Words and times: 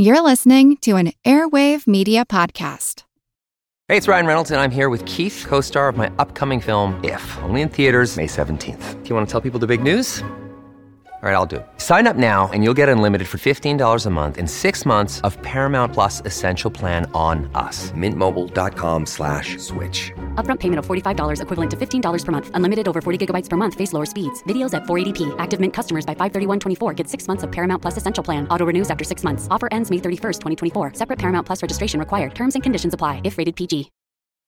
You're 0.00 0.20
listening 0.20 0.76
to 0.82 0.94
an 0.94 1.12
Airwave 1.24 1.88
Media 1.88 2.24
Podcast. 2.24 3.02
Hey, 3.88 3.96
it's 3.96 4.06
Ryan 4.06 4.26
Reynolds, 4.26 4.52
and 4.52 4.60
I'm 4.60 4.70
here 4.70 4.90
with 4.90 5.04
Keith, 5.06 5.44
co 5.48 5.60
star 5.60 5.88
of 5.88 5.96
my 5.96 6.08
upcoming 6.20 6.60
film, 6.60 7.02
If, 7.02 7.36
only 7.42 7.62
in 7.62 7.68
theaters, 7.68 8.16
May 8.16 8.28
17th. 8.28 9.02
Do 9.02 9.08
you 9.08 9.16
want 9.16 9.26
to 9.26 9.32
tell 9.32 9.40
people 9.40 9.58
the 9.58 9.66
big 9.66 9.82
news? 9.82 10.22
All 11.20 11.28
right, 11.28 11.34
I'll 11.34 11.46
do 11.46 11.56
it. 11.56 11.66
Sign 11.78 12.06
up 12.06 12.14
now 12.14 12.48
and 12.52 12.62
you'll 12.62 12.78
get 12.78 12.88
unlimited 12.88 13.26
for 13.26 13.38
$15 13.38 14.06
a 14.06 14.10
month 14.10 14.38
in 14.38 14.46
six 14.46 14.86
months 14.86 15.20
of 15.22 15.36
Paramount 15.42 15.92
Plus 15.92 16.22
Essential 16.24 16.70
Plan 16.70 17.10
on 17.12 17.50
us. 17.56 17.90
Mintmobile.com 17.90 19.04
slash 19.04 19.58
switch. 19.58 20.12
Upfront 20.36 20.60
payment 20.60 20.78
of 20.78 20.86
$45 20.86 21.42
equivalent 21.42 21.70
to 21.72 21.76
$15 21.76 22.24
per 22.24 22.30
month. 22.30 22.50
Unlimited 22.54 22.86
over 22.86 23.00
40 23.00 23.26
gigabytes 23.26 23.48
per 23.48 23.56
month. 23.56 23.74
Face 23.74 23.92
lower 23.92 24.06
speeds. 24.06 24.44
Videos 24.44 24.74
at 24.74 24.84
480p. 24.84 25.34
Active 25.40 25.58
Mint 25.58 25.74
customers 25.74 26.06
by 26.06 26.14
531.24 26.14 26.94
get 26.94 27.08
six 27.08 27.26
months 27.26 27.42
of 27.42 27.50
Paramount 27.50 27.82
Plus 27.82 27.96
Essential 27.96 28.22
Plan. 28.22 28.46
Auto 28.46 28.64
renews 28.64 28.88
after 28.88 29.02
six 29.02 29.24
months. 29.24 29.48
Offer 29.50 29.68
ends 29.72 29.90
May 29.90 29.98
31st, 29.98 30.40
2024. 30.40 30.94
Separate 30.94 31.18
Paramount 31.18 31.44
Plus 31.44 31.62
registration 31.62 31.98
required. 31.98 32.36
Terms 32.36 32.54
and 32.54 32.62
conditions 32.62 32.94
apply 32.94 33.22
if 33.24 33.38
rated 33.38 33.56
PG. 33.56 33.90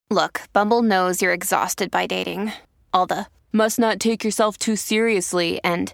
Look, 0.09 0.43
Bumble 0.53 0.83
knows 0.83 1.21
you're 1.21 1.33
exhausted 1.33 1.91
by 1.91 2.07
dating. 2.07 2.53
All 2.93 3.07
the 3.07 3.25
must 3.51 3.77
not 3.77 3.99
take 3.99 4.23
yourself 4.23 4.57
too 4.57 4.77
seriously 4.77 5.59
and 5.65 5.93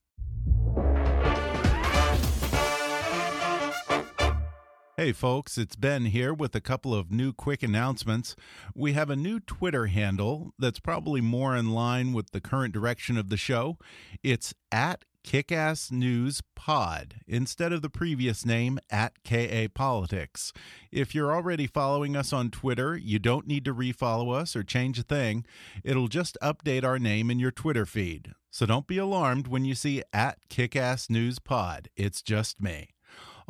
Hey 5.01 5.13
folks, 5.13 5.57
it's 5.57 5.75
Ben 5.75 6.05
here 6.05 6.31
with 6.31 6.53
a 6.53 6.61
couple 6.61 6.93
of 6.93 7.09
new 7.11 7.33
quick 7.33 7.63
announcements. 7.63 8.35
We 8.75 8.93
have 8.93 9.09
a 9.09 9.15
new 9.15 9.39
Twitter 9.39 9.87
handle 9.87 10.53
that's 10.59 10.79
probably 10.79 11.21
more 11.21 11.55
in 11.55 11.71
line 11.71 12.13
with 12.13 12.29
the 12.29 12.39
current 12.39 12.71
direction 12.71 13.17
of 13.17 13.29
the 13.29 13.35
show. 13.35 13.79
It's 14.21 14.53
at 14.71 15.03
Kickass 15.23 15.91
News 15.91 16.43
Pod 16.53 17.15
instead 17.27 17.73
of 17.73 17.81
the 17.81 17.89
previous 17.89 18.45
name 18.45 18.77
at 18.91 19.23
KA 19.23 19.69
Politics. 19.73 20.53
If 20.91 21.15
you're 21.15 21.33
already 21.33 21.65
following 21.65 22.15
us 22.15 22.31
on 22.31 22.51
Twitter, 22.51 22.95
you 22.95 23.17
don't 23.17 23.47
need 23.47 23.65
to 23.65 23.73
refollow 23.73 24.31
us 24.35 24.55
or 24.55 24.61
change 24.61 24.99
a 24.99 25.03
thing. 25.03 25.45
It'll 25.83 26.09
just 26.09 26.37
update 26.43 26.83
our 26.83 26.99
name 26.99 27.31
in 27.31 27.39
your 27.39 27.49
Twitter 27.49 27.87
feed. 27.87 28.33
So 28.51 28.67
don't 28.67 28.85
be 28.85 28.99
alarmed 28.99 29.47
when 29.47 29.65
you 29.65 29.73
see 29.73 30.03
at 30.13 30.47
Kickass 30.47 31.09
News 31.09 31.39
Pod. 31.39 31.89
It's 31.95 32.21
just 32.21 32.61
me. 32.61 32.89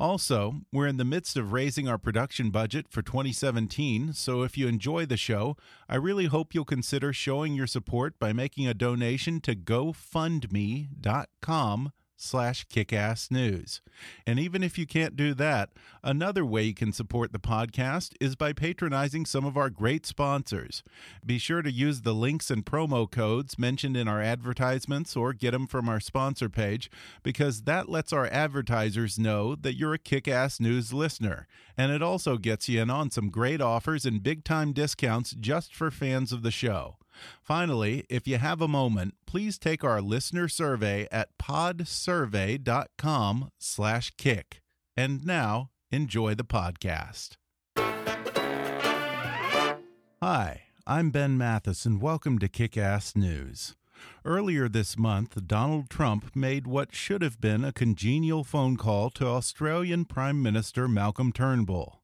Also, 0.02 0.62
we're 0.74 0.88
in 0.88 0.98
the 0.98 1.06
midst 1.06 1.38
of 1.38 1.54
raising 1.54 1.88
our 1.88 2.00
production 2.00 2.50
budget 2.50 2.88
for 2.90 3.04
2017, 3.04 4.14
so 4.14 4.42
if 4.42 4.58
you 4.58 4.68
enjoy 4.68 5.06
the 5.06 5.16
show, 5.16 5.56
I 5.88 5.98
really 5.98 6.26
hope 6.26 6.56
you'll 6.56 6.66
consider 6.66 7.14
showing 7.14 7.54
your 7.54 7.68
support 7.68 8.18
by 8.18 8.34
making 8.34 8.68
a 8.68 8.74
donation 8.74 9.40
to 9.42 9.56
gofundme.com 9.56 11.92
slash 12.22 12.66
kickassnews. 12.68 13.82
And 14.26 14.40
even 14.40 14.64
if 14.64 14.78
you 14.78 14.86
can't 14.86 15.16
do 15.16 15.34
that, 15.36 15.70
another 16.04 16.46
way 16.46 16.64
you 16.64 16.74
can 16.74 16.94
support 16.94 17.32
the 17.32 17.40
podcast 17.40 18.14
is 18.20 18.36
by 18.36 18.54
patronizing 18.54 19.26
some 19.26 19.46
of 19.46 19.58
our 19.58 19.70
great 19.70 20.06
sponsors. 20.06 20.84
Be 21.26 21.38
sure 21.38 21.62
to 21.62 21.72
use 21.72 22.02
the 22.02 22.14
links 22.14 22.50
and 22.50 22.66
promo 22.66 23.10
codes 23.10 23.60
mentioned 23.60 23.98
in 23.98 24.08
our 24.08 24.22
advertisements 24.22 25.16
or 25.16 25.34
get 25.34 25.52
them 25.52 25.68
from 25.68 25.90
our 25.90 26.00
sponsor 26.00 26.50
page 26.50 26.90
because 27.24 27.64
that 27.64 27.90
lets 27.90 28.14
our 28.14 28.28
advertisers 28.28 29.20
know 29.20 29.56
that 29.56 29.76
you're 29.76 29.94
a 29.94 30.00
kick-ass 30.00 30.60
news 30.60 30.94
listener. 30.94 31.48
And 31.78 31.92
it 31.92 32.02
also 32.02 32.38
gets 32.38 32.70
you 32.70 32.82
in 32.82 32.90
on 32.90 33.12
some 33.12 33.30
great 33.30 33.62
offers 33.62 34.06
and 34.06 34.24
big-time 34.24 34.74
discounts 34.74 35.32
just 35.32 35.74
for 35.74 35.92
fans 35.92 36.32
of 36.32 36.44
the 36.44 36.52
show. 36.52 36.98
Finally, 37.42 38.06
if 38.10 38.28
you 38.28 38.38
have 38.38 38.62
a 38.62 38.68
moment, 38.68 39.16
please 39.26 39.58
take 39.58 39.84
our 39.84 40.02
listener 40.02 40.48
survey 40.48 41.08
at 41.12 41.30
podsurvey.com 41.38 43.50
slash 43.60 44.12
kick. 44.18 44.62
And 44.96 45.26
now, 45.26 45.70
enjoy 45.92 46.36
the 46.36 46.44
podcast. 46.44 47.38
Hi, 50.22 50.62
I'm 50.86 51.10
Ben 51.10 51.38
Mathis, 51.38 51.86
and 51.86 52.02
welcome 52.02 52.38
to 52.40 52.48
Kick 52.48 52.78
Ass 52.78 53.16
News. 53.16 53.76
Earlier 54.26 54.70
this 54.70 54.98
month, 54.98 55.48
Donald 55.48 55.90
Trump 55.90 56.36
made 56.36 56.68
what 56.68 56.94
should 56.94 57.22
have 57.22 57.42
been 57.42 57.64
a 57.64 57.72
congenial 57.72 58.44
phone 58.44 58.78
call 58.78 59.10
to 59.12 59.28
Australian 59.28 60.06
Prime 60.06 60.42
Minister 60.42 60.88
Malcolm 60.88 61.32
Turnbull. 61.32 62.01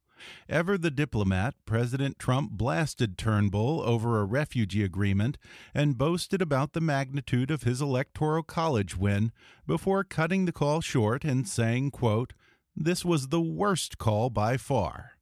Ever 0.47 0.78
the 0.78 0.91
diplomat, 0.91 1.55
President 1.66 2.19
Trump 2.19 2.51
blasted 2.51 3.17
Turnbull 3.17 3.81
over 3.81 4.19
a 4.19 4.25
refugee 4.25 4.83
agreement 4.83 5.38
and 5.73 5.97
boasted 5.97 6.41
about 6.41 6.73
the 6.73 6.81
magnitude 6.81 7.51
of 7.51 7.63
his 7.63 7.81
electoral 7.81 8.44
college 8.44 8.97
win 8.97 9.31
before 9.66 10.03
cutting 10.03 10.45
the 10.45 10.51
call 10.51 10.81
short 10.81 11.23
and 11.23 11.47
saying, 11.47 11.91
quote, 11.91 12.33
This 12.75 13.03
was 13.03 13.27
the 13.27 13.41
worst 13.41 13.97
call 13.97 14.29
by 14.29 14.57
far. 14.57 15.16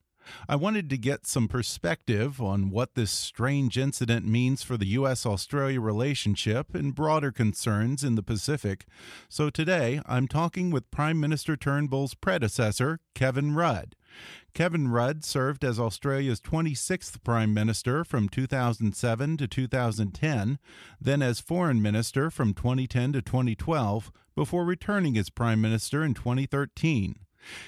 I 0.48 0.56
wanted 0.56 0.90
to 0.90 0.98
get 0.98 1.28
some 1.28 1.48
perspective 1.48 2.42
on 2.42 2.70
what 2.70 2.96
this 2.96 3.12
strange 3.12 3.78
incident 3.78 4.26
means 4.26 4.64
for 4.64 4.78
the 4.78 4.88
U.S. 4.88 5.26
Australia 5.26 5.82
relationship 5.82 6.76
and 6.76 6.96
broader 6.96 7.32
concerns 7.32 8.04
in 8.04 8.16
the 8.16 8.24
Pacific. 8.24 8.86
So 9.30 9.50
today 9.50 10.02
I'm 10.06 10.28
talking 10.28 10.72
with 10.72 10.92
Prime 10.92 11.20
Minister 11.20 11.56
Turnbull's 11.56 12.14
predecessor, 12.14 13.00
Kevin 13.14 13.56
Rudd. 13.56 13.96
Kevin 14.54 14.88
Rudd 14.88 15.26
served 15.26 15.66
as 15.66 15.80
Australia's 15.80 16.40
26th 16.40 17.22
Prime 17.24 17.54
Minister 17.54 18.06
from 18.06 18.30
2007 18.30 19.38
to 19.38 19.48
2010, 19.48 20.60
then 21.02 21.22
as 21.22 21.42
Foreign 21.42 21.82
Minister 21.82 22.32
from 22.32 22.54
2010 22.54 23.14
to 23.14 23.22
2012, 23.22 24.12
before 24.36 24.66
returning 24.66 25.18
as 25.18 25.30
Prime 25.30 25.62
Minister 25.62 26.04
in 26.04 26.14
2013. 26.14 27.25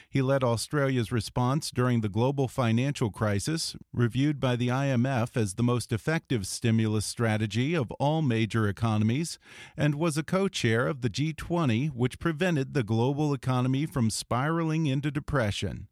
He 0.10 0.22
led 0.22 0.44
Australia's 0.44 1.12
response 1.12 1.72
during 1.72 2.02
the 2.02 2.10
global 2.10 2.48
financial 2.48 3.12
crisis, 3.12 3.76
reviewed 3.94 4.40
by 4.40 4.56
the 4.56 4.70
IMF 4.70 5.36
as 5.36 5.54
the 5.54 5.64
most 5.64 5.92
effective 5.92 6.48
stimulus 6.48 7.06
strategy 7.06 7.74
of 7.74 7.92
all 7.92 8.22
major 8.22 8.68
economies, 8.68 9.40
and 9.76 9.96
was 9.96 10.18
a 10.18 10.24
co 10.24 10.48
chair 10.48 10.88
of 10.88 11.02
the 11.02 11.10
G20, 11.10 11.94
which 11.94 12.20
prevented 12.20 12.74
the 12.74 12.84
global 12.84 13.34
economy 13.34 13.86
from 13.86 14.10
spiraling 14.10 14.86
into 14.86 15.12
depression. 15.12 15.88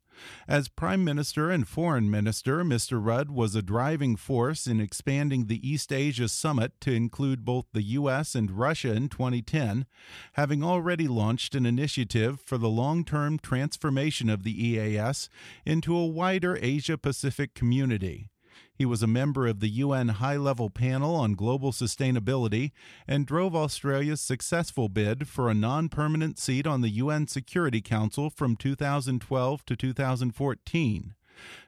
As 0.48 0.68
Prime 0.68 1.04
Minister 1.04 1.50
and 1.50 1.68
Foreign 1.68 2.10
Minister, 2.10 2.64
Mr. 2.64 3.04
Rudd 3.04 3.30
was 3.30 3.56
a 3.56 3.62
driving 3.62 4.16
force 4.16 4.68
in 4.68 4.80
expanding 4.80 5.46
the 5.46 5.68
East 5.68 5.92
Asia 5.92 6.28
Summit 6.28 6.74
to 6.82 6.92
include 6.92 7.46
both 7.46 7.66
the 7.74 7.82
U.S. 7.82 8.36
and 8.36 8.52
Russia 8.52 8.94
in 8.94 9.10
2010, 9.10 9.86
having 10.34 10.64
already 10.64 11.08
launched 11.08 11.56
an 11.56 11.66
initiative 11.66 12.40
for 12.40 12.58
the 12.58 12.70
long 12.70 13.04
term 13.04 13.40
transformation 13.40 14.30
of 14.30 14.44
the 14.44 14.68
EAS 14.68 15.30
into 15.66 15.96
a 15.96 16.06
wider 16.06 16.58
Asia 16.62 16.98
Pacific 16.98 17.54
community. 17.54 18.30
He 18.78 18.86
was 18.86 19.02
a 19.02 19.08
member 19.08 19.48
of 19.48 19.62
the 19.62 19.70
UN 19.70 20.10
High 20.10 20.36
Level 20.36 20.70
Panel 20.70 21.16
on 21.16 21.34
Global 21.34 21.72
Sustainability 21.72 22.72
and 23.08 23.26
drove 23.26 23.56
Australia's 23.56 24.22
successful 24.22 24.90
bid 24.90 25.28
for 25.28 25.50
a 25.50 25.54
non 25.54 25.88
permanent 25.88 26.38
seat 26.38 26.68
on 26.68 26.82
the 26.82 26.90
UN 26.90 27.28
Security 27.28 27.82
Council 27.82 28.30
from 28.30 28.56
2012 28.56 29.66
to 29.66 29.76
2014. 29.76 31.16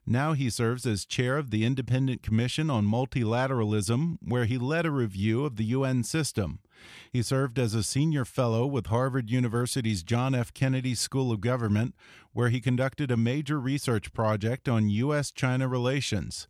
Now 0.05 0.33
he 0.33 0.49
serves 0.49 0.85
as 0.85 1.05
chair 1.05 1.37
of 1.37 1.49
the 1.51 1.65
Independent 1.65 2.23
Commission 2.23 2.69
on 2.69 2.85
Multilateralism, 2.85 4.17
where 4.21 4.45
he 4.45 4.57
led 4.57 4.85
a 4.85 4.91
review 4.91 5.45
of 5.45 5.57
the 5.57 5.65
UN 5.65 6.03
system. 6.03 6.59
He 7.11 7.21
served 7.21 7.59
as 7.59 7.73
a 7.73 7.83
senior 7.83 8.23
fellow 8.23 8.65
with 8.65 8.87
Harvard 8.87 9.29
University's 9.29 10.03
John 10.03 10.35
F. 10.35 10.53
Kennedy 10.53 10.95
School 10.95 11.31
of 11.31 11.41
Government, 11.41 11.95
where 12.33 12.49
he 12.49 12.61
conducted 12.61 13.11
a 13.11 13.17
major 13.17 13.59
research 13.59 14.13
project 14.13 14.69
on 14.69 14.89
U.S. 14.89 15.31
China 15.31 15.67
relations. 15.67 16.47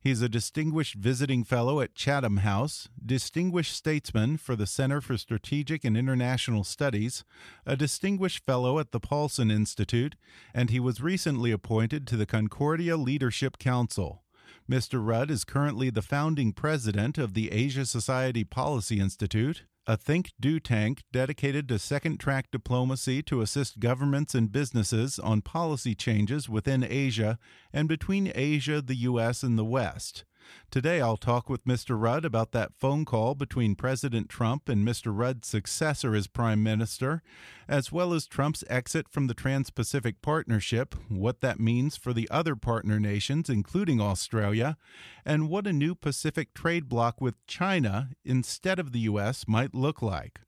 He's 0.00 0.22
a 0.22 0.28
distinguished 0.28 0.94
visiting 0.94 1.42
fellow 1.42 1.80
at 1.80 1.96
Chatham 1.96 2.38
House, 2.38 2.88
distinguished 3.04 3.74
statesman 3.74 4.36
for 4.36 4.54
the 4.54 4.66
Center 4.66 5.00
for 5.00 5.16
Strategic 5.16 5.84
and 5.84 5.96
International 5.96 6.62
Studies, 6.62 7.24
a 7.66 7.76
distinguished 7.76 8.44
fellow 8.44 8.78
at 8.78 8.92
the 8.92 9.00
Paulson 9.00 9.50
Institute, 9.50 10.14
and 10.54 10.70
he 10.70 10.78
was 10.78 11.00
recently 11.00 11.50
appointed 11.50 12.06
to 12.06 12.16
the 12.16 12.26
Concordia 12.26 12.96
Leadership 12.96 13.58
Council. 13.58 14.22
Mr. 14.70 15.04
Rudd 15.04 15.30
is 15.32 15.44
currently 15.44 15.90
the 15.90 16.02
founding 16.02 16.52
president 16.52 17.18
of 17.18 17.34
the 17.34 17.50
Asia 17.50 17.84
Society 17.84 18.44
Policy 18.44 19.00
Institute, 19.00 19.64
a 19.88 19.96
think 19.96 20.32
do 20.38 20.60
tank 20.60 21.02
dedicated 21.12 21.66
to 21.66 21.78
second 21.78 22.20
track 22.20 22.50
diplomacy 22.52 23.22
to 23.22 23.40
assist 23.40 23.80
governments 23.80 24.34
and 24.34 24.52
businesses 24.52 25.18
on 25.18 25.40
policy 25.40 25.94
changes 25.94 26.46
within 26.46 26.84
Asia 26.84 27.38
and 27.72 27.88
between 27.88 28.30
Asia, 28.34 28.82
the 28.82 28.96
U.S., 28.96 29.42
and 29.42 29.58
the 29.58 29.64
West. 29.64 30.24
Today, 30.70 31.00
I'll 31.00 31.16
talk 31.16 31.48
with 31.48 31.64
Mr. 31.64 32.00
Rudd 32.00 32.24
about 32.24 32.52
that 32.52 32.74
phone 32.74 33.04
call 33.04 33.34
between 33.34 33.74
President 33.74 34.28
Trump 34.28 34.68
and 34.68 34.86
Mr. 34.86 35.16
Rudd's 35.16 35.48
successor 35.48 36.14
as 36.14 36.26
Prime 36.26 36.62
Minister, 36.62 37.22
as 37.68 37.90
well 37.90 38.12
as 38.12 38.26
Trump's 38.26 38.64
exit 38.68 39.08
from 39.08 39.26
the 39.26 39.34
Trans 39.34 39.70
Pacific 39.70 40.20
Partnership, 40.22 40.94
what 41.08 41.40
that 41.40 41.58
means 41.58 41.96
for 41.96 42.12
the 42.12 42.28
other 42.30 42.56
partner 42.56 43.00
nations, 43.00 43.48
including 43.48 44.00
Australia, 44.00 44.76
and 45.24 45.48
what 45.48 45.66
a 45.66 45.72
new 45.72 45.94
Pacific 45.94 46.54
trade 46.54 46.88
bloc 46.88 47.20
with 47.20 47.46
China 47.46 48.10
instead 48.24 48.78
of 48.78 48.92
the 48.92 49.00
U.S. 49.00 49.46
might 49.48 49.74
look 49.74 50.02
like. 50.02 50.40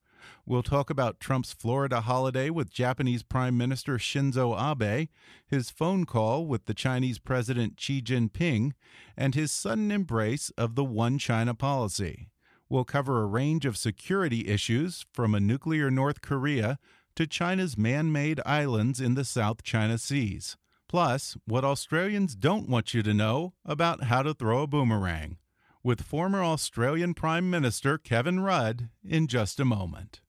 We'll 0.47 0.63
talk 0.63 0.91
about 0.91 1.21
Trump's 1.21 1.53
Florida 1.53 2.01
holiday 2.01 2.51
with 2.51 2.73
Japanese 2.73 3.23
Prime 3.23 3.57
Minister 3.57 3.99
Shinzo 3.99 4.55
Abe, 4.55 5.09
his 5.47 5.71
phone 5.71 6.05
call 6.05 6.47
with 6.47 6.67
the 6.67 6.75
Chinese 6.75 7.19
President 7.19 7.79
Xi 7.79 8.03
Jinping, 8.03 8.73
and 9.17 9.35
his 9.35 9.53
sudden 9.53 9.91
embrace 9.91 10.51
of 10.59 10.75
the 10.75 10.85
One 10.85 11.19
China 11.19 11.55
policy. 11.55 12.29
We'll 12.69 12.85
cover 12.85 13.23
a 13.23 13.27
range 13.27 13.67
of 13.67 13.77
security 13.77 14.49
issues 14.49 15.05
from 15.13 15.35
a 15.35 15.41
nuclear 15.41 15.91
North 15.91 16.21
Korea 16.21 16.79
to 17.17 17.27
China's 17.27 17.77
man 17.77 18.13
made 18.13 18.41
islands 18.47 19.01
in 19.01 19.15
the 19.15 19.25
South 19.25 19.63
China 19.63 19.99
Seas. 19.99 20.57
Plus, 20.89 21.37
what 21.47 21.65
Australians 21.65 22.35
don't 22.35 22.69
want 22.69 22.95
you 22.95 23.03
to 23.03 23.15
know 23.15 23.55
about 23.65 24.05
how 24.05 24.23
to 24.23 24.35
throw 24.35 24.63
a 24.63 24.67
boomerang 24.67 25.39
with 25.83 26.03
former 26.03 26.43
Australian 26.43 27.15
Prime 27.15 27.49
Minister 27.49 27.97
Kevin 27.99 28.41
Rudd 28.41 28.91
in 29.03 29.27
just 29.27 29.59
a 29.59 29.65
moment. 29.65 30.21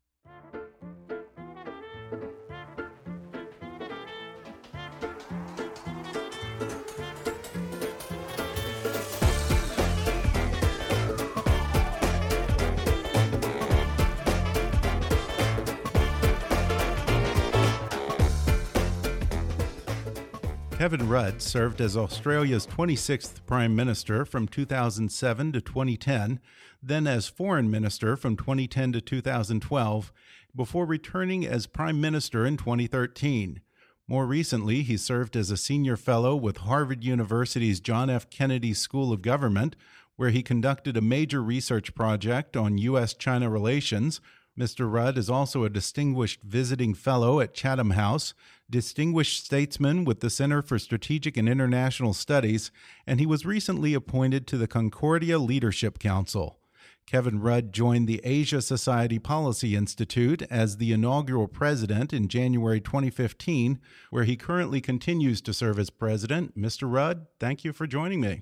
Kevin 20.81 21.07
Rudd 21.07 21.43
served 21.43 21.79
as 21.79 21.95
Australia's 21.95 22.65
26th 22.65 23.45
Prime 23.45 23.75
Minister 23.75 24.25
from 24.25 24.47
2007 24.47 25.51
to 25.51 25.61
2010, 25.61 26.39
then 26.81 27.05
as 27.05 27.27
Foreign 27.27 27.69
Minister 27.69 28.17
from 28.17 28.35
2010 28.35 28.93
to 28.93 28.99
2012, 28.99 30.11
before 30.55 30.87
returning 30.87 31.45
as 31.45 31.67
Prime 31.67 32.01
Minister 32.01 32.47
in 32.47 32.57
2013. 32.57 33.61
More 34.07 34.25
recently, 34.25 34.81
he 34.81 34.97
served 34.97 35.35
as 35.35 35.51
a 35.51 35.55
senior 35.55 35.97
fellow 35.97 36.35
with 36.35 36.57
Harvard 36.57 37.03
University's 37.03 37.79
John 37.79 38.09
F. 38.09 38.27
Kennedy 38.31 38.73
School 38.73 39.13
of 39.13 39.21
Government, 39.21 39.75
where 40.15 40.31
he 40.31 40.41
conducted 40.41 40.97
a 40.97 41.01
major 41.01 41.43
research 41.43 41.93
project 41.93 42.57
on 42.57 42.79
U.S. 42.79 43.13
China 43.13 43.51
relations 43.51 44.19
Mr. 44.57 44.91
Rudd 44.91 45.17
is 45.17 45.29
also 45.29 45.63
a 45.63 45.69
distinguished 45.69 46.41
visiting 46.43 46.93
fellow 46.93 47.39
at 47.39 47.53
Chatham 47.53 47.91
House, 47.91 48.33
distinguished 48.71 49.45
statesman 49.45 50.05
with 50.05 50.21
the 50.21 50.29
Center 50.29 50.61
for 50.61 50.79
Strategic 50.79 51.37
and 51.37 51.47
International 51.47 52.13
Studies, 52.13 52.71
and 53.05 53.19
he 53.19 53.25
was 53.25 53.45
recently 53.45 53.93
appointed 53.93 54.47
to 54.47 54.57
the 54.57 54.67
Concordia 54.67 55.37
Leadership 55.37 55.99
Council. 55.99 56.57
Kevin 57.05 57.41
Rudd 57.41 57.73
joined 57.73 58.07
the 58.07 58.21
Asia 58.23 58.61
Society 58.61 59.19
Policy 59.19 59.75
Institute 59.75 60.43
as 60.49 60.77
the 60.77 60.93
inaugural 60.93 61.47
president 61.47 62.13
in 62.13 62.29
January 62.29 62.79
2015, 62.79 63.79
where 64.09 64.23
he 64.23 64.37
currently 64.37 64.79
continues 64.79 65.41
to 65.41 65.53
serve 65.53 65.77
as 65.77 65.89
president. 65.89 66.57
Mr. 66.57 66.91
Rudd, 66.91 67.27
thank 67.39 67.65
you 67.65 67.73
for 67.73 67.85
joining 67.85 68.21
me. 68.21 68.41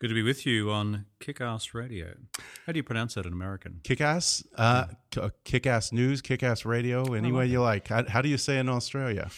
Good 0.00 0.08
to 0.08 0.14
be 0.14 0.22
with 0.22 0.46
you 0.46 0.70
on 0.70 1.06
Kickass 1.20 1.74
Radio. 1.74 2.14
How 2.66 2.72
do 2.72 2.78
you 2.78 2.84
pronounce 2.84 3.14
that 3.14 3.26
in 3.26 3.32
American? 3.32 3.80
Kickass, 3.82 4.44
uh, 4.56 4.86
Kickass 5.10 5.92
News, 5.92 6.22
Kickass 6.22 6.64
Radio, 6.64 7.14
any 7.14 7.32
way 7.32 7.46
you 7.46 7.60
like. 7.60 7.88
How, 7.88 8.04
how, 8.08 8.22
do 8.22 8.28
you 8.28 8.38
say 8.38 8.58
in 8.58 8.68
Australia? 8.68 9.28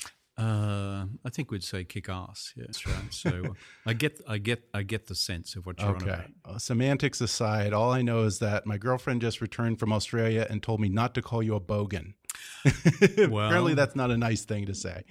Uh, 0.40 1.06
I 1.25 1.28
think 1.31 1.50
we'd 1.50 1.64
say 1.64 1.84
kick 1.84 2.08
ass. 2.08 2.54
Yeah, 2.56 2.64
that's 2.66 2.87
right. 2.87 3.12
So 3.12 3.54
I 3.87 3.92
get, 3.92 4.20
I 4.26 4.38
get, 4.38 4.64
I 4.72 4.82
get 4.82 5.06
the 5.06 5.14
sense 5.14 5.54
of 5.54 5.66
what 5.66 5.81
you're 5.81 5.90
okay. 5.90 6.04
on 6.04 6.08
about. 6.08 6.31
Uh, 6.44 6.58
semantics 6.58 7.20
aside, 7.20 7.72
all 7.72 7.92
I 7.92 8.02
know 8.02 8.22
is 8.25 8.38
that 8.38 8.66
my 8.66 8.78
girlfriend 8.78 9.20
just 9.20 9.40
returned 9.40 9.78
from 9.78 9.92
Australia 9.92 10.46
and 10.48 10.62
told 10.62 10.81
me 10.81 10.88
not 10.88 11.14
to 11.14 11.22
call 11.22 11.42
you 11.42 11.54
a 11.54 11.60
bogan. 11.60 12.14
well, 13.31 13.46
Apparently, 13.46 13.75
that's 13.75 13.96
not 13.96 14.10
a 14.10 14.16
nice 14.16 14.44
thing 14.44 14.66
to 14.66 14.75
say. 14.75 15.04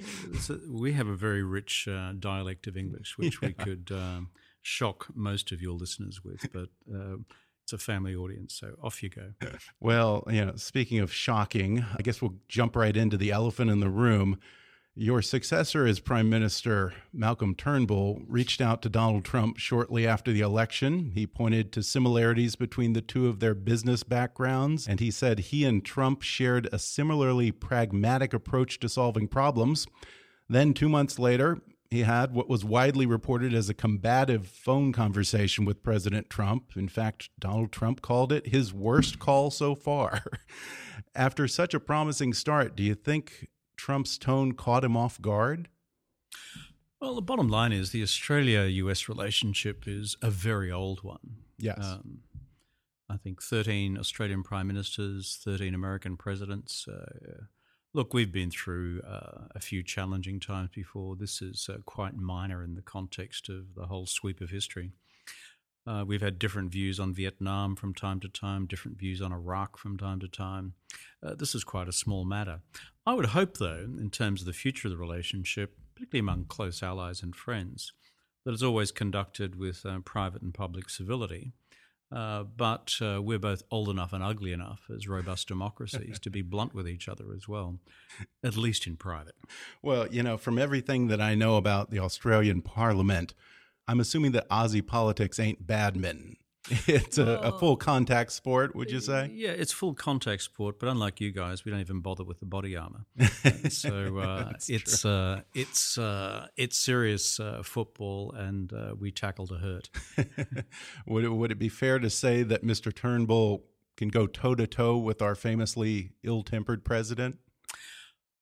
we 0.69 0.93
have 0.93 1.07
a 1.07 1.15
very 1.15 1.43
rich 1.43 1.87
uh, 1.87 2.13
dialect 2.17 2.67
of 2.67 2.75
English, 2.75 3.17
which 3.17 3.37
yeah. 3.41 3.49
we 3.49 3.53
could 3.53 3.91
um, 3.91 4.29
shock 4.61 5.07
most 5.13 5.51
of 5.51 5.61
your 5.61 5.73
listeners 5.73 6.23
with, 6.23 6.51
but 6.51 6.69
uh, 6.93 7.17
it's 7.63 7.73
a 7.73 7.77
family 7.77 8.15
audience, 8.15 8.55
so 8.55 8.73
off 8.81 9.03
you 9.03 9.09
go. 9.09 9.33
Well, 9.79 10.23
you 10.27 10.43
know, 10.43 10.55
speaking 10.55 10.99
of 10.99 11.13
shocking, 11.13 11.85
I 11.97 12.01
guess 12.01 12.21
we'll 12.21 12.35
jump 12.47 12.75
right 12.75 12.95
into 12.95 13.17
the 13.17 13.31
elephant 13.31 13.69
in 13.69 13.79
the 13.79 13.89
room. 13.89 14.39
Your 15.01 15.21
successor 15.21 15.85
as 15.85 16.01
Prime 16.01 16.29
Minister, 16.29 16.93
Malcolm 17.13 17.55
Turnbull, 17.55 18.21
reached 18.27 18.59
out 18.59 18.81
to 18.81 18.89
Donald 18.89 19.23
Trump 19.23 19.57
shortly 19.57 20.05
after 20.05 20.33
the 20.33 20.41
election. 20.41 21.13
He 21.15 21.25
pointed 21.25 21.71
to 21.71 21.83
similarities 21.83 22.57
between 22.57 22.91
the 22.91 23.01
two 23.01 23.29
of 23.29 23.39
their 23.39 23.55
business 23.55 24.03
backgrounds, 24.03 24.89
and 24.89 24.99
he 24.99 25.09
said 25.09 25.39
he 25.39 25.63
and 25.63 25.85
Trump 25.85 26.21
shared 26.21 26.67
a 26.73 26.79
similarly 26.79 27.49
pragmatic 27.49 28.33
approach 28.33 28.77
to 28.81 28.89
solving 28.89 29.29
problems. 29.29 29.87
Then, 30.49 30.73
two 30.73 30.89
months 30.89 31.17
later, 31.17 31.61
he 31.89 32.01
had 32.01 32.33
what 32.33 32.49
was 32.49 32.65
widely 32.65 33.05
reported 33.05 33.53
as 33.53 33.69
a 33.69 33.73
combative 33.73 34.47
phone 34.47 34.91
conversation 34.91 35.63
with 35.63 35.81
President 35.81 36.29
Trump. 36.29 36.73
In 36.75 36.89
fact, 36.89 37.29
Donald 37.39 37.71
Trump 37.71 38.01
called 38.01 38.33
it 38.33 38.47
his 38.47 38.73
worst 38.73 39.17
call 39.17 39.49
so 39.49 39.75
far. 39.75 40.23
After 41.15 41.47
such 41.47 41.73
a 41.73 41.79
promising 41.79 42.33
start, 42.33 42.75
do 42.75 42.83
you 42.83 42.95
think 42.95 43.47
Trump's 43.79 44.17
tone 44.17 44.51
caught 44.51 44.83
him 44.83 44.97
off 44.97 45.21
guard? 45.21 45.69
Well, 46.99 47.15
the 47.15 47.21
bottom 47.21 47.47
line 47.47 47.71
is 47.71 47.91
the 47.91 48.03
Australia 48.03 48.63
US 48.63 49.07
relationship 49.07 49.85
is 49.87 50.17
a 50.21 50.29
very 50.29 50.69
old 50.69 51.01
one. 51.01 51.37
Yes. 51.57 51.79
Um, 51.81 52.19
I 53.09 53.15
think 53.15 53.41
13 53.41 53.97
Australian 53.97 54.43
prime 54.43 54.67
ministers, 54.67 55.39
13 55.45 55.73
American 55.73 56.17
presidents. 56.17 56.87
Uh, 56.87 57.45
Look, 57.91 58.13
we've 58.13 58.31
been 58.31 58.51
through 58.51 59.01
uh, 59.01 59.47
a 59.55 59.59
few 59.59 59.81
challenging 59.81 60.39
times 60.39 60.69
before. 60.75 61.15
This 61.15 61.41
is 61.41 61.67
uh, 61.73 61.77
quite 61.85 62.15
minor 62.15 62.63
in 62.63 62.75
the 62.75 62.83
context 62.83 63.49
of 63.49 63.73
the 63.75 63.87
whole 63.87 64.05
sweep 64.05 64.41
of 64.41 64.51
history. 64.51 64.91
Uh, 65.87 66.03
we've 66.05 66.21
had 66.21 66.37
different 66.37 66.71
views 66.71 66.99
on 66.99 67.13
Vietnam 67.13 67.75
from 67.75 67.93
time 67.93 68.19
to 68.19 68.29
time, 68.29 68.65
different 68.65 68.97
views 68.97 69.21
on 69.21 69.31
Iraq 69.31 69.77
from 69.77 69.97
time 69.97 70.19
to 70.19 70.27
time. 70.27 70.73
Uh, 71.23 71.33
this 71.35 71.55
is 71.55 71.63
quite 71.63 71.87
a 71.87 71.93
small 71.93 72.25
matter. 72.25 72.61
I 73.05 73.13
would 73.13 73.27
hope, 73.27 73.57
though, 73.57 73.87
in 73.99 74.09
terms 74.11 74.41
of 74.41 74.45
the 74.45 74.53
future 74.53 74.87
of 74.87 74.91
the 74.91 74.97
relationship, 74.97 75.77
particularly 75.95 76.19
among 76.19 76.45
close 76.45 76.83
allies 76.83 77.23
and 77.23 77.35
friends, 77.35 77.93
that 78.45 78.53
it's 78.53 78.63
always 78.63 78.91
conducted 78.91 79.55
with 79.55 79.85
uh, 79.85 79.99
private 80.05 80.41
and 80.41 80.53
public 80.53 80.89
civility 80.89 81.53
uh, 82.11 82.43
but 82.43 82.95
uh, 83.01 83.21
we're 83.21 83.39
both 83.39 83.61
old 83.69 83.87
enough 83.87 84.13
and 84.13 84.23
ugly 84.23 84.51
enough 84.51 84.81
as 84.93 85.07
robust 85.07 85.47
democracies 85.47 86.17
to 86.19 86.29
be 86.29 86.41
blunt 86.41 86.73
with 86.73 86.87
each 86.87 87.07
other 87.07 87.25
as 87.35 87.47
well, 87.47 87.79
at 88.43 88.57
least 88.57 88.87
in 88.87 88.95
private. 88.95 89.35
Well, 89.83 90.07
you 90.07 90.23
know, 90.23 90.37
from 90.37 90.57
everything 90.57 91.07
that 91.07 91.21
I 91.21 91.35
know 91.35 91.57
about 91.57 91.91
the 91.91 91.99
Australian 91.99 92.61
Parliament, 92.63 93.35
I'm 93.89 93.99
assuming 93.99 94.33
that 94.33 94.47
Aussie 94.49 94.85
politics 94.85 95.39
ain't 95.39 95.65
badminton. 95.65 96.37
it's 96.87 97.17
a, 97.17 97.25
a, 97.25 97.57
full 97.57 97.75
contact 97.75 98.31
sport, 98.31 98.75
would 98.75 98.91
you 98.91 98.99
say? 98.99 99.31
Yeah, 99.33 99.49
it's 99.49 99.71
full 99.71 99.95
contact 99.95 100.43
sport, 100.43 100.77
but 100.77 100.89
unlike 100.89 101.19
you 101.19 101.31
guys, 101.31 101.65
we 101.65 101.71
don't 101.71 101.79
even 101.79 102.01
bother 102.01 102.23
with 102.23 102.39
the 102.39 102.45
body 102.45 102.77
armor. 102.77 103.05
so 103.69 104.19
uh, 104.19 104.53
it's 104.67 105.03
uh, 105.03 105.41
it's 105.55 105.97
uh, 105.97 106.45
it's 106.55 106.77
serious 106.77 107.39
uh, 107.39 107.63
football, 107.63 108.31
and 108.33 108.71
uh, 108.73 108.93
we 108.99 109.09
tackle 109.09 109.47
to 109.47 109.55
hurt. 109.55 109.89
would 111.07 111.23
it, 111.23 111.29
would 111.29 111.51
it 111.51 111.57
be 111.57 111.69
fair 111.69 111.97
to 111.97 112.11
say 112.11 112.43
that 112.43 112.63
Mr. 112.63 112.93
Turnbull 112.93 113.63
can 113.97 114.09
go 114.09 114.27
toe 114.27 114.53
to 114.53 114.67
toe 114.67 114.99
with 114.99 115.23
our 115.23 115.33
famously 115.33 116.11
ill-tempered 116.21 116.85
president? 116.85 117.39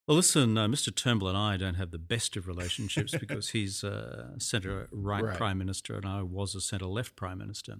Well, 0.08 0.16
listen, 0.16 0.58
uh, 0.58 0.68
Mr. 0.68 0.96
Turnbull 0.96 1.28
and 1.28 1.38
I 1.38 1.58
don't 1.58 1.76
have 1.76 1.92
the 1.92 1.98
best 1.98 2.38
of 2.38 2.48
relationships 2.48 3.14
because 3.20 3.50
he's 3.50 3.84
a 3.84 4.36
centre 4.38 4.88
right, 4.92 5.22
right, 5.22 5.38
prime 5.38 5.58
minister 5.58 5.96
and 5.96 6.06
I 6.06 6.22
was 6.24 6.56
a 6.56 6.62
centre 6.62 6.86
left 6.86 7.18
prime 7.18 7.40
minister. 7.40 7.80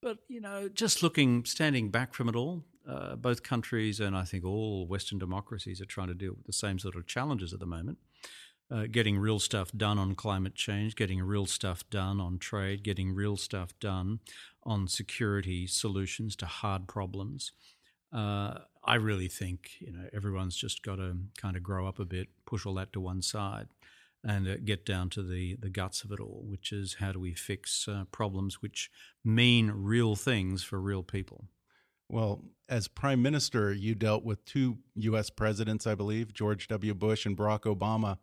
But, 0.00 0.18
you 0.28 0.40
know, 0.40 0.68
just 0.68 1.02
looking, 1.02 1.44
standing 1.44 1.90
back 1.90 2.14
from 2.14 2.28
it 2.28 2.36
all, 2.36 2.62
uh, 2.88 3.16
both 3.16 3.42
countries 3.42 3.98
and 3.98 4.16
I 4.16 4.24
think 4.24 4.44
all 4.44 4.86
Western 4.86 5.18
democracies 5.18 5.80
are 5.80 5.86
trying 5.86 6.06
to 6.06 6.14
deal 6.14 6.34
with 6.34 6.46
the 6.46 6.52
same 6.52 6.78
sort 6.78 6.94
of 6.94 7.06
challenges 7.08 7.52
at 7.52 7.58
the 7.58 7.66
moment. 7.66 7.98
Uh, 8.70 8.86
getting 8.88 9.18
real 9.18 9.40
stuff 9.40 9.72
done 9.72 9.98
on 9.98 10.14
climate 10.14 10.54
change, 10.54 10.94
getting 10.94 11.20
real 11.20 11.46
stuff 11.46 11.82
done 11.90 12.20
on 12.20 12.38
trade, 12.38 12.84
getting 12.84 13.12
real 13.12 13.36
stuff 13.36 13.76
done 13.80 14.20
on 14.62 14.86
security 14.86 15.66
solutions 15.66 16.36
to 16.36 16.46
hard 16.46 16.86
problems. 16.86 17.50
Uh, 18.12 18.58
I 18.82 18.94
really 18.94 19.28
think 19.28 19.72
you 19.80 19.92
know 19.92 20.08
everyone's 20.12 20.56
just 20.56 20.82
got 20.82 20.96
to 20.96 21.16
kind 21.36 21.56
of 21.56 21.62
grow 21.62 21.86
up 21.86 21.98
a 21.98 22.04
bit, 22.04 22.28
push 22.46 22.66
all 22.66 22.74
that 22.74 22.92
to 22.94 23.00
one 23.00 23.22
side, 23.22 23.68
and 24.24 24.48
uh, 24.48 24.56
get 24.64 24.84
down 24.84 25.10
to 25.10 25.22
the, 25.22 25.56
the 25.56 25.70
guts 25.70 26.04
of 26.04 26.12
it 26.12 26.20
all, 26.20 26.44
which 26.46 26.72
is 26.72 26.96
how 27.00 27.12
do 27.12 27.20
we 27.20 27.34
fix 27.34 27.86
uh, 27.88 28.04
problems 28.10 28.62
which 28.62 28.90
mean 29.24 29.70
real 29.70 30.16
things 30.16 30.62
for 30.62 30.80
real 30.80 31.02
people. 31.02 31.46
Well, 32.08 32.44
as 32.68 32.88
prime 32.88 33.22
minister, 33.22 33.72
you 33.72 33.94
dealt 33.94 34.24
with 34.24 34.44
two 34.44 34.78
U.S. 34.96 35.30
presidents, 35.30 35.86
I 35.86 35.94
believe, 35.94 36.34
George 36.34 36.66
W. 36.68 36.92
Bush 36.92 37.24
and 37.24 37.36
Barack 37.36 37.62
Obama. 37.62 38.18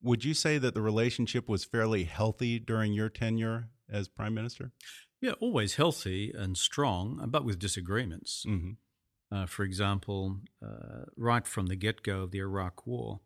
Would 0.00 0.24
you 0.24 0.32
say 0.32 0.58
that 0.58 0.74
the 0.74 0.80
relationship 0.80 1.48
was 1.48 1.64
fairly 1.64 2.04
healthy 2.04 2.58
during 2.58 2.92
your 2.92 3.08
tenure 3.08 3.68
as 3.90 4.08
prime 4.08 4.32
minister? 4.32 4.72
Yeah, 5.20 5.32
always 5.40 5.74
healthy 5.74 6.32
and 6.34 6.56
strong, 6.56 7.22
but 7.28 7.44
with 7.44 7.58
disagreements. 7.58 8.44
Mm 8.46 8.60
-hmm. 8.60 8.76
Uh, 9.30 9.46
for 9.46 9.62
example, 9.62 10.38
uh, 10.64 11.04
right 11.16 11.46
from 11.46 11.66
the 11.66 11.76
get 11.76 12.02
go 12.02 12.22
of 12.22 12.30
the 12.30 12.38
Iraq 12.38 12.86
War, 12.86 13.20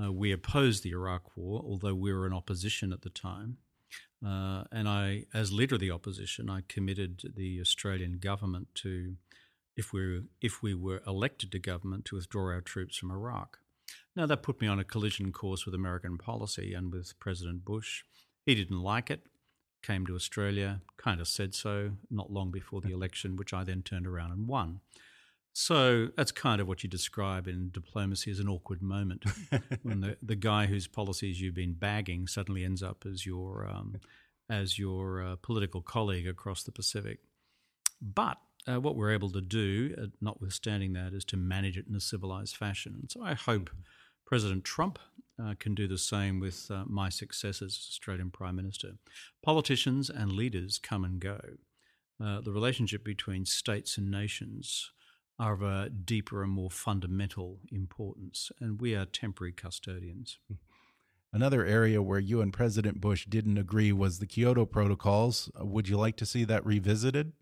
uh, 0.00 0.12
we 0.12 0.32
opposed 0.32 0.82
the 0.82 0.90
Iraq 0.90 1.36
War, 1.36 1.62
although 1.64 1.94
we 1.94 2.12
were 2.12 2.26
in 2.26 2.32
opposition 2.32 2.92
at 2.92 3.02
the 3.02 3.10
time. 3.10 3.58
Uh, 4.24 4.64
and 4.70 4.88
I, 4.88 5.26
as 5.34 5.52
leader 5.52 5.74
of 5.74 5.80
the 5.80 5.90
opposition, 5.90 6.48
I 6.48 6.62
committed 6.68 7.32
the 7.36 7.60
Australian 7.60 8.18
government 8.18 8.68
to, 8.76 9.16
if 9.76 9.92
we 9.92 10.22
if 10.40 10.62
we 10.62 10.74
were 10.74 11.02
elected 11.06 11.50
to 11.52 11.58
government, 11.58 12.04
to 12.06 12.16
withdraw 12.16 12.52
our 12.52 12.60
troops 12.60 12.96
from 12.96 13.10
Iraq. 13.10 13.58
Now 14.14 14.26
that 14.26 14.42
put 14.42 14.60
me 14.60 14.68
on 14.68 14.78
a 14.78 14.84
collision 14.84 15.32
course 15.32 15.66
with 15.66 15.74
American 15.74 16.18
policy 16.18 16.72
and 16.72 16.92
with 16.92 17.18
President 17.18 17.64
Bush. 17.64 18.04
He 18.46 18.54
didn't 18.54 18.80
like 18.80 19.10
it. 19.10 19.22
Came 19.82 20.06
to 20.06 20.14
Australia, 20.14 20.80
kind 20.96 21.20
of 21.20 21.26
said 21.26 21.54
so 21.54 21.92
not 22.08 22.30
long 22.30 22.52
before 22.52 22.80
the 22.80 22.92
election, 22.92 23.34
which 23.34 23.52
I 23.52 23.64
then 23.64 23.82
turned 23.82 24.06
around 24.06 24.30
and 24.30 24.46
won. 24.46 24.80
So 25.54 26.08
that's 26.16 26.32
kind 26.32 26.60
of 26.60 26.68
what 26.68 26.82
you 26.82 26.88
describe 26.88 27.46
in 27.46 27.70
diplomacy 27.70 28.30
as 28.30 28.38
an 28.38 28.48
awkward 28.48 28.82
moment 28.82 29.24
when 29.82 30.00
the, 30.00 30.16
the 30.22 30.34
guy 30.34 30.66
whose 30.66 30.86
policies 30.86 31.40
you've 31.40 31.54
been 31.54 31.74
bagging 31.74 32.26
suddenly 32.26 32.64
ends 32.64 32.82
up 32.82 33.04
as 33.06 33.26
your 33.26 33.68
um, 33.68 33.96
as 34.48 34.78
your 34.78 35.22
uh, 35.22 35.36
political 35.42 35.82
colleague 35.82 36.26
across 36.26 36.62
the 36.62 36.72
Pacific. 36.72 37.18
But 38.00 38.38
uh, 38.66 38.80
what 38.80 38.96
we're 38.96 39.12
able 39.12 39.30
to 39.30 39.40
do, 39.40 39.94
uh, 40.00 40.06
notwithstanding 40.20 40.92
that, 40.94 41.12
is 41.12 41.24
to 41.26 41.36
manage 41.36 41.76
it 41.76 41.86
in 41.88 41.94
a 41.94 42.00
civilized 42.00 42.56
fashion. 42.56 42.96
And 43.00 43.10
so 43.10 43.22
I 43.22 43.34
hope 43.34 43.70
President 44.26 44.64
Trump 44.64 44.98
uh, 45.42 45.54
can 45.58 45.74
do 45.74 45.88
the 45.88 45.98
same 45.98 46.40
with 46.40 46.70
uh, 46.70 46.84
my 46.86 47.08
successors 47.08 47.78
as 47.78 47.86
Australian 47.90 48.30
Prime 48.30 48.56
Minister. 48.56 48.92
Politicians 49.42 50.10
and 50.10 50.32
leaders 50.32 50.78
come 50.78 51.04
and 51.04 51.20
go. 51.20 51.40
Uh, 52.22 52.40
the 52.40 52.52
relationship 52.52 53.04
between 53.04 53.44
states 53.44 53.98
and 53.98 54.10
nations 54.10 54.90
are 55.42 55.54
of 55.54 55.62
a 55.62 55.90
deeper 55.90 56.44
and 56.44 56.52
more 56.52 56.70
fundamental 56.70 57.58
importance, 57.72 58.52
and 58.60 58.80
we 58.80 58.94
are 58.94 59.04
temporary 59.04 59.52
custodians. 59.52 60.38
Another 61.32 61.66
area 61.66 62.00
where 62.00 62.20
you 62.20 62.40
and 62.40 62.52
President 62.52 63.00
Bush 63.00 63.26
didn't 63.26 63.58
agree 63.58 63.90
was 63.90 64.18
the 64.18 64.26
Kyoto 64.26 64.66
Protocols. 64.66 65.50
Would 65.58 65.88
you 65.88 65.96
like 65.96 66.16
to 66.18 66.26
see 66.26 66.44
that 66.44 66.64
revisited? 66.64 67.32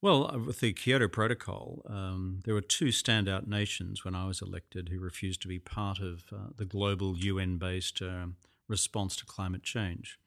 Well, 0.00 0.34
uh, 0.34 0.38
with 0.38 0.60
the 0.60 0.72
Kyoto 0.72 1.06
Protocol, 1.06 1.82
um, 1.86 2.40
there 2.44 2.54
were 2.54 2.62
two 2.62 2.86
standout 2.86 3.46
nations 3.46 4.04
when 4.04 4.14
I 4.14 4.26
was 4.26 4.40
elected 4.40 4.88
who 4.88 4.98
refused 4.98 5.42
to 5.42 5.48
be 5.48 5.58
part 5.58 5.98
of 6.00 6.24
uh, 6.32 6.48
the 6.56 6.64
global 6.64 7.18
UN 7.18 7.58
based 7.58 8.00
uh, 8.00 8.26
response 8.68 9.16
to 9.16 9.26
climate 9.26 9.62
change. 9.62 10.18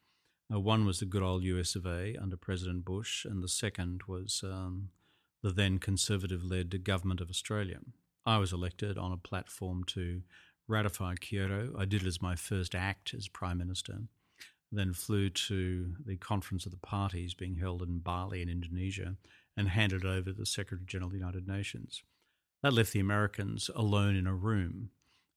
Uh, 0.54 0.60
one 0.60 0.86
was 0.86 1.00
the 1.00 1.06
good 1.06 1.24
old 1.24 1.44
US 1.44 1.76
of 1.76 1.88
A 1.88 2.16
under 2.22 2.38
President 2.38 2.86
Bush, 2.86 3.26
and 3.26 3.42
the 3.42 3.50
second 3.50 4.04
was 4.08 4.44
um, 4.44 4.90
the 5.46 5.52
then 5.52 5.78
Conservative 5.78 6.44
led 6.44 6.84
Government 6.84 7.22
of 7.22 7.30
Australia. 7.30 7.78
I 8.26 8.40
was 8.40 8.52
elected 8.52 8.98
on 8.98 9.12
a 9.12 9.18
platform 9.18 9.84
to 9.90 10.24
ratify 10.68 11.14
Kyoto. 11.22 11.72
I 11.78 11.86
did 11.86 12.02
it 12.02 12.08
as 12.08 12.20
my 12.20 12.36
first 12.36 12.74
act 12.74 13.14
as 13.14 13.28
Prime 13.28 13.60
Minister, 13.60 14.00
then 14.72 14.92
flew 14.92 15.30
to 15.30 15.94
the 16.04 16.18
Conference 16.18 16.66
of 16.66 16.72
the 16.72 16.80
Parties 16.80 17.36
being 17.36 17.58
held 17.58 17.84
in 17.84 18.00
Bali 18.00 18.42
in 18.42 18.50
Indonesia 18.50 19.18
and 19.56 19.70
handed 19.70 20.04
it 20.04 20.08
over 20.08 20.32
to 20.32 20.34
the 20.34 20.48
Secretary 20.48 20.88
General 20.88 21.10
of 21.10 21.14
the 21.14 21.20
United 21.20 21.48
Nations. 21.48 22.02
That 22.64 22.74
left 22.74 22.92
the 22.92 23.00
Americans 23.00 23.70
alone 23.76 24.16
in 24.16 24.26
a 24.26 24.34
room 24.34 24.90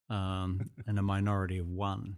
um, 0.09 0.71
and 0.87 0.99
a 0.99 1.03
minority 1.03 1.59
of 1.59 1.69
one. 1.69 2.17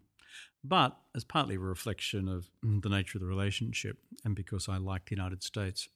But 0.62 0.97
as 1.16 1.25
partly 1.25 1.56
a 1.56 1.59
reflection 1.59 2.28
of 2.28 2.49
the 2.62 2.88
nature 2.88 3.18
of 3.18 3.23
the 3.23 3.26
relationship, 3.26 3.99
and 4.25 4.37
because 4.37 4.68
I 4.68 4.76
like 4.76 5.06
the 5.06 5.16
United 5.16 5.42
States, 5.42 5.88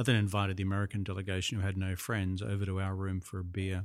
I 0.00 0.02
then 0.02 0.16
invited 0.16 0.56
the 0.56 0.62
American 0.62 1.02
delegation 1.02 1.58
who 1.58 1.66
had 1.66 1.76
no 1.76 1.94
friends 1.94 2.40
over 2.40 2.64
to 2.64 2.80
our 2.80 2.94
room 2.94 3.20
for 3.20 3.38
a 3.38 3.44
beer 3.44 3.84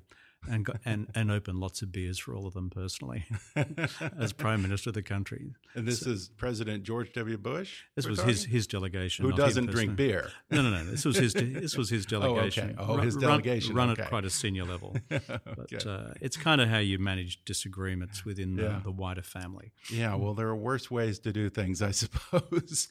and 0.49 0.63
got, 0.63 0.77
and 0.85 1.07
and 1.13 1.29
opened 1.29 1.59
lots 1.59 1.81
of 1.81 1.91
beers 1.91 2.17
for 2.17 2.33
all 2.33 2.47
of 2.47 2.53
them 2.53 2.69
personally 2.69 3.25
as 4.17 4.31
prime 4.31 4.61
minister 4.61 4.91
of 4.91 4.93
the 4.93 5.03
country. 5.03 5.51
And 5.73 5.85
this 5.85 5.99
so, 5.99 6.11
is 6.11 6.29
President 6.37 6.83
George 6.83 7.11
W. 7.13 7.37
Bush. 7.37 7.83
This 7.97 8.07
was 8.07 8.21
his 8.21 8.45
his 8.45 8.65
delegation, 8.65 9.25
who 9.25 9.33
doesn't 9.33 9.65
drink 9.65 9.97
beer. 9.97 10.31
No, 10.49 10.61
no, 10.61 10.69
no. 10.69 10.85
This 10.85 11.03
was 11.03 11.17
his 11.17 11.33
this 11.33 11.75
was 11.75 11.89
his 11.89 12.05
delegation. 12.05 12.75
Oh, 12.77 12.83
okay. 12.83 12.93
Oh, 12.93 12.97
his 13.01 13.17
delegation. 13.17 13.75
Run, 13.75 13.89
run 13.89 13.93
okay. 13.93 14.03
at 14.03 14.07
quite 14.07 14.23
a 14.23 14.29
senior 14.29 14.63
level, 14.63 14.95
but 15.09 15.85
uh, 15.85 16.13
it's 16.21 16.37
kind 16.37 16.61
of 16.61 16.69
how 16.69 16.79
you 16.79 16.97
manage 16.97 17.43
disagreements 17.43 18.23
within 18.23 18.55
yeah. 18.55 18.77
the, 18.77 18.83
the, 18.85 18.91
wider 18.91 19.21
family. 19.21 19.73
Yeah. 19.91 20.15
Well, 20.15 20.33
there 20.33 20.47
are 20.47 20.55
worse 20.55 20.89
ways 20.89 21.19
to 21.19 21.33
do 21.33 21.49
things, 21.49 21.81
I 21.81 21.91
suppose. 21.91 22.87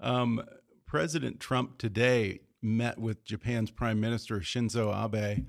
Um, 0.00 0.42
President 0.86 1.38
Trump 1.38 1.76
today 1.76 2.40
met 2.62 2.98
with 2.98 3.24
Japan's 3.24 3.70
Prime 3.70 4.00
Minister 4.00 4.40
Shinzo 4.40 4.92
Abe. 4.92 5.46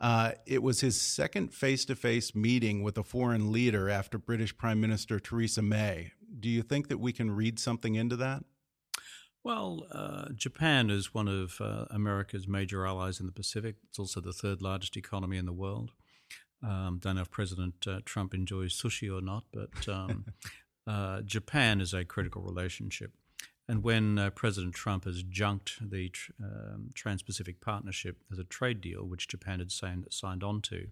Uh, 0.00 0.32
it 0.46 0.62
was 0.62 0.80
his 0.80 1.00
second 1.00 1.52
face 1.52 1.84
to 1.86 1.96
face 1.96 2.34
meeting 2.34 2.82
with 2.82 2.96
a 2.98 3.02
foreign 3.02 3.50
leader 3.52 3.88
after 3.88 4.16
British 4.16 4.56
Prime 4.56 4.80
Minister 4.80 5.18
Theresa 5.18 5.62
May. 5.62 6.12
Do 6.38 6.48
you 6.48 6.62
think 6.62 6.88
that 6.88 6.98
we 6.98 7.12
can 7.12 7.30
read 7.30 7.58
something 7.58 7.96
into 7.96 8.16
that? 8.16 8.44
Well, 9.42 9.86
uh, 9.90 10.28
Japan 10.34 10.90
is 10.90 11.14
one 11.14 11.26
of 11.26 11.60
uh, 11.60 11.86
America's 11.90 12.46
major 12.46 12.86
allies 12.86 13.18
in 13.18 13.26
the 13.26 13.32
Pacific. 13.32 13.76
It's 13.88 13.98
also 13.98 14.20
the 14.20 14.32
third 14.32 14.62
largest 14.62 14.96
economy 14.96 15.36
in 15.36 15.46
the 15.46 15.52
world. 15.52 15.92
Um, 16.62 16.98
don't 17.00 17.16
know 17.16 17.22
if 17.22 17.30
President 17.30 17.74
uh, 17.86 18.00
Trump 18.04 18.34
enjoys 18.34 18.78
sushi 18.78 19.08
or 19.16 19.20
not, 19.20 19.44
but 19.52 19.88
um, 19.88 20.26
uh, 20.86 21.22
Japan 21.22 21.80
is 21.80 21.94
a 21.94 22.04
critical 22.04 22.42
relationship. 22.42 23.12
And 23.68 23.82
when 23.82 24.18
uh, 24.18 24.30
President 24.30 24.74
Trump 24.74 25.04
has 25.04 25.22
junked 25.22 25.90
the 25.90 26.10
um, 26.42 26.90
Trans 26.94 27.22
Pacific 27.22 27.60
Partnership 27.60 28.16
as 28.32 28.38
a 28.38 28.44
trade 28.44 28.80
deal, 28.80 29.04
which 29.04 29.28
Japan 29.28 29.58
had 29.58 29.70
signed, 29.70 30.06
signed 30.10 30.42
on 30.42 30.62
to, 30.62 30.88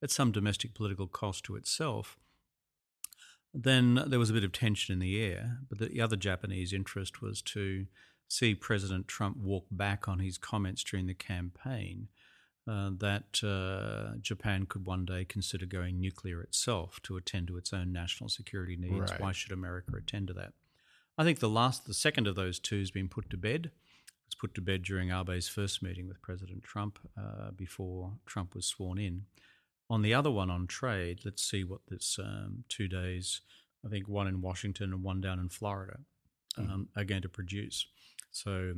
at 0.00 0.10
some 0.10 0.30
domestic 0.30 0.72
political 0.72 1.08
cost 1.08 1.44
to 1.44 1.56
itself, 1.56 2.16
then 3.52 4.02
there 4.06 4.20
was 4.20 4.30
a 4.30 4.34
bit 4.34 4.44
of 4.44 4.52
tension 4.52 4.92
in 4.92 5.00
the 5.00 5.20
air. 5.20 5.58
But 5.68 5.78
the 5.78 6.00
other 6.00 6.16
Japanese 6.16 6.72
interest 6.72 7.20
was 7.20 7.42
to 7.42 7.86
see 8.28 8.54
President 8.54 9.08
Trump 9.08 9.36
walk 9.36 9.66
back 9.70 10.08
on 10.08 10.20
his 10.20 10.38
comments 10.38 10.84
during 10.84 11.06
the 11.06 11.14
campaign 11.14 12.08
uh, 12.68 12.90
that 12.98 13.42
uh, 13.42 14.16
Japan 14.20 14.66
could 14.66 14.86
one 14.86 15.04
day 15.04 15.24
consider 15.24 15.66
going 15.66 16.00
nuclear 16.00 16.40
itself 16.40 17.00
to 17.02 17.16
attend 17.16 17.48
to 17.48 17.56
its 17.56 17.72
own 17.72 17.92
national 17.92 18.30
security 18.30 18.76
needs. 18.76 19.10
Right. 19.10 19.20
Why 19.20 19.32
should 19.32 19.52
America 19.52 19.92
attend 19.96 20.28
to 20.28 20.34
that? 20.34 20.52
I 21.18 21.24
think 21.24 21.40
the 21.40 21.48
last, 21.48 21.86
the 21.86 21.94
second 21.94 22.26
of 22.26 22.36
those 22.36 22.58
two 22.58 22.78
has 22.78 22.90
been 22.90 23.08
put 23.08 23.28
to 23.30 23.36
bed. 23.36 23.66
It 23.66 24.26
was 24.26 24.34
put 24.34 24.54
to 24.54 24.60
bed 24.60 24.82
during 24.82 25.10
Abe's 25.10 25.48
first 25.48 25.82
meeting 25.82 26.08
with 26.08 26.22
President 26.22 26.62
Trump 26.62 26.98
uh, 27.18 27.50
before 27.50 28.12
Trump 28.26 28.54
was 28.54 28.66
sworn 28.66 28.98
in. 28.98 29.26
On 29.90 30.00
the 30.02 30.14
other 30.14 30.30
one 30.30 30.50
on 30.50 30.66
trade, 30.66 31.20
let's 31.24 31.42
see 31.42 31.64
what 31.64 31.80
this 31.88 32.18
um, 32.18 32.64
two 32.68 32.88
days, 32.88 33.42
I 33.84 33.88
think 33.88 34.08
one 34.08 34.26
in 34.26 34.40
Washington 34.40 34.92
and 34.92 35.02
one 35.02 35.20
down 35.20 35.38
in 35.38 35.50
Florida, 35.50 35.98
hmm. 36.56 36.62
um, 36.62 36.88
mm. 36.96 37.00
are 37.00 37.04
going 37.04 37.22
to 37.22 37.28
produce. 37.28 37.86
So 38.30 38.74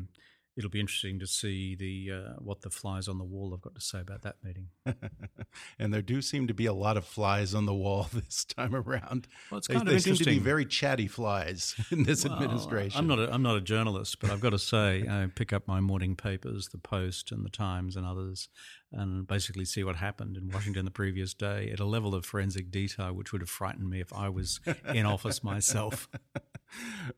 it'll 0.56 0.70
be 0.70 0.80
interesting 0.80 1.18
to 1.18 1.26
see 1.26 1.75
the 1.75 2.12
uh, 2.12 2.32
what 2.38 2.62
the 2.62 2.70
flies 2.70 3.08
on 3.08 3.18
the 3.18 3.25
wall 3.25 3.50
have 3.50 3.61
got 3.61 3.75
to 3.75 3.80
say 3.80 4.00
about 4.00 4.23
that 4.23 4.37
meeting. 4.42 4.68
and 5.78 5.92
there 5.92 6.02
do 6.02 6.23
seem 6.23 6.46
to 6.46 6.54
be 6.54 6.66
a 6.66 6.73
lot 6.73 6.96
of 6.96 7.04
flies 7.04 7.54
on 7.54 7.66
the 7.66 7.75
wall 7.75 8.08
this 8.12 8.44
time 8.44 8.75
around. 8.75 9.26
Well, 9.50 9.58
it's 9.58 9.68
they, 9.68 9.75
kind 9.75 9.88
they 9.88 9.96
of 9.96 10.02
seem 10.02 10.16
to 10.16 10.25
be 10.25 10.38
very 10.38 10.64
chatty 10.64 11.08
flies 11.08 11.75
in 11.90 12.04
this 12.04 12.25
well, 12.25 12.34
administration. 12.34 12.99
I'm 12.99 13.06
not 13.06 13.18
a, 13.18 13.32
I'm 13.32 13.42
not 13.42 13.56
a 13.56 13.61
journalist, 13.61 14.20
but 14.20 14.30
I've 14.30 14.40
got 14.40 14.50
to 14.50 14.58
say 14.58 15.04
I 15.08 15.26
pick 15.34 15.52
up 15.52 15.66
my 15.66 15.80
morning 15.80 16.16
papers, 16.16 16.68
the 16.68 16.78
Post 16.78 17.32
and 17.32 17.44
the 17.44 17.50
Times 17.50 17.96
and 17.96 18.06
others, 18.06 18.49
and 18.92 19.26
basically 19.26 19.64
see 19.64 19.82
what 19.82 19.96
happened 19.96 20.37
in 20.37 20.50
Washington 20.50 20.84
the 20.84 20.90
previous 20.90 21.34
day 21.34 21.70
at 21.73 21.80
a 21.80 21.84
level 21.84 22.14
of 22.14 22.25
forensic 22.25 22.70
detail 22.70 23.12
which 23.12 23.32
would 23.32 23.40
have 23.40 23.50
frightened 23.50 23.90
me 23.90 24.00
if 24.00 24.12
I 24.12 24.28
was 24.28 24.61
in 24.92 25.04
office 25.04 25.42
myself. 25.42 26.08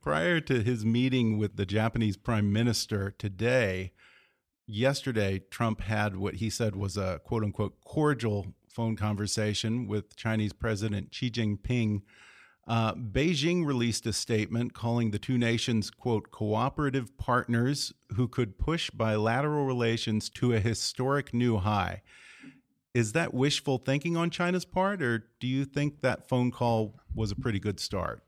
Prior 0.01 0.41
to 0.41 0.63
his 0.63 0.85
meeting 0.85 1.39
with 1.39 1.57
the 1.57 1.67
Japanese 1.67 2.17
prime 2.17 2.53
minister 2.53 3.11
today, 3.11 3.93
yesterday, 4.67 5.43
Trump 5.51 5.81
had 5.81 6.17
what 6.17 6.37
he 6.37 6.51
said 6.51 6.77
was 6.77 6.97
a 6.97 7.21
quote 7.25 7.45
unquote 7.45 7.81
cordial 7.85 8.55
phone 8.69 8.97
conversation 8.97 9.87
with 9.87 10.17
Chinese 10.17 10.53
President 10.53 11.15
Xi 11.15 11.31
Jinping. 11.31 12.03
Uh, 12.69 12.95
Beijing 12.95 13.65
released 13.65 14.07
a 14.07 14.13
statement 14.13 14.75
calling 14.75 15.13
the 15.13 15.21
two 15.21 15.39
nations, 15.39 15.89
quote, 15.89 16.33
cooperative 16.33 17.17
partners 17.17 17.95
who 18.17 18.27
could 18.27 18.59
push 18.59 18.91
bilateral 18.91 19.65
relations 19.65 20.29
to 20.31 20.53
a 20.53 20.59
historic 20.59 21.33
new 21.33 21.59
high. 21.59 22.03
Is 22.93 23.13
that 23.13 23.33
wishful 23.33 23.79
thinking 23.79 24.17
on 24.17 24.31
China's 24.31 24.65
part, 24.65 25.01
or 25.01 25.29
do 25.39 25.47
you 25.47 25.65
think 25.65 26.01
that 26.01 26.29
phone 26.29 26.51
call 26.51 26.99
was 27.15 27.31
a 27.31 27.37
pretty 27.37 27.61
good 27.61 27.79
start? 27.79 28.26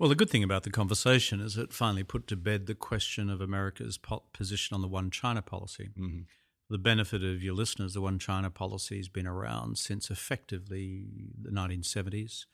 Well, 0.00 0.08
the 0.08 0.14
good 0.14 0.30
thing 0.30 0.42
about 0.42 0.62
the 0.62 0.70
conversation 0.70 1.40
is 1.40 1.58
it 1.58 1.74
finally 1.74 2.04
put 2.04 2.26
to 2.28 2.36
bed 2.36 2.64
the 2.64 2.74
question 2.74 3.28
of 3.28 3.42
America's 3.42 3.98
po- 3.98 4.22
position 4.32 4.74
on 4.74 4.80
the 4.80 4.88
one 4.88 5.10
China 5.10 5.42
policy. 5.42 5.90
Mm-hmm. 5.90 6.20
For 6.66 6.72
the 6.72 6.78
benefit 6.78 7.22
of 7.22 7.42
your 7.42 7.52
listeners, 7.52 7.92
the 7.92 8.00
one 8.00 8.18
China 8.18 8.48
policy 8.48 8.96
has 8.96 9.10
been 9.10 9.26
around 9.26 9.76
since 9.76 10.10
effectively 10.10 11.04
the 11.38 11.50
1970s. 11.50 12.46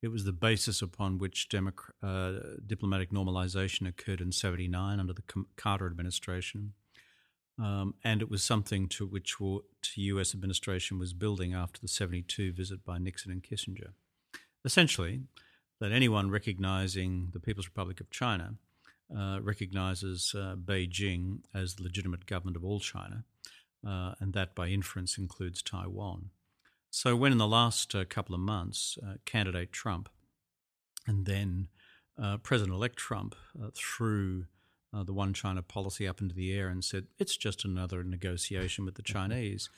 It 0.00 0.12
was 0.12 0.22
the 0.22 0.32
basis 0.32 0.80
upon 0.80 1.18
which 1.18 1.48
democ- 1.48 1.90
uh, 2.04 2.58
diplomatic 2.64 3.10
normalization 3.10 3.88
occurred 3.88 4.20
in 4.20 4.30
79 4.30 5.00
under 5.00 5.12
the 5.12 5.24
Carter 5.56 5.86
administration. 5.86 6.74
Um, 7.58 7.94
and 8.04 8.22
it 8.22 8.30
was 8.30 8.44
something 8.44 8.86
to 8.90 9.06
which 9.06 9.38
the 9.40 10.02
US 10.02 10.34
administration 10.36 11.00
was 11.00 11.14
building 11.14 11.52
after 11.52 11.80
the 11.80 11.88
72 11.88 12.52
visit 12.52 12.84
by 12.84 12.98
Nixon 12.98 13.32
and 13.32 13.42
Kissinger. 13.42 13.90
Essentially, 14.64 15.22
that 15.82 15.90
anyone 15.90 16.30
recognizing 16.30 17.30
the 17.32 17.40
People's 17.40 17.66
Republic 17.66 18.00
of 18.00 18.08
China 18.08 18.54
uh, 19.12 19.40
recognizes 19.42 20.32
uh, 20.32 20.54
Beijing 20.54 21.40
as 21.52 21.74
the 21.74 21.82
legitimate 21.82 22.24
government 22.24 22.56
of 22.56 22.64
all 22.64 22.78
China, 22.78 23.24
uh, 23.84 24.12
and 24.20 24.32
that 24.32 24.54
by 24.54 24.68
inference 24.68 25.18
includes 25.18 25.60
Taiwan. 25.60 26.30
So, 26.88 27.16
when 27.16 27.32
in 27.32 27.38
the 27.38 27.48
last 27.48 27.96
uh, 27.96 28.04
couple 28.04 28.32
of 28.32 28.40
months, 28.40 28.96
uh, 29.04 29.14
candidate 29.24 29.72
Trump 29.72 30.08
and 31.04 31.26
then 31.26 31.66
uh, 32.16 32.36
President 32.36 32.76
elect 32.76 32.96
Trump 32.96 33.34
threw 33.74 34.44
the 34.92 35.12
one 35.12 35.32
China 35.32 35.62
policy 35.62 36.06
up 36.06 36.20
into 36.20 36.34
the 36.34 36.52
air 36.52 36.68
and 36.68 36.84
said 36.84 37.06
it's 37.18 37.36
just 37.36 37.64
another 37.64 38.04
negotiation 38.04 38.84
with 38.84 38.94
the 38.94 39.02
Chinese, 39.14 39.68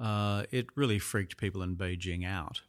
it 0.00 0.66
really 0.74 0.98
freaked 0.98 1.36
people 1.36 1.62
in 1.62 1.76
Beijing 1.76 2.26
out. 2.26 2.62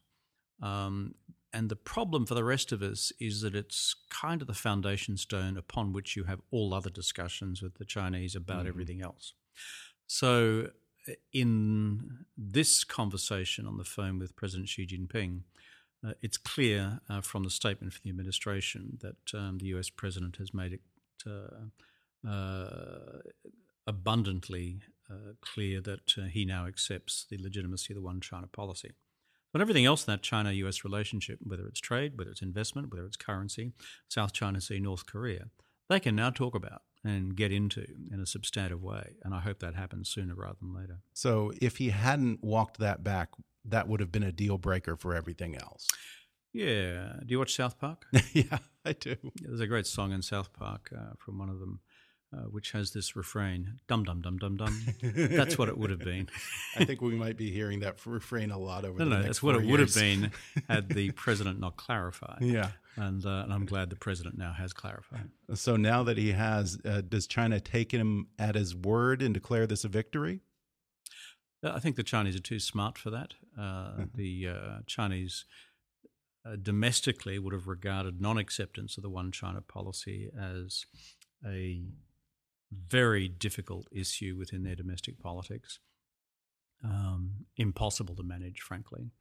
Um, 0.61 1.15
and 1.55 1.69
the 1.69 1.77
problem 1.77 2.25
for 2.25 2.33
the 2.33 2.43
rest 2.43 2.73
of 2.73 2.81
us 2.81 3.13
is 3.17 3.39
that 3.39 3.55
it's 3.55 3.95
kind 4.09 4.41
of 4.41 4.47
the 4.47 4.53
foundation 4.53 5.15
stone 5.15 5.55
upon 5.55 5.93
which 5.93 6.17
you 6.17 6.25
have 6.25 6.41
all 6.51 6.73
other 6.73 6.89
discussions 6.89 7.61
with 7.61 7.75
the 7.75 7.85
Chinese 7.85 8.35
about 8.35 8.59
mm-hmm. 8.59 8.67
everything 8.67 9.01
else. 9.01 9.31
So, 10.05 10.71
in 11.31 12.25
this 12.37 12.83
conversation 12.83 13.65
on 13.65 13.77
the 13.77 13.85
phone 13.85 14.19
with 14.19 14.35
President 14.35 14.67
Xi 14.67 14.85
Jinping, 14.85 15.43
uh, 16.05 16.11
it's 16.21 16.37
clear 16.37 16.99
uh, 17.09 17.21
from 17.21 17.43
the 17.43 17.49
statement 17.49 17.93
from 17.93 18.01
the 18.03 18.09
administration 18.09 18.97
that 19.01 19.33
um, 19.33 19.59
the 19.59 19.67
US 19.67 19.89
president 19.89 20.35
has 20.37 20.53
made 20.53 20.73
it 20.73 20.81
uh, 21.25 22.29
uh 22.29 23.19
abundantly 23.87 24.81
uh, 25.09 25.33
clear 25.39 25.79
that 25.79 26.17
uh, 26.17 26.23
he 26.23 26.43
now 26.43 26.65
accepts 26.67 27.25
the 27.29 27.37
legitimacy 27.37 27.93
of 27.93 27.95
the 27.95 28.01
one 28.01 28.19
China 28.19 28.47
policy. 28.47 28.91
But 29.55 29.61
everything 29.61 29.85
else 29.85 30.05
in 30.05 30.11
that 30.11 30.21
China 30.21 30.51
US 30.51 30.83
relationship, 30.83 31.39
whether 31.41 31.65
it's 31.65 31.79
trade, 31.79 32.17
whether 32.17 32.29
it's 32.29 32.41
investment, 32.41 32.91
whether 32.91 33.05
it's 33.05 33.15
currency, 33.15 33.71
South 34.09 34.33
China 34.33 34.59
Sea, 34.59 34.81
North 34.81 35.05
Korea, 35.05 35.45
they 35.87 36.01
can 36.01 36.13
now 36.13 36.29
talk 36.29 36.55
about 36.55 36.81
and 37.05 37.37
get 37.37 37.53
into 37.53 37.85
in 38.11 38.19
a 38.19 38.25
substantive 38.25 38.83
way. 38.83 39.13
And 39.23 39.33
I 39.33 39.39
hope 39.39 39.59
that 39.59 39.73
happens 39.73 40.09
sooner 40.09 40.35
rather 40.35 40.57
than 40.61 40.73
later. 40.73 40.99
So 41.13 41.53
if 41.61 41.77
he 41.77 41.91
hadn't 41.91 42.43
walked 42.43 42.79
that 42.79 43.01
back, 43.01 43.29
that 43.63 43.87
would 43.87 44.01
have 44.01 44.11
been 44.11 44.23
a 44.23 44.31
deal 44.33 44.57
breaker 44.57 44.97
for 44.97 45.15
everything 45.15 45.55
else. 45.55 45.87
Yeah. 46.51 47.13
Do 47.25 47.27
you 47.29 47.39
watch 47.39 47.55
South 47.55 47.79
Park? 47.79 48.07
yeah, 48.33 48.57
I 48.83 48.91
do. 48.91 49.15
There's 49.41 49.61
a 49.61 49.67
great 49.67 49.87
song 49.87 50.11
in 50.11 50.21
South 50.21 50.51
Park 50.51 50.91
uh, 50.93 51.13
from 51.17 51.39
one 51.39 51.47
of 51.47 51.61
them 51.61 51.79
uh, 52.35 52.41
which 52.49 52.71
has 52.71 52.91
this 52.91 53.15
refrain, 53.15 53.79
dum 53.87 54.03
dum 54.03 54.21
dum 54.21 54.37
dum 54.37 54.57
dum. 54.57 54.81
That's 55.01 55.57
what 55.57 55.69
it 55.69 55.77
would 55.77 55.89
have 55.89 55.99
been. 55.99 56.27
I 56.75 56.83
think 56.83 57.01
we 57.01 57.15
might 57.15 57.37
be 57.37 57.51
hearing 57.51 57.79
that 57.81 58.03
refrain 58.05 58.51
a 58.51 58.57
lot 58.57 58.83
over 58.83 58.99
no, 58.99 59.05
the 59.05 59.09
no, 59.09 59.15
next 59.17 59.27
that's 59.27 59.43
what 59.43 59.55
it 59.55 59.63
years. 59.63 59.71
would 59.71 59.79
have 59.79 59.95
been 59.95 60.31
had 60.69 60.89
the 60.89 61.11
president 61.11 61.59
not 61.59 61.77
clarified. 61.77 62.39
Yeah. 62.41 62.71
And, 62.97 63.25
uh, 63.25 63.43
and 63.43 63.53
I'm 63.53 63.65
glad 63.65 63.89
the 63.89 63.95
president 63.95 64.37
now 64.37 64.53
has 64.53 64.73
clarified. 64.73 65.29
So 65.53 65.75
now 65.75 66.03
that 66.03 66.17
he 66.17 66.31
has, 66.31 66.79
uh, 66.85 67.01
does 67.01 67.27
China 67.27 67.59
take 67.59 67.91
him 67.91 68.27
at 68.39 68.55
his 68.55 68.75
word 68.75 69.21
and 69.21 69.33
declare 69.33 69.67
this 69.67 69.83
a 69.83 69.89
victory? 69.89 70.41
Uh, 71.63 71.71
I 71.75 71.79
think 71.79 71.95
the 71.95 72.03
Chinese 72.03 72.35
are 72.35 72.41
too 72.41 72.59
smart 72.59 72.97
for 72.97 73.09
that. 73.09 73.33
Uh, 73.59 74.05
the 74.13 74.47
uh, 74.47 74.77
Chinese 74.85 75.45
uh, 76.45 76.55
domestically 76.61 77.39
would 77.39 77.53
have 77.53 77.67
regarded 77.67 78.21
non 78.21 78.37
acceptance 78.37 78.97
of 78.97 79.03
the 79.03 79.09
one 79.09 79.31
China 79.31 79.61
policy 79.61 80.29
as 80.39 80.85
a 81.45 81.81
very 82.87 83.27
difficult 83.27 83.87
issue 83.91 84.35
within 84.37 84.63
their 84.63 84.75
domestic 84.75 85.19
politics. 85.19 85.79
Um, 86.83 87.45
impossible 87.57 88.15
to 88.15 88.23
manage, 88.23 88.61
frankly. 88.61 89.11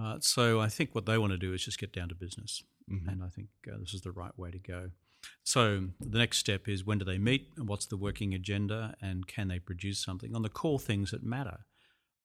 Uh, 0.00 0.18
so 0.20 0.60
I 0.60 0.68
think 0.68 0.94
what 0.94 1.06
they 1.06 1.18
want 1.18 1.32
to 1.32 1.38
do 1.38 1.52
is 1.52 1.64
just 1.64 1.78
get 1.78 1.92
down 1.92 2.08
to 2.08 2.14
business, 2.14 2.62
mm-hmm. 2.90 3.08
and 3.08 3.22
I 3.22 3.28
think 3.28 3.48
uh, 3.72 3.78
this 3.78 3.94
is 3.94 4.02
the 4.02 4.12
right 4.12 4.36
way 4.36 4.50
to 4.50 4.58
go. 4.58 4.90
So 5.42 5.88
the 6.00 6.18
next 6.18 6.38
step 6.38 6.68
is 6.68 6.84
when 6.84 6.98
do 6.98 7.04
they 7.04 7.18
meet, 7.18 7.52
and 7.56 7.68
what's 7.68 7.86
the 7.86 7.96
working 7.96 8.34
agenda, 8.34 8.94
and 9.00 9.26
can 9.26 9.48
they 9.48 9.58
produce 9.58 10.04
something 10.04 10.34
on 10.34 10.42
the 10.42 10.48
core 10.48 10.78
things 10.78 11.10
that 11.12 11.22
matter, 11.22 11.60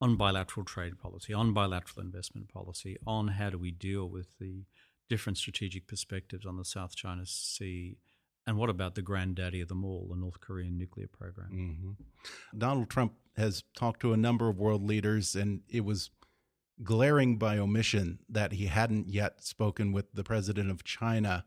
on 0.01 0.15
bilateral 0.15 0.65
trade 0.65 0.99
policy, 0.99 1.33
on 1.33 1.53
bilateral 1.53 2.03
investment 2.03 2.49
policy, 2.49 2.97
on 3.05 3.29
how 3.29 3.49
do 3.49 3.57
we 3.57 3.71
deal 3.71 4.07
with 4.07 4.37
the 4.39 4.65
different 5.09 5.37
strategic 5.37 5.87
perspectives 5.87 6.45
on 6.45 6.57
the 6.57 6.65
South 6.65 6.95
China 6.95 7.25
Sea 7.25 7.97
and 8.49 8.57
what 8.57 8.71
about 8.71 8.95
the 8.95 9.03
granddaddy 9.03 9.61
of 9.61 9.67
them 9.67 9.85
all, 9.85 10.07
the 10.09 10.15
North 10.15 10.39
Korean 10.39 10.75
nuclear 10.75 11.07
program? 11.07 11.51
Mm 11.51 11.77
-hmm. 11.79 12.59
Donald 12.59 12.89
Trump 12.89 13.13
has 13.35 13.63
talked 13.75 14.01
to 14.01 14.11
a 14.11 14.17
number 14.17 14.49
of 14.49 14.57
world 14.57 14.81
leaders, 14.81 15.35
and 15.35 15.61
it 15.67 15.85
was 15.85 16.09
glaring 16.81 17.37
by 17.37 17.59
omission 17.59 18.19
that 18.27 18.53
he 18.53 18.65
hadn't 18.65 19.07
yet 19.07 19.43
spoken 19.43 19.93
with 19.93 20.11
the 20.13 20.23
president 20.23 20.71
of 20.71 20.83
China. 20.83 21.45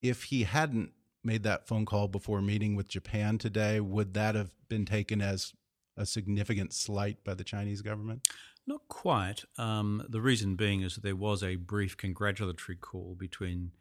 If 0.00 0.24
he 0.24 0.42
hadn't 0.42 0.94
made 1.22 1.44
that 1.44 1.68
phone 1.68 1.84
call 1.84 2.08
before 2.08 2.42
meeting 2.42 2.74
with 2.76 2.88
Japan 2.88 3.38
today, 3.38 3.78
would 3.78 4.14
that 4.14 4.34
have 4.34 4.50
been 4.68 4.84
taken 4.84 5.22
as 5.22 5.54
a 5.96 6.04
significant 6.04 6.72
slight 6.72 7.22
by 7.22 7.34
the 7.34 7.44
Chinese 7.44 7.82
government? 7.82 8.26
Not 8.66 8.88
quite. 8.88 9.44
Um, 9.58 10.04
the 10.08 10.20
reason 10.20 10.56
being 10.56 10.82
is 10.82 10.94
that 10.94 11.04
there 11.04 11.16
was 11.28 11.42
a 11.42 11.56
brief 11.56 11.96
congratulatory 11.96 12.78
call 12.78 13.14
between 13.14 13.72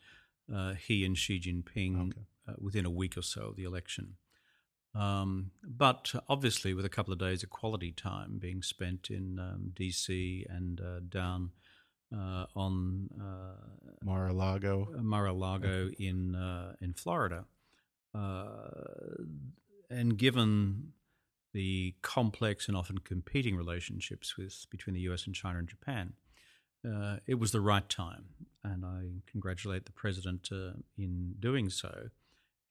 uh, 0.53 0.73
he 0.73 1.05
and 1.05 1.17
Xi 1.17 1.39
Jinping 1.39 2.09
okay. 2.09 2.21
uh, 2.47 2.53
within 2.57 2.85
a 2.85 2.89
week 2.89 3.17
or 3.17 3.21
so 3.21 3.47
of 3.47 3.55
the 3.55 3.63
election. 3.63 4.15
Um, 4.95 5.51
but 5.63 6.13
obviously, 6.29 6.73
with 6.73 6.85
a 6.85 6.89
couple 6.89 7.13
of 7.13 7.19
days 7.19 7.43
of 7.43 7.49
quality 7.49 7.91
time 7.91 8.37
being 8.37 8.61
spent 8.61 9.09
in 9.09 9.39
um, 9.39 9.71
DC 9.73 10.45
and 10.49 10.79
uh, 10.79 10.99
down 11.09 11.51
uh, 12.15 12.45
on 12.55 13.09
uh, 13.19 13.95
Mar-a-Lago, 14.03 14.89
uh, 14.95 15.01
Mar-a-Lago 15.01 15.89
in 15.97 16.75
in 16.79 16.93
Florida, 16.93 17.45
and 18.13 20.17
given 20.17 20.93
the 21.53 21.95
complex 22.01 22.67
and 22.67 22.77
often 22.77 22.99
competing 22.99 23.55
relationships 23.55 24.37
with 24.37 24.65
between 24.69 24.93
the 24.93 25.01
U.S. 25.01 25.25
and 25.25 25.35
China 25.35 25.59
and 25.59 25.67
Japan, 25.67 26.13
uh, 26.85 27.17
it 27.27 27.35
was 27.35 27.51
the 27.51 27.61
right 27.61 27.87
time, 27.87 28.25
and 28.63 28.85
I 28.85 29.21
congratulate 29.29 29.85
the 29.85 29.91
president 29.91 30.49
uh, 30.51 30.79
in 30.97 31.35
doing 31.39 31.69
so, 31.69 32.09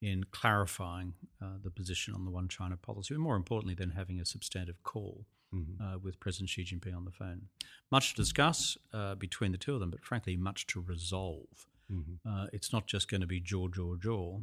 in 0.00 0.24
clarifying 0.30 1.14
uh, 1.40 1.58
the 1.62 1.70
position 1.70 2.14
on 2.14 2.24
the 2.24 2.30
One 2.30 2.48
China 2.48 2.76
policy, 2.76 3.14
and 3.14 3.22
more 3.22 3.36
importantly, 3.36 3.74
than 3.74 3.90
having 3.90 4.20
a 4.20 4.26
substantive 4.26 4.82
call 4.82 5.26
mm-hmm. 5.54 5.82
Uh, 5.82 5.98
with 5.98 6.18
President 6.20 6.50
Xi 6.50 6.64
Jinping 6.64 6.96
on 6.96 7.04
the 7.04 7.10
phone. 7.10 7.42
Much 7.90 8.10
to 8.10 8.16
discuss 8.16 8.76
uh, 8.92 9.14
between 9.14 9.52
the 9.52 9.58
two 9.58 9.74
of 9.74 9.80
them, 9.80 9.90
but 9.90 10.04
frankly, 10.04 10.36
much 10.36 10.66
to 10.68 10.80
resolve. 10.80 11.66
Mm-hmm. 11.92 12.28
Uh, 12.28 12.46
it's 12.52 12.72
not 12.72 12.86
just 12.86 13.10
going 13.10 13.20
to 13.20 13.26
be 13.26 13.40
jaw, 13.40 13.68
jaw, 13.68 13.96
jaw. 13.96 14.38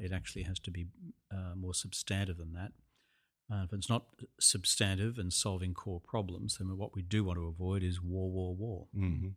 it 0.00 0.12
actually 0.12 0.42
has 0.42 0.58
to 0.60 0.70
be 0.70 0.86
more 1.56 1.74
substantive 1.74 2.36
than 2.36 2.52
that. 2.52 2.72
Uh, 3.52 3.64
if 3.64 3.72
it's 3.72 3.90
not 3.90 4.06
substantive 4.40 5.18
and 5.18 5.32
solving 5.32 5.74
core 5.74 6.00
problems, 6.00 6.56
then 6.58 6.76
what 6.78 6.94
we 6.94 7.02
do 7.02 7.24
want 7.24 7.38
to 7.38 7.46
avoid 7.46 7.82
is 7.82 8.00
war, 8.00 8.30
war, 8.30 8.54
war. 8.54 8.86
Mm 8.96 9.20
-hmm. 9.20 9.32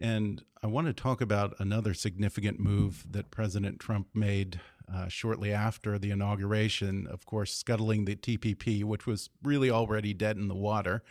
And 0.00 0.44
I 0.62 0.66
want 0.66 0.86
to 0.86 0.92
talk 0.92 1.20
about 1.20 1.58
another 1.58 1.94
significant 1.94 2.60
move 2.60 3.10
that 3.12 3.30
President 3.30 3.80
Trump 3.80 4.08
made 4.14 4.60
uh, 4.92 5.08
shortly 5.08 5.52
after 5.52 5.98
the 5.98 6.10
inauguration, 6.10 7.06
of 7.06 7.24
course, 7.24 7.52
scuttling 7.52 8.04
the 8.04 8.16
TPP, 8.16 8.84
which 8.84 9.06
was 9.06 9.30
really 9.42 9.70
already 9.70 10.14
dead 10.14 10.36
in 10.36 10.48
the 10.48 10.54
water. 10.54 11.02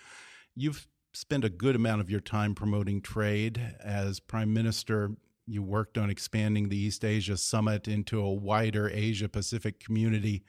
You've 0.56 0.88
spent 1.14 1.44
a 1.44 1.50
good 1.50 1.76
amount 1.76 2.02
of 2.02 2.10
your 2.10 2.20
time 2.20 2.54
promoting 2.54 3.02
trade. 3.02 3.76
As 3.84 4.20
Prime 4.20 4.54
Minister, 4.54 5.12
you 5.48 5.64
worked 5.64 5.98
on 5.98 6.10
expanding 6.10 6.70
the 6.70 6.78
East 6.78 7.04
Asia 7.04 7.38
Summit 7.38 7.88
into 7.88 8.20
a 8.20 8.34
wider 8.34 8.90
Asia 8.90 9.28
Pacific 9.28 9.80
community. 9.80 10.44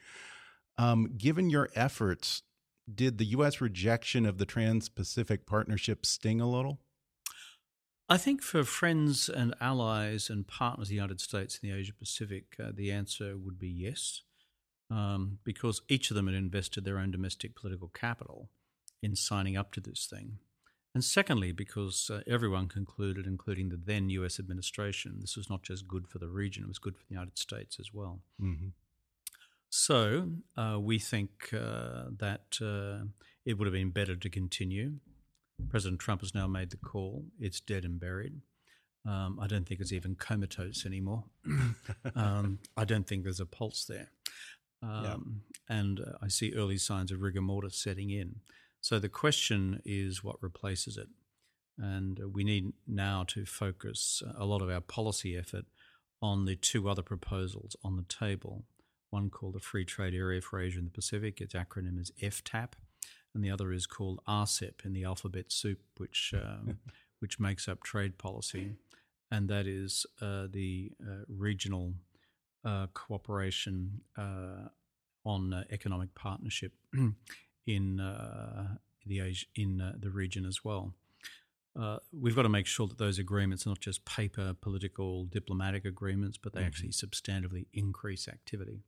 Um, 0.77 1.13
given 1.17 1.49
your 1.49 1.69
efforts, 1.75 2.43
did 2.93 3.17
the 3.17 3.25
U.S. 3.25 3.59
rejection 3.59 4.25
of 4.25 4.37
the 4.37 4.45
Trans 4.45 4.89
Pacific 4.89 5.45
Partnership 5.45 6.05
sting 6.05 6.39
a 6.39 6.49
little? 6.49 6.79
I 8.09 8.17
think 8.17 8.41
for 8.41 8.63
friends 8.63 9.27
and 9.27 9.53
allies 9.59 10.29
and 10.29 10.47
partners 10.47 10.87
of 10.87 10.89
the 10.89 10.95
United 10.95 11.19
States 11.19 11.59
in 11.61 11.69
the 11.69 11.75
Asia 11.75 11.93
Pacific, 11.93 12.55
uh, 12.57 12.71
the 12.73 12.91
answer 12.91 13.37
would 13.37 13.59
be 13.59 13.67
yes, 13.67 14.21
um, 14.89 15.39
because 15.43 15.81
each 15.89 16.09
of 16.09 16.15
them 16.15 16.27
had 16.27 16.35
invested 16.35 16.85
their 16.85 16.99
own 16.99 17.11
domestic 17.11 17.55
political 17.55 17.89
capital 17.89 18.49
in 19.03 19.15
signing 19.15 19.57
up 19.57 19.73
to 19.73 19.81
this 19.81 20.07
thing. 20.09 20.37
And 20.95 21.03
secondly, 21.03 21.51
because 21.51 22.09
uh, 22.11 22.21
everyone 22.25 22.69
concluded, 22.69 23.27
including 23.27 23.69
the 23.69 23.77
then 23.77 24.09
US 24.11 24.39
administration, 24.39 25.17
this 25.19 25.35
was 25.35 25.49
not 25.49 25.61
just 25.61 25.87
good 25.87 26.07
for 26.07 26.17
the 26.17 26.29
region, 26.29 26.63
it 26.63 26.69
was 26.69 26.79
good 26.79 26.97
for 26.97 27.03
the 27.07 27.13
United 27.13 27.37
States 27.37 27.77
as 27.79 27.93
well. 27.93 28.21
Mm-hmm. 28.41 28.69
So 29.69 30.29
uh, 30.55 30.79
we 30.79 30.99
think 30.99 31.53
uh, 31.53 32.05
that 32.17 32.57
uh, 32.61 33.05
it 33.45 33.57
would 33.57 33.67
have 33.67 33.73
been 33.73 33.91
better 33.91 34.15
to 34.15 34.29
continue. 34.29 34.93
President 35.69 35.99
Trump 35.99 36.21
has 36.21 36.35
now 36.35 36.47
made 36.47 36.69
the 36.69 36.77
call. 36.77 37.25
It's 37.39 37.59
dead 37.59 37.83
and 37.83 37.99
buried. 37.99 38.41
Um, 39.05 39.39
I 39.41 39.47
don't 39.47 39.67
think 39.67 39.79
it's 39.79 39.93
even 39.93 40.15
comatose 40.15 40.85
anymore. 40.85 41.23
um, 42.15 42.59
I 42.75 42.85
don't 42.85 43.07
think 43.07 43.23
there's 43.23 43.39
a 43.39 43.45
pulse 43.45 43.85
there. 43.85 44.09
Um, 44.83 45.41
yeah. 45.69 45.75
And 45.77 45.99
uh, 45.99 46.17
I 46.21 46.27
see 46.27 46.53
early 46.53 46.77
signs 46.77 47.11
of 47.11 47.21
rigor 47.21 47.41
mortis 47.41 47.75
setting 47.75 48.09
in. 48.09 48.37
So 48.81 48.99
the 48.99 49.09
question 49.09 49.81
is 49.85 50.23
what 50.23 50.41
replaces 50.41 50.97
it? 50.97 51.07
And 51.77 52.19
uh, 52.19 52.27
we 52.27 52.43
need 52.43 52.73
now 52.87 53.23
to 53.29 53.45
focus 53.45 54.21
a 54.37 54.45
lot 54.45 54.61
of 54.61 54.69
our 54.69 54.81
policy 54.81 55.37
effort 55.37 55.65
on 56.21 56.45
the 56.45 56.55
two 56.55 56.89
other 56.89 57.01
proposals 57.01 57.75
on 57.83 57.95
the 57.95 58.03
table. 58.03 58.65
One 59.09 59.29
called 59.29 59.55
the 59.55 59.59
Free 59.59 59.85
Trade 59.85 60.13
Area 60.13 60.41
for 60.41 60.59
Asia 60.59 60.79
and 60.79 60.87
the 60.87 60.91
Pacific, 60.91 61.39
its 61.39 61.53
acronym 61.53 61.99
is 61.99 62.11
FTAP, 62.21 62.73
and 63.33 63.43
the 63.43 63.51
other 63.51 63.71
is 63.71 63.85
called 63.85 64.19
RCEP 64.27 64.83
in 64.83 64.93
the 64.93 65.03
alphabet 65.03 65.51
soup, 65.51 65.79
which 65.97 66.33
um, 66.41 66.79
which 67.19 67.39
makes 67.39 67.67
up 67.67 67.83
trade 67.83 68.17
policy, 68.17 68.75
and 69.31 69.49
that 69.49 69.65
is 69.65 70.05
uh, 70.21 70.47
the 70.51 70.91
uh, 71.01 71.23
regional 71.27 71.93
uh, 72.67 72.87
cooperation 72.93 74.01
uh, 74.17 74.67
on 75.23 75.53
uh, 75.53 75.63
economic 75.71 76.13
partnership 76.15 76.73
in 77.65 77.99
uh, 77.99 78.75
the 79.05 79.21
Asia, 79.21 79.45
in 79.55 79.93
the 79.97 80.09
region 80.09 80.45
as 80.45 80.65
well. 80.65 80.93
we've 82.11 82.35
got 82.35 82.41
to 82.41 82.49
make 82.49 82.67
sure 82.67 82.87
that 82.87 82.97
those 82.97 83.19
agreements 83.19 83.65
are 83.65 83.69
not 83.69 83.79
just 83.79 84.03
paper, 84.03 84.53
political, 84.59 85.25
diplomatic 85.25 85.85
agreements, 85.85 86.37
but 86.37 86.51
they 86.51 86.59
mm-hmm. 86.59 86.67
actually 86.67 86.89
substantively 86.89 87.67
increase 87.73 88.27
activity. 88.27 88.83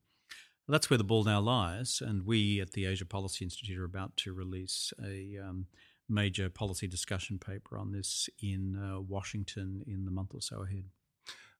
That's 0.70 0.88
where 0.88 0.98
the 0.98 1.04
ball 1.04 1.24
now 1.24 1.42
lies, 1.42 2.00
and 2.00 2.28
we 2.28 2.62
at 2.62 2.74
the 2.74 2.86
Asia 2.86 3.06
Policy 3.06 3.44
Institute 3.44 3.80
are 3.80 3.86
about 3.86 4.16
to 4.18 4.34
release 4.34 4.94
a 5.04 5.40
um, 5.44 5.66
major 6.08 6.48
policy 6.48 6.88
discussion 6.88 7.40
paper 7.40 7.76
on 7.76 7.92
this 7.92 8.30
in 8.40 8.76
uh, 8.76 9.02
Washington 9.02 9.84
in 9.88 10.06
the 10.06 10.12
month 10.12 10.36
or 10.36 10.42
so 10.42 10.62
ahead. 10.62 10.86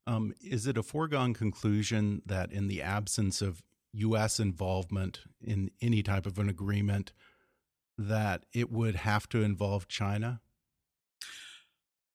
Um, 0.06 0.34
is 0.42 0.68
it 0.68 0.78
a 0.78 0.84
foregone 0.84 1.34
conclusion 1.34 2.22
that 2.28 2.52
in 2.52 2.68
the 2.68 2.84
absence 2.84 3.42
of 3.42 3.64
U.S. 3.94 4.40
involvement 4.40 5.22
in 5.42 5.72
any 5.82 6.04
type 6.04 6.28
of 6.28 6.38
an 6.38 6.48
agreement, 6.48 7.12
that 7.98 8.46
it 8.54 8.72
would 8.72 8.96
have 8.96 9.28
to 9.30 9.42
involve 9.42 9.88
China? 9.88 10.42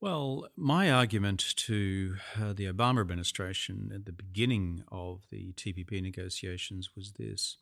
Well, 0.04 0.48
my 0.54 0.90
argument 0.90 1.54
to 1.56 2.16
uh, 2.38 2.52
the 2.52 2.66
Obama 2.66 3.00
administration 3.00 3.90
at 3.94 4.04
the 4.04 4.12
beginning 4.12 4.84
of 4.92 5.22
the 5.30 5.54
TPP 5.54 6.02
negotiations 6.02 6.90
was 6.94 7.12
this 7.12 7.56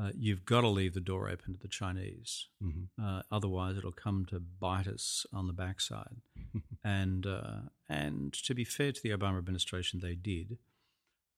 uh, 0.00 0.08
you've 0.16 0.46
got 0.46 0.62
to 0.62 0.68
leave 0.68 0.94
the 0.94 1.00
door 1.00 1.28
open 1.28 1.52
to 1.52 1.60
the 1.60 1.68
Chinese. 1.68 2.46
Mm-hmm. 2.64 3.04
Uh, 3.04 3.20
otherwise, 3.30 3.76
it'll 3.76 3.92
come 3.92 4.24
to 4.30 4.40
bite 4.40 4.86
us 4.86 5.26
on 5.30 5.46
the 5.46 5.52
backside. 5.52 6.22
and, 6.84 7.26
uh, 7.26 7.68
and 7.86 8.32
to 8.32 8.54
be 8.54 8.64
fair 8.64 8.90
to 8.90 9.02
the 9.02 9.10
Obama 9.10 9.36
administration, 9.36 10.00
they 10.00 10.14
did. 10.14 10.56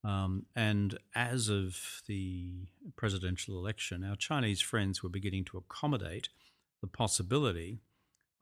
Um, 0.05 0.47
and 0.55 0.97
as 1.17 1.49
of 1.49 2.03
the 2.07 2.69
presidential 2.95 3.59
election, 3.59 4.05
our 4.05 4.15
Chinese 4.15 4.61
friends 4.61 5.03
were 5.03 5.09
beginning 5.09 5.45
to 5.47 5.59
accommodate 5.59 6.29
the 6.81 6.87
possibility 6.87 7.81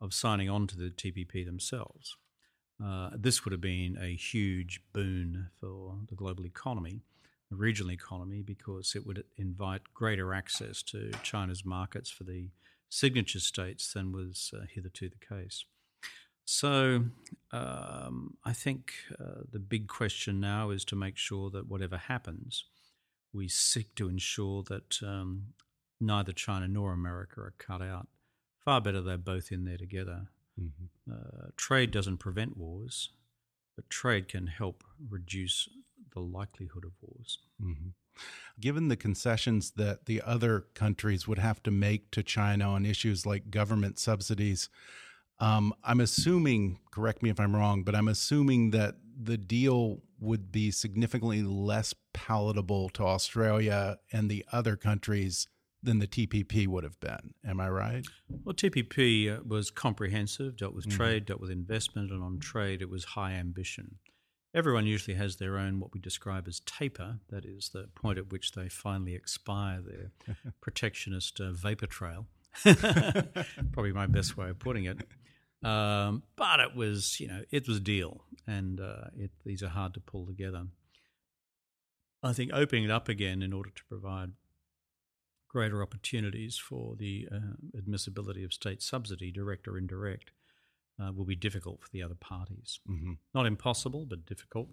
of 0.01 0.13
signing 0.13 0.49
on 0.49 0.67
to 0.67 0.77
the 0.77 0.89
TPP 0.89 1.45
themselves. 1.45 2.17
Uh, 2.83 3.09
this 3.15 3.45
would 3.45 3.51
have 3.51 3.61
been 3.61 3.97
a 4.01 4.15
huge 4.15 4.81
boon 4.93 5.49
for 5.59 5.97
the 6.09 6.15
global 6.15 6.45
economy, 6.45 7.01
the 7.49 7.55
regional 7.55 7.91
economy, 7.91 8.41
because 8.41 8.93
it 8.95 9.05
would 9.05 9.23
invite 9.37 9.81
greater 9.93 10.33
access 10.33 10.83
to 10.83 11.11
China's 11.23 11.63
markets 11.63 12.09
for 12.09 12.25
the 12.25 12.49
signature 12.89 13.39
states 13.39 13.93
than 13.93 14.11
was 14.11 14.51
uh, 14.53 14.65
hitherto 14.73 15.09
the 15.09 15.35
case. 15.35 15.63
So 16.43 17.05
um, 17.51 18.37
I 18.43 18.53
think 18.53 18.93
uh, 19.19 19.41
the 19.51 19.59
big 19.59 19.87
question 19.87 20.39
now 20.39 20.69
is 20.69 20.85
to 20.85 20.95
make 20.95 21.17
sure 21.17 21.49
that 21.49 21.67
whatever 21.67 21.97
happens, 21.97 22.65
we 23.33 23.47
seek 23.47 23.95
to 23.95 24.07
ensure 24.07 24.63
that 24.63 25.01
um, 25.01 25.47
neither 25.99 26.33
China 26.33 26.67
nor 26.67 26.93
America 26.93 27.41
are 27.41 27.53
cut 27.57 27.81
out 27.81 28.07
far 28.65 28.81
better 28.81 29.01
they're 29.01 29.17
both 29.17 29.51
in 29.51 29.63
there 29.63 29.77
together. 29.77 30.27
Mm-hmm. 30.59 31.11
Uh, 31.11 31.47
trade 31.55 31.91
doesn't 31.91 32.17
prevent 32.17 32.57
wars, 32.57 33.11
but 33.75 33.89
trade 33.89 34.27
can 34.27 34.47
help 34.47 34.83
reduce 35.09 35.69
the 36.13 36.19
likelihood 36.19 36.83
of 36.83 36.91
wars. 37.01 37.39
Mm-hmm. 37.61 37.89
Given 38.59 38.87
the 38.87 38.95
concessions 38.95 39.71
that 39.71 40.05
the 40.05 40.21
other 40.21 40.61
countries 40.73 41.27
would 41.27 41.39
have 41.39 41.61
to 41.63 41.71
make 41.71 42.11
to 42.11 42.23
China 42.23 42.71
on 42.71 42.85
issues 42.85 43.25
like 43.25 43.51
government 43.51 43.99
subsidies, 43.99 44.69
um, 45.39 45.73
I'm 45.83 45.99
assuming, 45.99 46.79
correct 46.91 47.21
me 47.21 47.29
if 47.29 47.39
I'm 47.39 47.55
wrong, 47.55 47.83
but 47.83 47.93
I'm 47.93 48.07
assuming 48.07 48.71
that 48.71 48.95
the 49.21 49.37
deal 49.37 50.01
would 50.19 50.51
be 50.51 50.71
significantly 50.71 51.43
less 51.43 51.93
palatable 52.13 52.89
to 52.89 53.03
Australia 53.03 53.97
and 54.13 54.29
the 54.29 54.45
other 54.53 54.77
countries 54.77 55.47
than 55.85 55.99
the 55.99 56.07
TPP 56.07 56.67
would 56.67 56.83
have 56.83 56.99
been. 56.99 57.33
Am 57.47 57.59
I 57.59 57.69
right? 57.69 58.05
Well, 58.43 58.55
TPP 58.55 59.33
uh, 59.33 59.41
was 59.47 59.71
comprehensive, 59.71 60.57
dealt 60.57 60.73
with 60.73 60.87
mm-hmm. 60.87 60.97
trade, 60.97 61.25
dealt 61.25 61.39
with 61.39 61.51
investment, 61.51 62.11
and 62.11 62.23
on 62.23 62.39
trade 62.39 62.81
it 62.81 62.89
was 62.89 63.05
high 63.05 63.33
ambition. 63.33 63.95
Everyone 64.53 64.85
usually 64.85 65.17
has 65.17 65.35
their 65.35 65.57
own 65.57 65.79
what 65.79 65.93
we 65.93 65.99
describe 65.99 66.47
as 66.47 66.61
taper, 66.61 67.19
that 67.29 67.45
is 67.45 67.69
the 67.73 67.89
point 67.93 68.17
at 68.17 68.31
which 68.31 68.53
they 68.53 68.69
finally 68.69 69.13
expire 69.13 69.81
their 69.81 70.35
protectionist 70.61 71.39
uh, 71.41 71.51
vapor 71.51 71.87
trail. 71.87 72.27
Probably 72.63 73.91
my 73.91 74.07
best 74.07 74.37
way 74.37 74.49
of 74.49 74.59
putting 74.59 74.85
it. 74.85 74.99
Um, 75.61 76.23
but 76.35 76.59
it 76.59 76.75
was, 76.75 77.19
you 77.19 77.27
know, 77.27 77.41
it 77.51 77.67
was 77.67 77.77
a 77.77 77.81
deal, 77.81 78.23
and 78.47 78.79
uh, 78.79 79.05
it, 79.17 79.31
these 79.45 79.63
are 79.63 79.69
hard 79.69 79.93
to 79.95 79.99
pull 79.99 80.25
together. 80.25 80.63
I 82.23 82.33
think 82.33 82.51
opening 82.53 82.85
it 82.85 82.91
up 82.91 83.09
again 83.09 83.41
in 83.41 83.51
order 83.51 83.71
to 83.71 83.83
provide 83.85 84.31
greater 85.55 85.81
opportunities 85.81 86.57
for 86.57 86.97
the 86.97 87.29
uh, 87.31 87.77
admissibility 87.77 88.43
of 88.43 88.51
state 88.51 88.81
subsidy, 88.81 89.31
direct 89.31 89.69
or 89.69 89.77
indirect, 89.77 90.31
uh, 91.01 91.13
will 91.13 91.23
be 91.23 91.33
difficult 91.33 91.81
for 91.81 91.87
the 91.93 92.03
other 92.03 92.13
parties. 92.13 92.81
Mm-hmm. 92.89 93.13
Not 93.33 93.45
impossible, 93.45 94.05
but 94.05 94.25
difficult. 94.25 94.67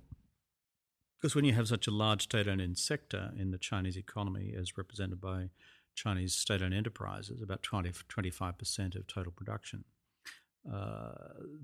Because 1.16 1.37
when 1.37 1.45
you 1.45 1.53
have 1.53 1.68
such 1.68 1.87
a 1.87 1.92
large 1.92 2.23
state 2.23 2.49
owned 2.49 2.77
sector 2.79 3.31
in 3.38 3.53
the 3.53 3.59
Chinese 3.59 3.97
economy, 3.97 4.55
as 4.59 4.77
represented 4.77 5.21
by 5.21 5.51
Chinese 5.95 6.35
state 6.35 6.62
owned 6.62 6.75
enterprises, 6.75 7.40
about 7.40 7.62
20, 7.62 7.90
25% 7.90 8.97
of 8.97 9.07
total 9.07 9.31
production, 9.31 9.85
uh, 10.68 11.12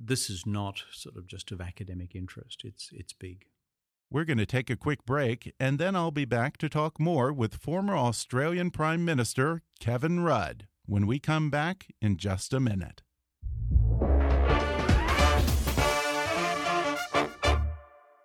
this 0.01 0.31
is 0.31 0.47
not 0.47 0.85
sort 0.93 1.17
of 1.17 1.27
just 1.27 1.51
of 1.51 1.61
academic 1.61 2.15
interest, 2.15 2.63
it's, 2.63 2.91
it's 2.93 3.13
big. 3.13 3.47
We're 4.11 4.25
going 4.25 4.39
to 4.39 4.47
take 4.47 4.71
a 4.71 4.77
quick 4.77 5.05
break, 5.05 5.53
and 5.61 5.79
then 5.79 5.95
I'll 5.95 6.11
be 6.11 6.25
back 6.25 6.57
to 6.59 6.71
talk 6.71 6.99
more 6.99 7.31
with 7.31 7.57
former 7.57 7.95
Australian 7.95 8.71
Prime 8.71 9.05
Minister 9.05 9.61
Kevin 9.81 10.21
Rudd 10.21 10.67
when 10.87 11.07
we 11.07 11.19
come 11.19 11.51
back 11.51 11.89
in 12.01 12.17
just 12.17 12.55
a 12.55 12.61
minute. 12.61 13.03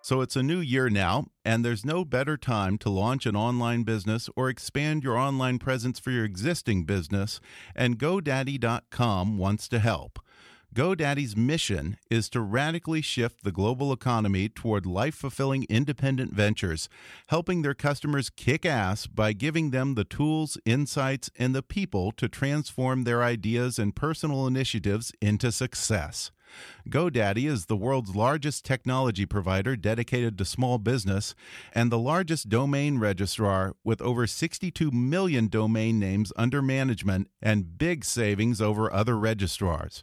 So 0.00 0.22
it's 0.22 0.36
a 0.36 0.42
new 0.42 0.60
year 0.60 0.88
now, 0.88 1.26
and 1.44 1.62
there's 1.62 1.84
no 1.84 2.04
better 2.06 2.38
time 2.38 2.78
to 2.78 2.88
launch 2.88 3.26
an 3.26 3.36
online 3.36 3.82
business 3.82 4.30
or 4.34 4.48
expand 4.48 5.04
your 5.04 5.18
online 5.18 5.58
presence 5.58 5.98
for 5.98 6.10
your 6.10 6.24
existing 6.24 6.84
business, 6.84 7.40
and 7.76 7.98
GoDaddy.com 7.98 9.36
wants 9.36 9.68
to 9.68 9.78
help. 9.78 10.18
GoDaddy's 10.74 11.36
mission 11.36 11.98
is 12.10 12.28
to 12.30 12.40
radically 12.40 13.00
shift 13.00 13.44
the 13.44 13.52
global 13.52 13.92
economy 13.92 14.48
toward 14.48 14.86
life 14.86 15.14
fulfilling 15.14 15.66
independent 15.68 16.32
ventures, 16.34 16.88
helping 17.28 17.62
their 17.62 17.74
customers 17.74 18.28
kick 18.28 18.66
ass 18.66 19.06
by 19.06 19.34
giving 19.34 19.70
them 19.70 19.94
the 19.94 20.02
tools, 20.02 20.58
insights, 20.64 21.30
and 21.38 21.54
the 21.54 21.62
people 21.62 22.10
to 22.10 22.28
transform 22.28 23.04
their 23.04 23.22
ideas 23.22 23.78
and 23.78 23.94
personal 23.94 24.48
initiatives 24.48 25.12
into 25.20 25.52
success. 25.52 26.32
GoDaddy 26.88 27.46
is 27.48 27.66
the 27.66 27.76
world's 27.76 28.16
largest 28.16 28.64
technology 28.64 29.26
provider 29.26 29.76
dedicated 29.76 30.36
to 30.38 30.44
small 30.44 30.78
business 30.78 31.36
and 31.72 31.92
the 31.92 31.98
largest 32.00 32.48
domain 32.48 32.98
registrar 32.98 33.76
with 33.84 34.02
over 34.02 34.26
62 34.26 34.90
million 34.90 35.46
domain 35.46 36.00
names 36.00 36.32
under 36.34 36.60
management 36.60 37.28
and 37.40 37.78
big 37.78 38.04
savings 38.04 38.60
over 38.60 38.92
other 38.92 39.16
registrars. 39.16 40.02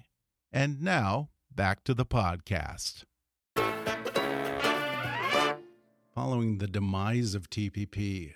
And 0.53 0.81
now, 0.81 1.29
back 1.49 1.85
to 1.85 1.93
the 1.93 2.05
podcast. 2.05 3.05
Following 6.13 6.57
the 6.57 6.67
demise 6.67 7.35
of 7.35 7.49
TPP, 7.49 8.33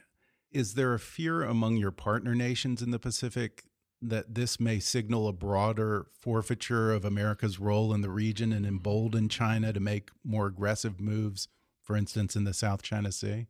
is 0.50 0.76
there 0.76 0.94
a 0.94 1.00
fear 1.00 1.44
among 1.44 1.76
your 1.76 1.92
partner 1.92 2.34
nations 2.34 2.82
in 2.82 2.92
the 2.92 3.00
Pacific 3.00 3.66
that 4.02 4.34
this 4.34 4.62
may 4.62 4.80
signal 4.80 5.28
a 5.28 5.34
broader 5.34 6.06
forfeiture 6.18 6.94
of 6.94 7.04
America's 7.04 7.60
role 7.60 7.94
in 7.94 8.00
the 8.00 8.10
region 8.10 8.54
and 8.54 8.66
embolden 8.66 9.28
China 9.28 9.74
to 9.74 9.82
make 9.82 10.10
more 10.24 10.48
aggressive 10.48 11.02
moves, 11.02 11.50
for 11.84 11.98
instance, 11.98 12.34
in 12.34 12.46
the 12.46 12.54
South 12.54 12.82
China 12.82 13.12
Sea? 13.12 13.48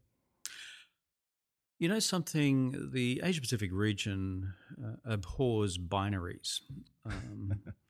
You 1.78 1.90
know 1.90 2.00
something? 2.00 2.90
The 2.94 3.22
Asia 3.24 3.42
Pacific 3.42 3.70
region 3.72 4.56
uh, 4.84 4.96
abhors 5.06 5.78
binaries. 5.78 6.62
Um, 7.06 7.60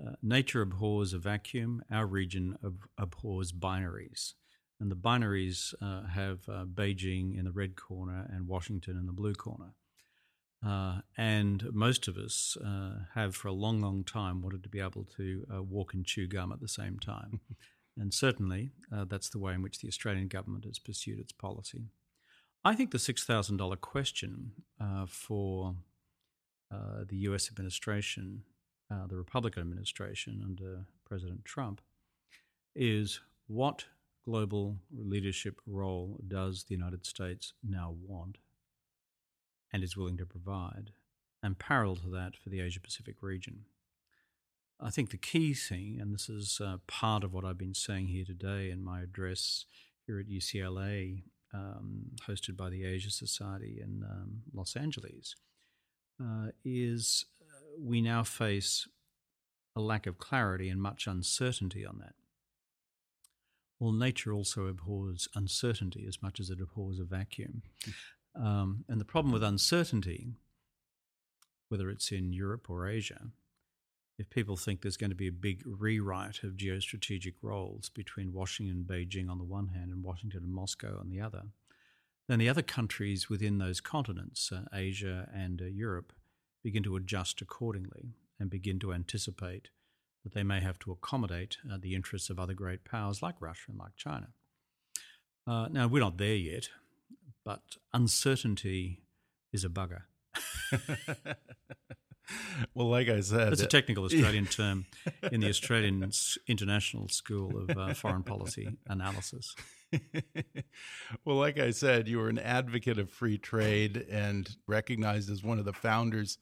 Uh, 0.00 0.12
nature 0.22 0.62
abhors 0.62 1.12
a 1.12 1.18
vacuum. 1.18 1.82
Our 1.90 2.06
region 2.06 2.56
ab- 2.64 2.88
abhors 2.96 3.52
binaries. 3.52 4.34
And 4.80 4.90
the 4.90 4.96
binaries 4.96 5.74
uh, 5.82 6.06
have 6.06 6.48
uh, 6.48 6.64
Beijing 6.64 7.36
in 7.36 7.44
the 7.44 7.50
red 7.52 7.74
corner 7.74 8.28
and 8.32 8.46
Washington 8.46 8.96
in 8.96 9.06
the 9.06 9.12
blue 9.12 9.34
corner. 9.34 9.74
Uh, 10.64 11.00
and 11.16 11.72
most 11.72 12.06
of 12.06 12.16
us 12.16 12.56
uh, 12.64 13.04
have, 13.14 13.34
for 13.34 13.48
a 13.48 13.52
long, 13.52 13.80
long 13.80 14.04
time, 14.04 14.40
wanted 14.40 14.62
to 14.62 14.68
be 14.68 14.80
able 14.80 15.04
to 15.16 15.44
walk 15.68 15.94
and 15.94 16.04
chew 16.04 16.26
gum 16.28 16.52
at 16.52 16.60
the 16.60 16.68
same 16.68 16.98
time. 16.98 17.40
and 17.96 18.14
certainly, 18.14 18.70
that's 19.06 19.28
the 19.28 19.38
way 19.38 19.52
in 19.52 19.62
which 19.62 19.78
the 19.78 19.88
Australian 19.88 20.28
government 20.28 20.64
has 20.64 20.78
pursued 20.78 21.18
its 21.18 21.32
policy. 21.32 21.90
I 22.64 22.74
think 22.74 22.90
the 22.90 22.98
$6,000 22.98 23.80
question 23.80 24.52
for 25.08 25.76
the 26.70 27.16
US 27.16 27.48
administration 27.48 28.42
uh, 28.90 29.06
the 29.06 29.16
Republican 29.16 29.62
administration 29.62 30.42
under 30.44 30.84
President 31.04 31.44
Trump 31.44 31.80
is 32.74 33.20
what 33.46 33.86
global 34.24 34.76
leadership 34.94 35.60
role 35.66 36.20
does 36.26 36.64
the 36.64 36.74
United 36.74 37.06
States 37.06 37.54
now 37.62 37.94
want 38.06 38.38
and 39.72 39.82
is 39.82 39.96
willing 39.96 40.16
to 40.16 40.26
provide, 40.26 40.92
and 41.42 41.58
parallel 41.58 41.96
to 41.96 42.10
that 42.10 42.36
for 42.36 42.48
the 42.48 42.60
Asia 42.60 42.80
Pacific 42.80 43.16
region. 43.22 43.64
I 44.80 44.90
think 44.90 45.10
the 45.10 45.18
key 45.18 45.54
thing, 45.54 45.98
and 46.00 46.14
this 46.14 46.28
is 46.28 46.60
uh, 46.64 46.78
part 46.86 47.24
of 47.24 47.32
what 47.32 47.44
I've 47.44 47.58
been 47.58 47.74
saying 47.74 48.06
here 48.06 48.24
today 48.24 48.70
in 48.70 48.82
my 48.82 49.02
address 49.02 49.66
here 50.06 50.20
at 50.20 50.28
UCLA, 50.28 51.24
um, 51.52 52.12
hosted 52.26 52.56
by 52.56 52.70
the 52.70 52.84
Asia 52.84 53.10
Society 53.10 53.80
in 53.82 54.04
um, 54.08 54.42
Los 54.54 54.76
Angeles, 54.76 55.34
uh, 56.22 56.48
is 56.64 57.26
we 57.78 58.00
now 58.00 58.22
face 58.22 58.88
a 59.76 59.80
lack 59.80 60.06
of 60.06 60.18
clarity 60.18 60.68
and 60.68 60.80
much 60.80 61.06
uncertainty 61.06 61.86
on 61.86 61.98
that. 61.98 62.14
Well, 63.78 63.92
nature 63.92 64.32
also 64.32 64.66
abhors 64.66 65.28
uncertainty 65.34 66.04
as 66.08 66.20
much 66.20 66.40
as 66.40 66.50
it 66.50 66.60
abhors 66.60 66.98
a 66.98 67.04
vacuum. 67.04 67.62
Um, 68.36 68.84
and 68.88 69.00
the 69.00 69.06
problem 69.06 69.32
with 69.32 69.42
uncertainty, 69.42 70.28
whether 71.70 71.90
it's 71.90 72.12
in 72.12 72.32
Europe 72.32 72.70
or 72.70 72.88
Asia, 72.88 73.30
if 74.18 74.30
people 74.30 74.56
think 74.56 74.80
there's 74.80 74.96
going 74.96 75.10
to 75.10 75.16
be 75.16 75.26
a 75.26 75.32
big 75.32 75.62
rewrite 75.64 76.42
of 76.44 76.52
geostrategic 76.52 77.34
roles 77.42 77.88
between 77.88 78.32
Washington 78.32 78.76
and 78.76 78.86
Beijing 78.86 79.28
on 79.28 79.38
the 79.38 79.44
one 79.44 79.68
hand 79.68 79.90
and 79.90 80.04
Washington 80.04 80.44
and 80.44 80.52
Moscow 80.52 80.98
on 81.00 81.08
the 81.08 81.20
other, 81.20 81.44
then 82.28 82.38
the 82.38 82.48
other 82.48 82.62
countries 82.62 83.28
within 83.28 83.58
those 83.58 83.80
continents, 83.80 84.52
uh, 84.52 84.64
Asia 84.72 85.28
and 85.34 85.62
uh, 85.62 85.64
Europe, 85.64 86.12
begin 86.62 86.82
to 86.82 86.96
adjust 86.96 87.40
accordingly 87.40 88.14
and 88.38 88.50
begin 88.50 88.78
to 88.80 88.92
anticipate 88.92 89.68
that 90.24 90.34
they 90.34 90.42
may 90.42 90.60
have 90.60 90.78
to 90.80 90.92
accommodate 90.92 91.58
uh, 91.70 91.78
the 91.80 91.94
interests 91.94 92.30
of 92.30 92.38
other 92.38 92.54
great 92.54 92.84
powers 92.84 93.22
like 93.22 93.34
Russia 93.40 93.70
and 93.70 93.78
like 93.78 93.96
China. 93.96 94.28
Uh, 95.46 95.68
now, 95.70 95.86
we're 95.86 96.02
not 96.02 96.18
there 96.18 96.34
yet, 96.34 96.68
but 97.44 97.62
uncertainty 97.94 99.00
is 99.52 99.64
a 99.64 99.68
bugger. 99.68 100.02
well, 102.74 102.88
like 102.88 103.08
I 103.08 103.20
said, 103.20 103.52
it's 103.52 103.62
a 103.62 103.66
technical 103.66 104.04
Australian 104.06 104.46
term 104.46 104.86
in 105.32 105.40
the 105.40 105.48
Australian 105.48 106.10
International 106.46 107.08
School 107.08 107.64
of 107.68 107.78
uh, 107.78 107.94
Foreign 107.94 108.22
Policy 108.22 108.76
Analysis. 108.86 109.54
well, 111.24 111.36
like 111.36 111.58
I 111.58 111.70
said, 111.70 112.08
you 112.08 112.18
were 112.18 112.28
an 112.28 112.38
advocate 112.38 112.98
of 112.98 113.10
free 113.10 113.38
trade 113.38 114.06
and 114.10 114.48
recognized 114.66 115.30
as 115.30 115.42
one 115.42 115.58
of 115.58 115.64
the 115.64 115.72
founders 115.72 116.38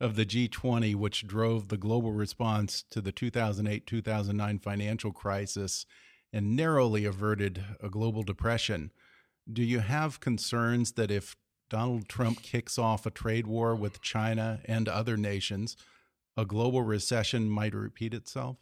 of 0.00 0.16
the 0.16 0.26
G20, 0.26 0.94
which 0.94 1.26
drove 1.26 1.68
the 1.68 1.76
global 1.76 2.12
response 2.12 2.84
to 2.90 3.00
the 3.00 3.12
2008 3.12 3.86
2009 3.86 4.58
financial 4.58 5.12
crisis 5.12 5.86
and 6.32 6.56
narrowly 6.56 7.04
averted 7.04 7.64
a 7.82 7.88
global 7.88 8.22
depression. 8.22 8.92
Do 9.50 9.62
you 9.62 9.80
have 9.80 10.20
concerns 10.20 10.92
that 10.92 11.10
if 11.10 11.36
Donald 11.68 12.08
Trump 12.08 12.42
kicks 12.42 12.78
off 12.78 13.06
a 13.06 13.10
trade 13.10 13.46
war 13.46 13.74
with 13.74 14.00
China 14.00 14.60
and 14.64 14.88
other 14.88 15.16
nations, 15.16 15.76
a 16.36 16.44
global 16.44 16.82
recession 16.82 17.50
might 17.50 17.74
repeat 17.74 18.14
itself? 18.14 18.58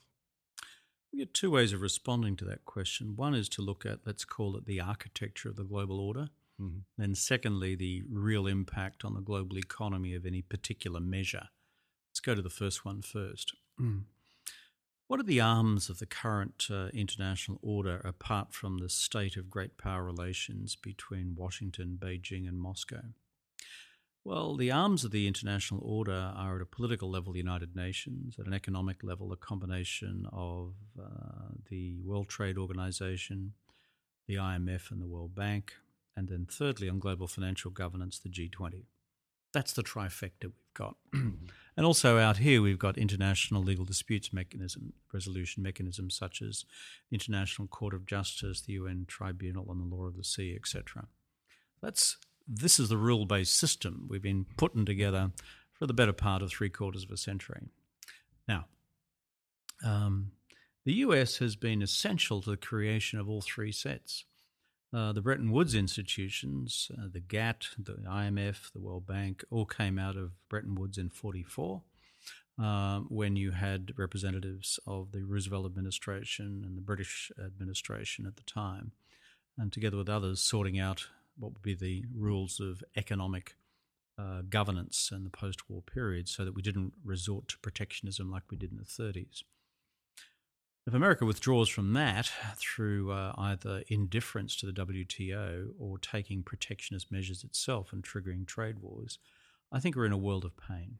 We 1.12 1.20
have 1.20 1.32
two 1.32 1.50
ways 1.50 1.72
of 1.72 1.80
responding 1.80 2.36
to 2.36 2.44
that 2.46 2.64
question. 2.64 3.16
One 3.16 3.34
is 3.34 3.48
to 3.50 3.62
look 3.62 3.86
at, 3.86 4.00
let's 4.04 4.24
call 4.24 4.56
it 4.56 4.66
the 4.66 4.80
architecture 4.80 5.48
of 5.48 5.56
the 5.56 5.64
global 5.64 6.00
order. 6.00 6.28
Mm-hmm. 6.60 6.78
Then, 6.96 7.14
secondly, 7.14 7.74
the 7.74 8.02
real 8.10 8.46
impact 8.46 9.04
on 9.04 9.14
the 9.14 9.20
global 9.20 9.56
economy 9.58 10.14
of 10.14 10.26
any 10.26 10.42
particular 10.42 11.00
measure. 11.00 11.48
Let's 12.10 12.20
go 12.20 12.34
to 12.34 12.42
the 12.42 12.50
first 12.50 12.84
one 12.84 13.02
first. 13.02 13.54
What 15.06 15.20
are 15.20 15.24
the 15.24 15.40
arms 15.40 15.88
of 15.88 16.00
the 16.00 16.06
current 16.06 16.66
uh, 16.70 16.88
international 16.88 17.58
order 17.62 18.02
apart 18.04 18.52
from 18.52 18.78
the 18.78 18.90
state 18.90 19.36
of 19.36 19.48
great 19.48 19.78
power 19.78 20.04
relations 20.04 20.76
between 20.76 21.34
Washington, 21.34 21.98
Beijing, 21.98 22.46
and 22.46 22.60
Moscow? 22.60 23.02
Well, 24.28 24.56
the 24.56 24.70
arms 24.70 25.04
of 25.04 25.10
the 25.10 25.26
international 25.26 25.80
order 25.82 26.34
are 26.36 26.56
at 26.56 26.60
a 26.60 26.66
political 26.66 27.10
level 27.10 27.32
the 27.32 27.38
United 27.38 27.74
Nations, 27.74 28.36
at 28.38 28.46
an 28.46 28.52
economic 28.52 29.02
level, 29.02 29.32
a 29.32 29.38
combination 29.38 30.26
of 30.30 30.74
uh, 31.02 31.54
the 31.70 31.96
World 32.04 32.28
Trade 32.28 32.58
Organization, 32.58 33.54
the 34.26 34.34
IMF, 34.34 34.90
and 34.90 35.00
the 35.00 35.06
World 35.06 35.34
Bank, 35.34 35.72
and 36.14 36.28
then 36.28 36.46
thirdly, 36.46 36.90
on 36.90 36.98
global 36.98 37.26
financial 37.26 37.70
governance, 37.70 38.18
the 38.18 38.28
G20. 38.28 38.82
That's 39.54 39.72
the 39.72 39.82
trifecta 39.82 40.42
we've 40.42 40.74
got. 40.74 40.96
and 41.14 41.86
also 41.86 42.18
out 42.18 42.36
here, 42.36 42.60
we've 42.60 42.78
got 42.78 42.98
international 42.98 43.62
legal 43.62 43.86
disputes 43.86 44.30
mechanism, 44.30 44.92
resolution 45.10 45.62
mechanisms 45.62 46.14
such 46.14 46.42
as 46.42 46.66
the 47.08 47.14
International 47.14 47.66
Court 47.66 47.94
of 47.94 48.04
Justice, 48.04 48.60
the 48.60 48.74
UN 48.74 49.06
Tribunal 49.08 49.70
on 49.70 49.78
the 49.78 49.96
Law 49.96 50.04
of 50.04 50.18
the 50.18 50.22
Sea, 50.22 50.54
etc. 50.54 51.06
That's 51.80 52.18
this 52.48 52.80
is 52.80 52.88
the 52.88 52.96
rule 52.96 53.26
based 53.26 53.56
system 53.56 54.06
we've 54.08 54.22
been 54.22 54.46
putting 54.56 54.86
together 54.86 55.30
for 55.74 55.86
the 55.86 55.92
better 55.92 56.12
part 56.12 56.42
of 56.42 56.50
three 56.50 56.70
quarters 56.70 57.04
of 57.04 57.10
a 57.10 57.16
century. 57.16 57.68
Now, 58.48 58.66
um, 59.84 60.32
the 60.84 60.94
US 60.94 61.36
has 61.36 61.54
been 61.54 61.82
essential 61.82 62.40
to 62.40 62.50
the 62.50 62.56
creation 62.56 63.18
of 63.18 63.28
all 63.28 63.42
three 63.42 63.72
sets. 63.72 64.24
Uh, 64.92 65.12
the 65.12 65.20
Bretton 65.20 65.52
Woods 65.52 65.74
institutions, 65.74 66.90
uh, 66.96 67.08
the 67.12 67.20
GATT, 67.20 67.68
the 67.78 67.98
IMF, 68.08 68.72
the 68.72 68.80
World 68.80 69.06
Bank, 69.06 69.44
all 69.50 69.66
came 69.66 69.98
out 69.98 70.16
of 70.16 70.32
Bretton 70.48 70.74
Woods 70.74 70.96
in 70.96 71.10
44. 71.10 71.82
Um, 72.58 73.06
when 73.08 73.36
you 73.36 73.52
had 73.52 73.92
representatives 73.96 74.80
of 74.86 75.12
the 75.12 75.22
Roosevelt 75.22 75.66
administration 75.66 76.64
and 76.66 76.76
the 76.76 76.82
British 76.82 77.30
administration 77.38 78.26
at 78.26 78.36
the 78.36 78.42
time, 78.42 78.92
and 79.56 79.72
together 79.72 79.98
with 79.98 80.08
others 80.08 80.40
sorting 80.40 80.78
out 80.78 81.06
what 81.38 81.52
would 81.52 81.62
be 81.62 81.74
the 81.74 82.04
rules 82.14 82.60
of 82.60 82.82
economic 82.96 83.54
uh, 84.18 84.42
governance 84.48 85.10
in 85.14 85.24
the 85.24 85.30
post 85.30 85.70
war 85.70 85.82
period 85.82 86.28
so 86.28 86.44
that 86.44 86.54
we 86.54 86.62
didn't 86.62 86.92
resort 87.04 87.48
to 87.48 87.58
protectionism 87.58 88.30
like 88.30 88.42
we 88.50 88.56
did 88.56 88.72
in 88.72 88.78
the 88.78 88.84
30s. 88.84 89.42
If 90.86 90.94
America 90.94 91.26
withdraws 91.26 91.68
from 91.68 91.92
that 91.92 92.30
through 92.56 93.12
uh, 93.12 93.34
either 93.36 93.82
indifference 93.88 94.56
to 94.56 94.66
the 94.66 94.72
WTO 94.72 95.68
or 95.78 95.98
taking 95.98 96.42
protectionist 96.42 97.12
measures 97.12 97.44
itself 97.44 97.92
and 97.92 98.02
triggering 98.02 98.46
trade 98.46 98.78
wars, 98.80 99.18
I 99.70 99.80
think 99.80 99.94
we're 99.94 100.06
in 100.06 100.12
a 100.12 100.16
world 100.16 100.46
of 100.46 100.56
pain. 100.56 100.98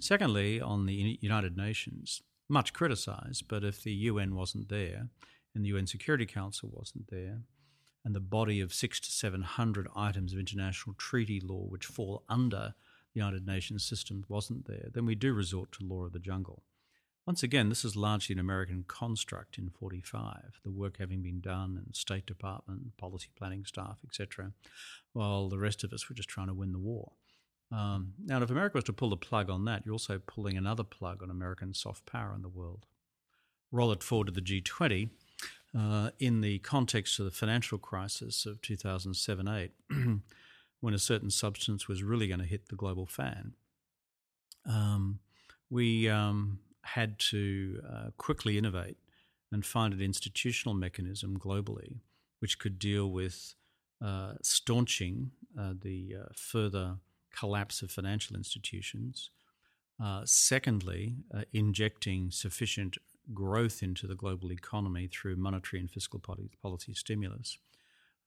Secondly, 0.00 0.60
on 0.60 0.86
the 0.86 1.18
United 1.20 1.56
Nations, 1.58 2.22
much 2.48 2.72
criticised, 2.72 3.48
but 3.48 3.62
if 3.64 3.82
the 3.82 3.92
UN 3.92 4.34
wasn't 4.34 4.68
there 4.70 5.08
and 5.54 5.64
the 5.64 5.68
UN 5.68 5.86
Security 5.86 6.26
Council 6.26 6.70
wasn't 6.72 7.08
there, 7.10 7.42
and 8.04 8.14
the 8.14 8.20
body 8.20 8.60
of 8.60 8.74
six 8.74 9.00
to 9.00 9.10
seven 9.10 9.42
hundred 9.42 9.88
items 9.94 10.32
of 10.32 10.38
international 10.38 10.94
treaty 10.96 11.40
law 11.40 11.66
which 11.68 11.86
fall 11.86 12.24
under 12.28 12.74
the 13.12 13.20
United 13.20 13.46
Nations 13.46 13.84
system 13.84 14.24
wasn't 14.28 14.66
there, 14.66 14.88
then 14.92 15.06
we 15.06 15.14
do 15.14 15.32
resort 15.32 15.72
to 15.72 15.84
law 15.84 16.04
of 16.04 16.12
the 16.12 16.18
jungle. 16.18 16.62
Once 17.26 17.44
again, 17.44 17.68
this 17.68 17.84
is 17.84 17.94
largely 17.94 18.32
an 18.32 18.40
American 18.40 18.84
construct 18.88 19.56
in 19.56 19.70
45, 19.70 20.60
the 20.64 20.72
work 20.72 20.96
having 20.98 21.22
been 21.22 21.40
done 21.40 21.80
in 21.86 21.94
State 21.94 22.26
Department, 22.26 22.96
policy 22.96 23.28
planning 23.36 23.64
staff, 23.64 23.98
etc., 24.04 24.52
while 25.12 25.48
the 25.48 25.58
rest 25.58 25.84
of 25.84 25.92
us 25.92 26.08
were 26.08 26.16
just 26.16 26.28
trying 26.28 26.48
to 26.48 26.54
win 26.54 26.72
the 26.72 26.80
war. 26.80 27.12
Um, 27.70 28.14
now, 28.24 28.42
if 28.42 28.50
America 28.50 28.76
was 28.76 28.84
to 28.84 28.92
pull 28.92 29.10
the 29.10 29.16
plug 29.16 29.48
on 29.48 29.64
that, 29.66 29.82
you're 29.86 29.94
also 29.94 30.18
pulling 30.18 30.56
another 30.56 30.82
plug 30.82 31.22
on 31.22 31.30
American 31.30 31.74
soft 31.74 32.06
power 32.06 32.34
in 32.34 32.42
the 32.42 32.48
world. 32.48 32.86
Roll 33.70 33.92
it 33.92 34.02
forward 34.02 34.26
to 34.26 34.32
the 34.32 34.42
G20. 34.42 35.10
Uh, 35.78 36.10
in 36.18 36.42
the 36.42 36.58
context 36.58 37.18
of 37.18 37.24
the 37.24 37.30
financial 37.30 37.78
crisis 37.78 38.44
of 38.44 38.60
2007 38.60 39.48
8, 39.48 39.70
when 40.80 40.94
a 40.94 40.98
certain 40.98 41.30
substance 41.30 41.88
was 41.88 42.02
really 42.02 42.28
going 42.28 42.40
to 42.40 42.46
hit 42.46 42.68
the 42.68 42.76
global 42.76 43.06
fan, 43.06 43.54
um, 44.66 45.18
we 45.70 46.08
um, 46.08 46.58
had 46.82 47.18
to 47.18 47.80
uh, 47.90 48.10
quickly 48.18 48.58
innovate 48.58 48.98
and 49.50 49.64
find 49.64 49.94
an 49.94 50.00
institutional 50.00 50.74
mechanism 50.74 51.38
globally 51.38 52.00
which 52.42 52.58
could 52.58 52.76
deal 52.76 53.08
with 53.08 53.54
uh, 54.04 54.32
staunching 54.42 55.30
uh, 55.56 55.74
the 55.80 56.16
uh, 56.20 56.24
further 56.34 56.96
collapse 57.30 57.82
of 57.82 57.90
financial 57.92 58.36
institutions. 58.36 59.30
Uh, 60.02 60.22
secondly, 60.24 61.14
injecting 61.52 62.32
sufficient 62.32 62.98
growth 63.32 63.82
into 63.82 64.06
the 64.06 64.14
global 64.14 64.50
economy 64.52 65.08
through 65.08 65.36
monetary 65.36 65.80
and 65.80 65.90
fiscal 65.90 66.20
policy 66.62 66.94
stimulus 66.94 67.58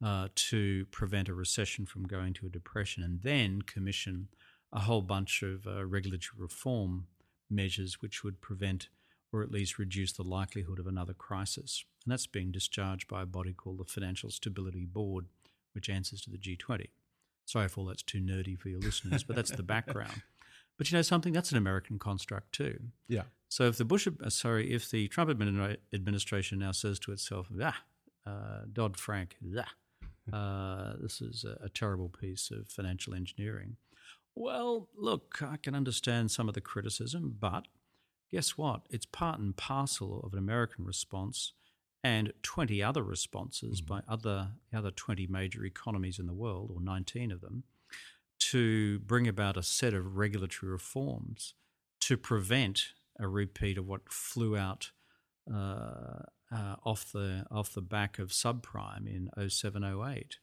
uh, 0.04 0.28
to 0.36 0.86
prevent 0.92 1.30
a 1.30 1.34
recession 1.34 1.86
from 1.86 2.04
going 2.04 2.34
to 2.34 2.46
a 2.46 2.50
depression, 2.50 3.04
and 3.04 3.22
then 3.22 3.62
commission 3.62 4.28
a 4.74 4.82
whole 4.82 5.02
bunch 5.02 5.42
of 5.42 5.66
uh, 5.68 5.86
regulatory 5.86 6.42
reform 6.42 7.08
measures 7.50 8.02
which 8.02 8.24
would 8.24 8.42
prevent 8.42 8.90
or 9.32 9.42
at 9.42 9.52
least 9.52 9.80
reduce 9.80 10.14
the 10.14 10.24
likelihood 10.24 10.80
of 10.80 10.88
another 10.88 11.14
crisis. 11.14 11.84
And 12.06 12.12
that's 12.12 12.28
being 12.28 12.52
discharged 12.52 13.08
by 13.08 13.24
a 13.24 13.26
body 13.26 13.54
called 13.54 13.80
the 13.80 13.86
Financial 13.86 14.30
Stability 14.30 14.86
Board, 14.86 15.26
which 15.74 15.90
answers 15.90 16.22
to 16.22 16.30
the 16.30 16.38
G20. 16.38 16.88
Sorry 17.46 17.66
if 17.66 17.78
all 17.78 17.86
that's 17.86 18.04
too 18.04 18.20
nerdy 18.20 18.58
for 18.58 18.70
your 18.70 18.80
listeners, 18.80 19.24
but 19.24 19.36
that's 19.36 19.52
the 19.52 19.64
background. 19.76 20.22
But 20.78 20.92
you 20.92 20.98
know 20.98 21.02
something? 21.02 21.34
That's 21.34 21.52
an 21.52 21.58
American 21.58 22.00
construct 22.00 22.52
too. 22.52 22.80
Yeah. 23.08 23.24
So 23.48 23.66
if 23.66 23.78
the 23.78 23.86
Bush, 23.86 24.08
uh, 24.08 24.30
sorry, 24.30 24.74
if 24.74 24.90
the 24.90 25.08
Trump 25.08 25.30
administration 25.30 26.60
now 26.60 26.72
says 26.72 27.00
to 27.00 27.12
itself, 27.12 27.48
ah, 27.62 27.84
uh, 28.26 28.62
Dodd 28.72 28.98
Frank, 28.98 29.38
ah, 29.58 29.66
uh, 30.34 30.94
this 31.00 31.22
is 31.22 31.46
a, 31.46 31.66
a, 31.66 31.70
terrible 31.70 32.10
piece 32.10 32.50
of 32.52 32.68
financial 32.68 33.14
engineering. 33.14 33.78
Well, 34.34 34.90
look, 34.98 35.42
I 35.42 35.58
can 35.58 35.76
understand 35.76 36.32
some 36.32 36.48
of 36.48 36.56
the 36.56 36.62
criticism, 36.62 37.36
but 37.40 37.68
guess 38.32 38.58
what? 38.58 38.82
It's 38.90 39.06
part 39.06 39.40
and 39.40 39.56
parcel 39.56 40.22
of 40.22 40.34
an 40.34 40.40
American 40.40 40.84
response 40.84 41.54
and 42.04 42.34
20 42.44 42.84
other 42.84 43.04
responses 43.04 43.82
mm-hmm. 43.82 43.96
by 43.96 44.02
other 44.08 44.50
other 44.74 44.92
20 44.92 45.28
major 45.28 45.64
economies 45.64 46.20
in 46.20 46.28
the 46.28 46.34
world, 46.34 46.72
or 46.74 46.82
19 46.82 47.32
of 47.32 47.42
them, 47.42 47.64
to 48.40 49.00
bring 49.00 49.28
about 49.28 49.58
a 49.58 49.64
set 49.64 49.94
of 49.94 50.18
regulatory 50.18 50.72
reforms 50.72 51.54
to 52.02 52.18
prevent 52.18 52.90
a 53.20 53.28
repeat 53.28 53.78
of 53.78 53.88
what 53.88 54.12
flew 54.12 54.58
out 54.58 54.92
uh, 55.52 56.24
uh, 56.52 56.76
off 56.84 57.12
the 57.12 57.46
off 57.50 57.74
the 57.74 57.82
back 57.82 58.20
of 58.20 58.30
subprime 58.30 59.08
in 59.08 59.30
0708. 59.50 60.38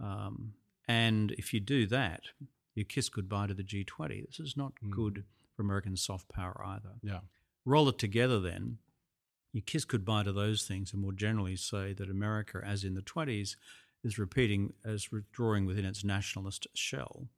Um, 0.00 0.54
and 0.86 1.32
if 1.32 1.52
you 1.52 1.60
do 1.60 1.86
that, 1.86 2.22
you 2.74 2.84
kiss 2.84 3.08
goodbye 3.08 3.48
to 3.48 3.54
the 3.54 3.62
G20. 3.62 4.26
This 4.26 4.40
is 4.40 4.56
not 4.56 4.72
mm. 4.84 4.90
good 4.90 5.24
for 5.54 5.62
American 5.62 5.96
soft 5.96 6.28
power 6.28 6.60
either. 6.64 6.94
Yeah. 7.02 7.20
Roll 7.64 7.88
it 7.88 7.98
together 7.98 8.40
then 8.40 8.78
you 9.54 9.62
kiss 9.62 9.84
goodbye 9.84 10.24
to 10.24 10.32
those 10.32 10.64
things 10.64 10.92
and 10.92 11.00
more 11.00 11.12
generally 11.12 11.54
say 11.54 11.92
that 11.92 12.10
America, 12.10 12.60
as 12.62 12.82
in 12.82 12.94
the 12.94 13.02
20s, 13.02 13.54
is 14.04 14.18
repeating 14.18 14.74
as 14.84 15.10
withdrawing 15.10 15.66
within 15.66 15.84
its 15.84 16.04
nationalist 16.04 16.66
shell. 16.74 17.28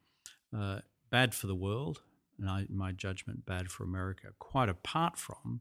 Uh, 0.56 0.80
bad 1.10 1.34
for 1.34 1.46
the 1.46 1.54
world, 1.54 2.00
and 2.38 2.50
I, 2.50 2.66
my 2.68 2.92
judgment, 2.92 3.46
bad 3.46 3.70
for 3.70 3.84
America, 3.84 4.28
quite 4.38 4.68
apart 4.68 5.16
from 5.16 5.60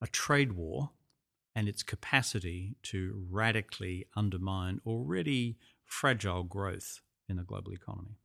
a 0.00 0.06
trade 0.06 0.52
war 0.52 0.90
and 1.54 1.68
its 1.68 1.82
capacity 1.82 2.76
to 2.84 3.26
radically 3.30 4.06
undermine 4.16 4.80
already 4.86 5.58
fragile 5.84 6.44
growth 6.44 7.00
in 7.28 7.36
the 7.36 7.42
global 7.42 7.72
economy. 7.72 8.16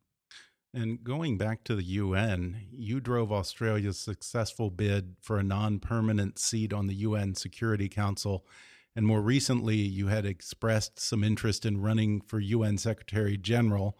And 0.74 1.04
going 1.04 1.38
back 1.38 1.64
to 1.66 1.76
the 1.76 1.84
UN, 1.84 2.66
you 2.72 3.00
drove 3.00 3.32
Australia's 3.32 4.00
successful 4.00 4.72
bid 4.72 5.16
for 5.22 5.38
a 5.38 5.44
non 5.44 5.80
permanent 5.80 6.40
seat 6.40 6.74
on 6.74 6.88
the 6.88 6.96
UN 6.96 7.36
Security 7.36 7.88
Council. 7.88 8.46
And 8.95 9.06
more 9.08 9.21
recently, 9.21 9.77
you 9.77 10.08
had 10.08 10.25
expressed 10.25 10.99
some 10.99 11.23
interest 11.23 11.65
in 11.65 11.82
running 11.82 12.21
for 12.21 12.39
UN 12.39 12.77
Secretary 12.77 13.38
General. 13.38 13.97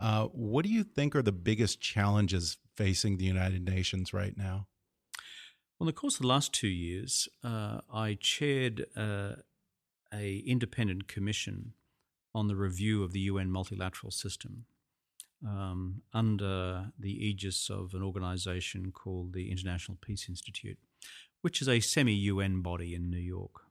Uh, 0.00 0.26
what 0.26 0.64
do 0.64 0.70
you 0.70 0.84
think 0.84 1.16
are 1.16 1.22
the 1.22 1.32
biggest 1.32 1.80
challenges 1.80 2.58
facing 2.76 3.16
the 3.16 3.24
United 3.24 3.64
Nations 3.64 4.12
right 4.12 4.36
now? 4.36 4.68
Well, 5.78 5.86
in 5.88 5.94
the 5.94 6.00
course 6.00 6.14
of 6.14 6.22
the 6.22 6.28
last 6.28 6.52
two 6.52 6.68
years, 6.68 7.28
uh, 7.42 7.80
I 7.92 8.16
chaired 8.20 8.86
uh, 8.96 9.36
a 10.12 10.38
independent 10.46 11.08
commission 11.08 11.72
on 12.34 12.48
the 12.48 12.56
review 12.56 13.02
of 13.02 13.12
the 13.12 13.20
UN 13.20 13.50
multilateral 13.50 14.10
system 14.10 14.66
um, 15.46 16.02
under 16.12 16.92
the 16.98 17.10
aegis 17.10 17.68
of 17.70 17.94
an 17.94 18.02
organization 18.02 18.92
called 18.92 19.32
the 19.32 19.50
International 19.50 19.98
Peace 20.00 20.28
Institute, 20.28 20.78
which 21.42 21.60
is 21.60 21.68
a 21.68 21.80
semi 21.80 22.14
UN 22.14 22.62
body 22.62 22.94
in 22.94 23.10
New 23.10 23.18
York. 23.18 23.65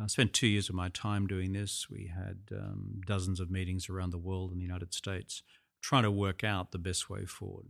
I 0.00 0.06
spent 0.08 0.32
two 0.32 0.46
years 0.46 0.68
of 0.68 0.74
my 0.74 0.88
time 0.90 1.26
doing 1.26 1.52
this. 1.52 1.88
We 1.90 2.12
had 2.14 2.38
um, 2.52 3.00
dozens 3.06 3.40
of 3.40 3.50
meetings 3.50 3.88
around 3.88 4.10
the 4.10 4.18
world 4.18 4.52
in 4.52 4.58
the 4.58 4.64
United 4.64 4.92
States 4.92 5.42
trying 5.80 6.02
to 6.02 6.10
work 6.10 6.44
out 6.44 6.72
the 6.72 6.78
best 6.78 7.08
way 7.08 7.24
forward. 7.24 7.66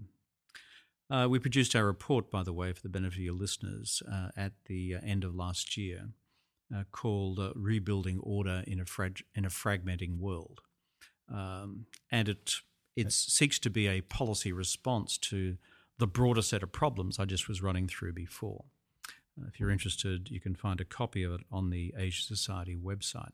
Uh, 1.08 1.28
we 1.30 1.38
produced 1.38 1.76
our 1.76 1.84
report, 1.84 2.30
by 2.30 2.42
the 2.42 2.52
way, 2.52 2.72
for 2.72 2.80
the 2.80 2.88
benefit 2.88 3.18
of 3.18 3.24
your 3.24 3.34
listeners, 3.34 4.02
uh, 4.10 4.28
at 4.36 4.52
the 4.66 4.94
uh, 4.94 5.00
end 5.04 5.22
of 5.22 5.36
last 5.36 5.76
year, 5.76 6.08
uh, 6.74 6.82
called 6.90 7.38
uh, 7.38 7.52
Rebuilding 7.54 8.18
Order 8.20 8.64
in 8.66 8.80
a, 8.80 8.84
Frag- 8.84 9.22
in 9.34 9.44
a 9.44 9.48
Fragmenting 9.48 10.18
World. 10.18 10.62
Um, 11.32 11.86
and 12.10 12.28
it 12.28 12.54
it 12.96 13.12
seeks 13.12 13.58
to 13.58 13.70
be 13.70 13.86
a 13.86 14.00
policy 14.00 14.52
response 14.52 15.18
to 15.18 15.58
the 15.98 16.06
broader 16.06 16.42
set 16.42 16.62
of 16.62 16.72
problems 16.72 17.18
I 17.18 17.26
just 17.26 17.46
was 17.46 17.62
running 17.62 17.88
through 17.88 18.14
before. 18.14 18.64
Uh, 19.38 19.46
if 19.48 19.60
you're 19.60 19.70
interested, 19.70 20.30
you 20.30 20.40
can 20.40 20.54
find 20.54 20.80
a 20.80 20.84
copy 20.84 21.22
of 21.22 21.32
it 21.32 21.40
on 21.50 21.70
the 21.70 21.94
Asia 21.96 22.22
Society 22.22 22.76
website. 22.76 23.32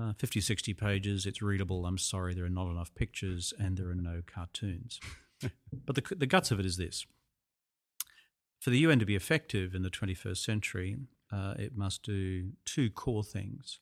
Uh, 0.00 0.12
50, 0.12 0.40
60 0.40 0.74
pages, 0.74 1.24
it's 1.24 1.40
readable. 1.40 1.86
I'm 1.86 1.98
sorry, 1.98 2.34
there 2.34 2.44
are 2.44 2.50
not 2.50 2.70
enough 2.70 2.94
pictures 2.94 3.54
and 3.58 3.76
there 3.76 3.88
are 3.88 3.94
no 3.94 4.20
cartoons. 4.26 5.00
but 5.86 5.96
the, 5.96 6.14
the 6.14 6.26
guts 6.26 6.50
of 6.50 6.60
it 6.60 6.66
is 6.66 6.76
this 6.76 7.06
for 8.66 8.70
the 8.70 8.78
UN 8.78 8.98
to 8.98 9.06
be 9.06 9.14
effective 9.14 9.74
in 9.74 9.82
the 9.82 9.90
21st 9.90 10.38
century, 10.38 10.96
uh, 11.32 11.54
it 11.58 11.76
must 11.76 12.02
do 12.02 12.52
two 12.64 12.90
core 12.90 13.24
things 13.24 13.80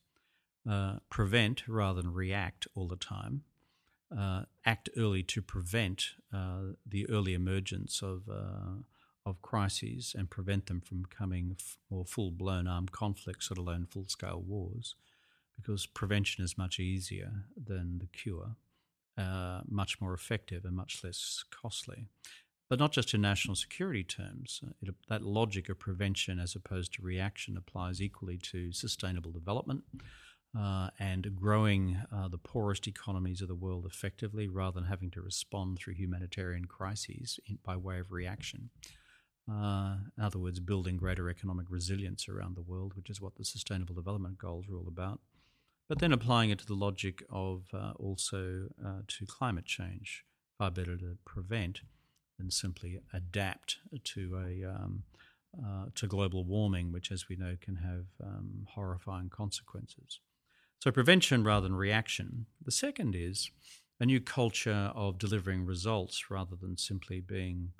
uh, 0.68 0.96
prevent 1.10 1.66
rather 1.68 2.02
than 2.02 2.12
react 2.12 2.66
all 2.74 2.88
the 2.88 2.96
time, 2.96 3.44
uh, 4.16 4.42
act 4.64 4.88
early 4.96 5.22
to 5.22 5.42
prevent 5.42 6.10
uh, 6.34 6.74
the 6.86 7.08
early 7.08 7.34
emergence 7.34 8.02
of 8.02 8.22
uh, 8.30 8.82
of 9.26 9.40
crises 9.42 10.14
and 10.16 10.30
prevent 10.30 10.66
them 10.66 10.80
from 10.80 11.02
becoming 11.02 11.56
f- 11.58 11.78
more 11.90 12.04
full 12.04 12.30
blown 12.30 12.66
armed 12.66 12.92
conflicts, 12.92 13.50
let 13.50 13.58
alone 13.58 13.86
full 13.86 14.06
scale 14.08 14.42
wars, 14.46 14.96
because 15.56 15.86
prevention 15.86 16.44
is 16.44 16.58
much 16.58 16.78
easier 16.78 17.32
than 17.56 17.98
the 17.98 18.06
cure, 18.06 18.56
uh, 19.16 19.60
much 19.68 20.00
more 20.00 20.14
effective 20.14 20.64
and 20.64 20.76
much 20.76 21.00
less 21.02 21.44
costly. 21.50 22.08
But 22.68 22.78
not 22.78 22.92
just 22.92 23.12
in 23.12 23.20
national 23.20 23.56
security 23.56 24.02
terms. 24.02 24.62
It, 24.82 24.94
that 25.08 25.22
logic 25.22 25.68
of 25.68 25.78
prevention 25.78 26.38
as 26.38 26.56
opposed 26.56 26.94
to 26.94 27.02
reaction 27.02 27.56
applies 27.56 28.00
equally 28.00 28.38
to 28.38 28.72
sustainable 28.72 29.32
development 29.32 29.84
uh, 30.58 30.88
and 30.98 31.34
growing 31.34 31.98
uh, 32.12 32.28
the 32.28 32.38
poorest 32.38 32.86
economies 32.86 33.42
of 33.42 33.48
the 33.48 33.54
world 33.54 33.86
effectively 33.86 34.48
rather 34.48 34.80
than 34.80 34.88
having 34.88 35.10
to 35.10 35.20
respond 35.20 35.78
through 35.78 35.94
humanitarian 35.94 36.64
crises 36.64 37.38
in, 37.46 37.58
by 37.64 37.76
way 37.76 37.98
of 37.98 38.12
reaction. 38.12 38.70
Uh, 39.50 39.96
in 40.16 40.24
other 40.24 40.38
words, 40.38 40.58
building 40.60 40.96
greater 40.96 41.28
economic 41.28 41.66
resilience 41.68 42.28
around 42.28 42.56
the 42.56 42.62
world, 42.62 42.94
which 42.94 43.10
is 43.10 43.20
what 43.20 43.36
the 43.36 43.44
Sustainable 43.44 43.94
Development 43.94 44.38
Goals 44.38 44.66
are 44.70 44.76
all 44.76 44.88
about. 44.88 45.20
But 45.88 45.98
then 45.98 46.12
applying 46.12 46.50
it 46.50 46.58
to 46.60 46.66
the 46.66 46.74
logic 46.74 47.22
of 47.28 47.64
uh, 47.74 47.92
also 47.96 48.68
uh, 48.84 49.02
to 49.06 49.26
climate 49.26 49.66
change, 49.66 50.24
far 50.56 50.70
better 50.70 50.96
to 50.96 51.18
prevent 51.26 51.82
than 52.38 52.50
simply 52.50 53.00
adapt 53.12 53.78
to 54.02 54.36
a 54.36 54.64
um, 54.64 55.02
uh, 55.62 55.86
to 55.94 56.06
global 56.06 56.44
warming, 56.44 56.90
which, 56.90 57.12
as 57.12 57.28
we 57.28 57.36
know, 57.36 57.56
can 57.60 57.76
have 57.76 58.06
um, 58.22 58.66
horrifying 58.70 59.28
consequences. 59.28 60.18
So, 60.80 60.90
prevention 60.90 61.44
rather 61.44 61.68
than 61.68 61.76
reaction. 61.76 62.46
The 62.64 62.72
second 62.72 63.14
is 63.14 63.50
a 64.00 64.06
new 64.06 64.20
culture 64.20 64.90
of 64.94 65.18
delivering 65.18 65.64
results 65.64 66.30
rather 66.30 66.56
than 66.56 66.76
simply 66.76 67.20
being 67.20 67.70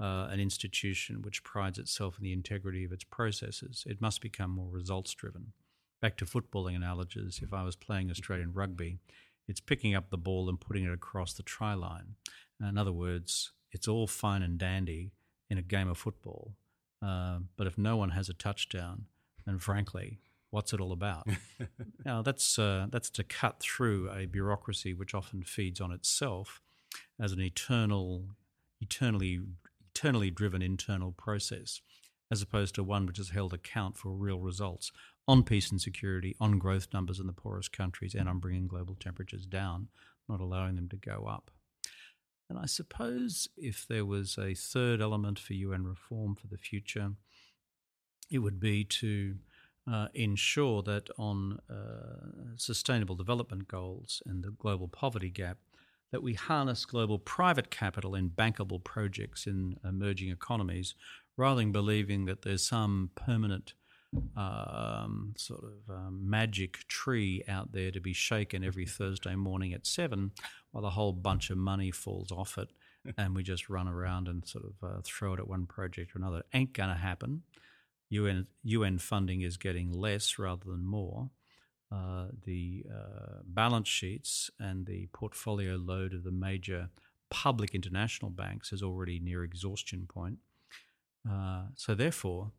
uh, 0.00 0.28
an 0.30 0.40
institution 0.40 1.22
which 1.22 1.42
prides 1.42 1.78
itself 1.78 2.18
in 2.18 2.24
the 2.24 2.32
integrity 2.32 2.84
of 2.84 2.92
its 2.92 3.04
processes. 3.04 3.84
It 3.86 4.00
must 4.00 4.20
become 4.20 4.50
more 4.50 4.70
results 4.70 5.12
driven. 5.14 5.52
Back 6.00 6.16
to 6.18 6.24
footballing 6.24 6.76
analogies, 6.76 7.40
if 7.42 7.52
I 7.52 7.64
was 7.64 7.74
playing 7.74 8.10
Australian 8.10 8.52
rugby, 8.52 8.98
it's 9.48 9.60
picking 9.60 9.94
up 9.94 10.10
the 10.10 10.18
ball 10.18 10.48
and 10.48 10.60
putting 10.60 10.84
it 10.84 10.92
across 10.92 11.32
the 11.32 11.42
try 11.42 11.74
line. 11.74 12.14
In 12.60 12.78
other 12.78 12.92
words, 12.92 13.52
it's 13.72 13.88
all 13.88 14.06
fine 14.06 14.42
and 14.42 14.58
dandy 14.58 15.12
in 15.50 15.58
a 15.58 15.62
game 15.62 15.88
of 15.88 15.98
football, 15.98 16.54
uh, 17.04 17.38
but 17.56 17.66
if 17.66 17.78
no 17.78 17.96
one 17.96 18.10
has 18.10 18.28
a 18.28 18.34
touchdown, 18.34 19.06
then 19.46 19.58
frankly, 19.58 20.18
what's 20.50 20.72
it 20.72 20.80
all 20.80 20.92
about? 20.92 21.26
now, 22.04 22.22
that's 22.22 22.58
uh, 22.58 22.86
that's 22.90 23.10
to 23.10 23.24
cut 23.24 23.60
through 23.60 24.10
a 24.10 24.26
bureaucracy 24.26 24.92
which 24.92 25.14
often 25.14 25.42
feeds 25.42 25.80
on 25.80 25.92
itself 25.92 26.60
as 27.20 27.32
an 27.32 27.40
eternal, 27.40 28.24
eternally 28.80 29.40
eternally 29.98 30.30
driven 30.30 30.62
internal 30.62 31.10
process, 31.12 31.80
as 32.30 32.40
opposed 32.40 32.74
to 32.74 32.84
one 32.84 33.04
which 33.04 33.18
is 33.18 33.30
held 33.30 33.52
account 33.52 33.96
for 33.96 34.10
real 34.10 34.38
results 34.38 34.92
on 35.26 35.42
peace 35.42 35.70
and 35.70 35.80
security, 35.80 36.36
on 36.40 36.58
growth 36.58 36.88
numbers 36.92 37.18
in 37.18 37.26
the 37.26 37.32
poorest 37.32 37.72
countries, 37.72 38.14
and 38.14 38.28
on 38.28 38.38
bringing 38.38 38.68
global 38.68 38.96
temperatures 38.98 39.44
down, 39.44 39.88
not 40.28 40.40
allowing 40.40 40.76
them 40.76 40.88
to 40.88 40.96
go 40.96 41.26
up. 41.28 41.50
And 42.48 42.58
I 42.58 42.66
suppose 42.66 43.48
if 43.56 43.86
there 43.88 44.06
was 44.06 44.38
a 44.38 44.54
third 44.54 45.02
element 45.02 45.38
for 45.38 45.52
UN 45.54 45.84
reform 45.84 46.36
for 46.36 46.46
the 46.46 46.56
future, 46.56 47.10
it 48.30 48.38
would 48.38 48.60
be 48.60 48.84
to 48.84 49.34
uh, 49.90 50.08
ensure 50.14 50.82
that 50.82 51.10
on 51.18 51.58
uh, 51.68 52.54
sustainable 52.56 53.16
development 53.16 53.66
goals 53.66 54.22
and 54.26 54.44
the 54.44 54.50
global 54.52 54.86
poverty 54.86 55.30
gap, 55.30 55.58
that 56.12 56.22
we 56.22 56.34
harness 56.34 56.84
global 56.84 57.18
private 57.18 57.70
capital 57.70 58.14
in 58.14 58.30
bankable 58.30 58.82
projects 58.82 59.46
in 59.46 59.76
emerging 59.84 60.30
economies 60.30 60.94
rather 61.36 61.60
than 61.60 61.72
believing 61.72 62.24
that 62.24 62.42
there's 62.42 62.66
some 62.66 63.10
permanent 63.14 63.74
um, 64.36 65.34
sort 65.36 65.64
of 65.64 65.94
um, 65.94 66.18
magic 66.28 66.78
tree 66.88 67.42
out 67.46 67.72
there 67.72 67.90
to 67.90 68.00
be 68.00 68.12
shaken 68.12 68.64
every 68.64 68.86
Thursday 68.86 69.34
morning 69.34 69.74
at 69.74 69.86
seven 69.86 70.32
while 70.70 70.86
a 70.86 70.90
whole 70.90 71.12
bunch 71.12 71.50
of 71.50 71.58
money 71.58 71.90
falls 71.90 72.32
off 72.32 72.56
it 72.58 72.70
and 73.18 73.34
we 73.34 73.42
just 73.42 73.68
run 73.68 73.88
around 73.88 74.28
and 74.28 74.46
sort 74.46 74.64
of 74.64 74.88
uh, 74.88 75.00
throw 75.04 75.34
it 75.34 75.40
at 75.40 75.48
one 75.48 75.66
project 75.66 76.14
or 76.14 76.18
another. 76.18 76.38
It 76.38 76.46
Ain't 76.54 76.72
going 76.72 76.90
to 76.90 76.94
happen. 76.94 77.42
UN, 78.10 78.46
UN 78.64 78.98
funding 78.98 79.42
is 79.42 79.56
getting 79.58 79.92
less 79.92 80.38
rather 80.38 80.64
than 80.64 80.84
more. 80.84 81.30
Uh, 81.90 82.26
the 82.44 82.84
uh, 82.92 83.40
balance 83.44 83.88
sheets 83.88 84.50
and 84.58 84.86
the 84.86 85.08
portfolio 85.12 85.76
load 85.76 86.12
of 86.12 86.22
the 86.22 86.30
major 86.30 86.90
public 87.30 87.74
international 87.74 88.30
banks 88.30 88.72
is 88.72 88.82
already 88.82 89.18
near 89.18 89.42
exhaustion 89.42 90.06
point. 90.06 90.38
Uh, 91.28 91.64
so, 91.74 91.94
therefore, 91.94 92.52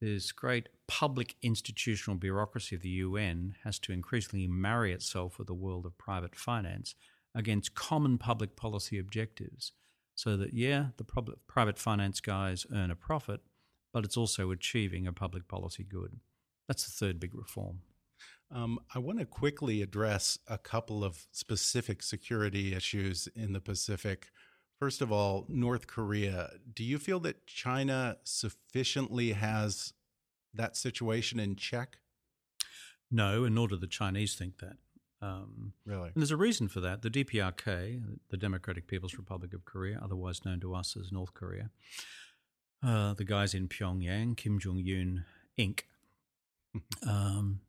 this 0.00 0.32
great 0.32 0.68
public 0.86 1.34
institutional 1.42 2.16
bureaucracy 2.16 2.76
of 2.76 2.82
the 2.82 2.88
UN 2.88 3.56
has 3.64 3.78
to 3.80 3.92
increasingly 3.92 4.46
marry 4.46 4.92
itself 4.92 5.38
with 5.38 5.46
the 5.46 5.54
world 5.54 5.84
of 5.84 5.98
private 5.98 6.36
finance 6.36 6.94
against 7.34 7.74
common 7.74 8.16
public 8.16 8.56
policy 8.56 8.98
objectives. 8.98 9.72
So 10.14 10.36
that, 10.36 10.52
yeah, 10.54 10.86
the 10.96 11.04
private 11.46 11.78
finance 11.78 12.20
guys 12.20 12.66
earn 12.72 12.90
a 12.90 12.96
profit, 12.96 13.40
but 13.92 14.04
it's 14.04 14.16
also 14.16 14.50
achieving 14.50 15.06
a 15.06 15.12
public 15.12 15.46
policy 15.48 15.84
good. 15.84 16.18
That's 16.66 16.84
the 16.84 16.92
third 16.92 17.20
big 17.20 17.34
reform. 17.34 17.80
Um, 18.50 18.80
I 18.94 18.98
want 18.98 19.18
to 19.18 19.26
quickly 19.26 19.82
address 19.82 20.38
a 20.48 20.56
couple 20.56 21.04
of 21.04 21.26
specific 21.32 22.02
security 22.02 22.74
issues 22.74 23.28
in 23.34 23.52
the 23.52 23.60
Pacific. 23.60 24.30
First 24.78 25.02
of 25.02 25.12
all, 25.12 25.44
North 25.48 25.86
Korea. 25.86 26.50
Do 26.72 26.84
you 26.84 26.98
feel 26.98 27.20
that 27.20 27.46
China 27.46 28.16
sufficiently 28.24 29.32
has 29.32 29.92
that 30.54 30.76
situation 30.76 31.38
in 31.38 31.56
check? 31.56 31.98
No, 33.10 33.44
and 33.44 33.54
nor 33.54 33.68
do 33.68 33.76
the 33.76 33.86
Chinese 33.86 34.34
think 34.34 34.58
that. 34.58 34.76
Um, 35.20 35.72
really? 35.84 36.10
And 36.14 36.16
there's 36.16 36.30
a 36.30 36.36
reason 36.36 36.68
for 36.68 36.80
that. 36.80 37.02
The 37.02 37.10
DPRK, 37.10 38.02
the 38.30 38.36
Democratic 38.36 38.86
People's 38.86 39.16
Republic 39.16 39.52
of 39.52 39.64
Korea, 39.64 40.00
otherwise 40.02 40.44
known 40.44 40.60
to 40.60 40.74
us 40.74 40.96
as 40.98 41.10
North 41.10 41.34
Korea, 41.34 41.70
uh, 42.86 43.14
the 43.14 43.24
guys 43.24 43.52
in 43.52 43.68
Pyongyang, 43.68 44.36
Kim 44.36 44.58
Jong 44.58 44.78
Un 44.78 45.24
Inc., 45.58 45.80
um, 47.06 47.60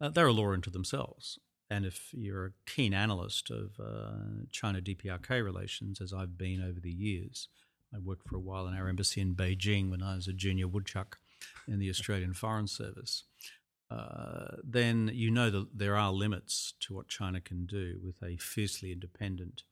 uh, 0.00 0.08
they're 0.08 0.26
a 0.26 0.32
law 0.32 0.52
unto 0.52 0.70
themselves. 0.70 1.38
And 1.70 1.84
if 1.84 2.10
you're 2.12 2.46
a 2.46 2.52
keen 2.66 2.94
analyst 2.94 3.50
of 3.50 3.78
uh, 3.78 4.44
China 4.50 4.80
DPRK 4.80 5.44
relations, 5.44 6.00
as 6.00 6.12
I've 6.12 6.38
been 6.38 6.62
over 6.62 6.80
the 6.80 6.90
years, 6.90 7.48
I 7.94 7.98
worked 7.98 8.26
for 8.28 8.36
a 8.36 8.40
while 8.40 8.66
in 8.66 8.74
our 8.74 8.88
embassy 8.88 9.20
in 9.20 9.34
Beijing 9.34 9.90
when 9.90 10.02
I 10.02 10.14
was 10.14 10.28
a 10.28 10.32
junior 10.32 10.68
woodchuck 10.68 11.18
in 11.66 11.78
the 11.78 11.90
Australian 11.90 12.32
Foreign 12.32 12.68
Service. 12.68 13.24
Uh, 13.90 14.56
then 14.62 15.10
you 15.14 15.30
know 15.30 15.50
that 15.50 15.78
there 15.78 15.96
are 15.96 16.12
limits 16.12 16.74
to 16.80 16.94
what 16.94 17.08
China 17.08 17.40
can 17.40 17.64
do 17.64 17.98
with 18.02 18.22
a 18.22 18.36
fiercely 18.36 18.92
independent 18.92 19.62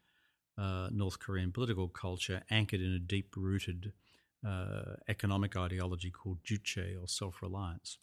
uh, 0.58 0.88
North 0.90 1.18
Korean 1.18 1.52
political 1.52 1.88
culture 1.88 2.42
anchored 2.50 2.80
in 2.80 2.92
a 2.92 2.98
deep 2.98 3.34
rooted 3.36 3.92
uh, 4.46 4.94
economic 5.08 5.56
ideology 5.56 6.10
called 6.10 6.42
Juche 6.44 6.96
or 7.00 7.08
self 7.08 7.42
reliance. 7.42 7.98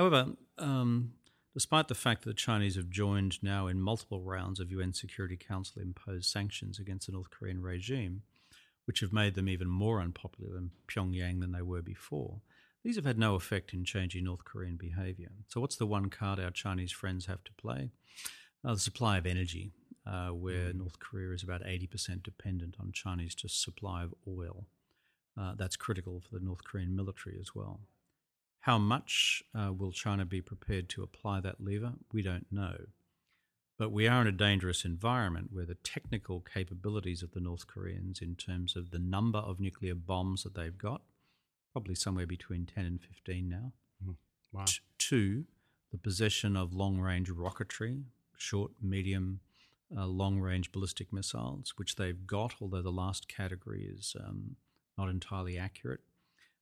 However, 0.00 0.28
um, 0.56 1.12
despite 1.52 1.88
the 1.88 1.94
fact 1.94 2.22
that 2.22 2.30
the 2.30 2.34
Chinese 2.34 2.76
have 2.76 2.88
joined 2.88 3.36
now 3.42 3.66
in 3.66 3.82
multiple 3.82 4.22
rounds 4.22 4.58
of 4.58 4.70
UN 4.70 4.94
Security 4.94 5.36
Council 5.36 5.82
imposed 5.82 6.24
sanctions 6.24 6.78
against 6.78 7.04
the 7.04 7.12
North 7.12 7.28
Korean 7.28 7.60
regime, 7.60 8.22
which 8.86 9.00
have 9.00 9.12
made 9.12 9.34
them 9.34 9.46
even 9.46 9.68
more 9.68 10.00
unpopular 10.00 10.56
in 10.56 10.70
Pyongyang 10.88 11.40
than 11.40 11.52
they 11.52 11.60
were 11.60 11.82
before, 11.82 12.40
these 12.82 12.96
have 12.96 13.04
had 13.04 13.18
no 13.18 13.34
effect 13.34 13.74
in 13.74 13.84
changing 13.84 14.24
North 14.24 14.42
Korean 14.46 14.76
behavior. 14.76 15.32
So, 15.48 15.60
what's 15.60 15.76
the 15.76 15.84
one 15.84 16.08
card 16.08 16.40
our 16.40 16.50
Chinese 16.50 16.92
friends 16.92 17.26
have 17.26 17.44
to 17.44 17.52
play? 17.52 17.90
Uh, 18.64 18.72
the 18.72 18.80
supply 18.80 19.18
of 19.18 19.26
energy, 19.26 19.70
uh, 20.06 20.28
where 20.28 20.72
mm. 20.72 20.76
North 20.76 20.98
Korea 20.98 21.34
is 21.34 21.42
about 21.42 21.62
80% 21.62 22.22
dependent 22.22 22.76
on 22.80 22.92
Chinese 22.92 23.36
supply 23.48 24.04
of 24.04 24.14
oil. 24.26 24.64
Uh, 25.38 25.52
that's 25.58 25.76
critical 25.76 26.22
for 26.22 26.38
the 26.38 26.44
North 26.46 26.64
Korean 26.64 26.96
military 26.96 27.36
as 27.38 27.54
well. 27.54 27.80
How 28.60 28.76
much 28.78 29.42
uh, 29.54 29.72
will 29.72 29.92
China 29.92 30.26
be 30.26 30.42
prepared 30.42 30.88
to 30.90 31.02
apply 31.02 31.40
that 31.40 31.62
lever? 31.62 31.94
We 32.12 32.22
don't 32.22 32.46
know. 32.50 32.76
But 33.78 33.90
we 33.90 34.06
are 34.06 34.20
in 34.20 34.26
a 34.26 34.32
dangerous 34.32 34.84
environment 34.84 35.48
where 35.50 35.64
the 35.64 35.76
technical 35.76 36.40
capabilities 36.40 37.22
of 37.22 37.32
the 37.32 37.40
North 37.40 37.66
Koreans, 37.66 38.20
in 38.20 38.36
terms 38.36 38.76
of 38.76 38.90
the 38.90 38.98
number 38.98 39.38
of 39.38 39.60
nuclear 39.60 39.94
bombs 39.94 40.42
that 40.42 40.54
they've 40.54 40.76
got, 40.76 41.00
probably 41.72 41.94
somewhere 41.94 42.26
between 42.26 42.66
10 42.66 42.84
and 42.84 43.00
15 43.00 43.48
now. 43.48 43.72
Mm. 44.06 44.16
Wow. 44.52 44.64
T- 44.66 44.80
two, 44.98 45.44
the 45.90 45.96
possession 45.96 46.54
of 46.54 46.74
long 46.74 47.00
range 47.00 47.30
rocketry, 47.30 48.02
short, 48.36 48.72
medium, 48.82 49.40
uh, 49.96 50.06
long 50.06 50.38
range 50.38 50.70
ballistic 50.70 51.10
missiles, 51.10 51.72
which 51.76 51.96
they've 51.96 52.26
got, 52.26 52.56
although 52.60 52.82
the 52.82 52.92
last 52.92 53.26
category 53.26 53.84
is 53.90 54.14
um, 54.22 54.56
not 54.98 55.08
entirely 55.08 55.56
accurate 55.56 56.00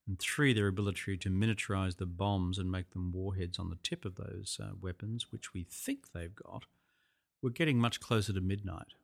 and 0.08 0.18
three, 0.18 0.54
their 0.54 0.68
ability 0.68 1.18
to 1.18 1.28
miniaturize 1.28 1.98
the 1.98 2.06
bombs 2.06 2.58
and 2.58 2.72
make 2.72 2.90
them 2.90 3.12
warheads 3.12 3.58
on 3.58 3.68
the 3.68 3.78
tip 3.82 4.06
of 4.06 4.16
those 4.16 4.58
uh, 4.60 4.70
weapons, 4.80 5.30
which 5.30 5.52
we 5.52 5.66
think 5.70 6.12
they've 6.12 6.34
got, 6.34 6.64
we're 7.42 7.50
getting 7.50 7.78
much 7.78 8.00
closer 8.00 8.32
to 8.32 8.40
midnight. 8.40 8.94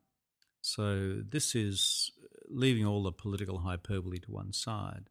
So 0.61 1.21
this 1.21 1.53
is 1.53 2.11
leaving 2.49 2.87
all 2.87 3.03
the 3.03 3.11
political 3.11 3.59
hyperbole 3.59 4.17
to 4.19 4.31
one 4.31 4.51
side. 4.51 5.09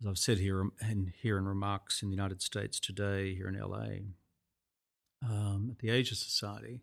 As 0.00 0.06
I've 0.06 0.18
said 0.18 0.38
here 0.38 0.68
and 0.80 1.12
here 1.20 1.36
in 1.36 1.46
remarks 1.46 2.02
in 2.02 2.08
the 2.08 2.16
United 2.16 2.40
States 2.40 2.80
today, 2.80 3.34
here 3.34 3.48
in 3.48 3.60
LA, 3.60 4.06
um, 5.22 5.68
at 5.70 5.78
the 5.78 5.90
Asia 5.90 6.14
Society, 6.14 6.80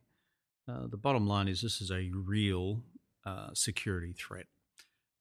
uh, 0.69 0.85
the 0.87 0.97
bottom 0.97 1.25
line 1.25 1.47
is 1.47 1.61
this 1.61 1.81
is 1.81 1.89
a 1.89 2.11
real 2.13 2.83
uh, 3.25 3.49
security 3.53 4.13
threat 4.13 4.45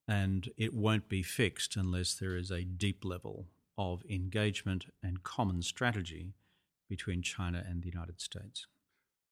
and 0.09 0.51
it 0.57 0.73
won't 0.73 1.09
be 1.09 1.23
fixed 1.23 1.77
unless 1.77 2.15
there 2.15 2.35
is 2.35 2.51
a 2.51 2.65
deep 2.65 3.05
level 3.05 3.47
of 3.77 4.03
engagement 4.09 4.87
and 5.03 5.23
common 5.23 5.63
strategy 5.63 6.33
between 6.89 7.23
China 7.23 7.63
and 7.69 7.83
the 7.83 7.89
United 7.89 8.21
States. 8.21 8.67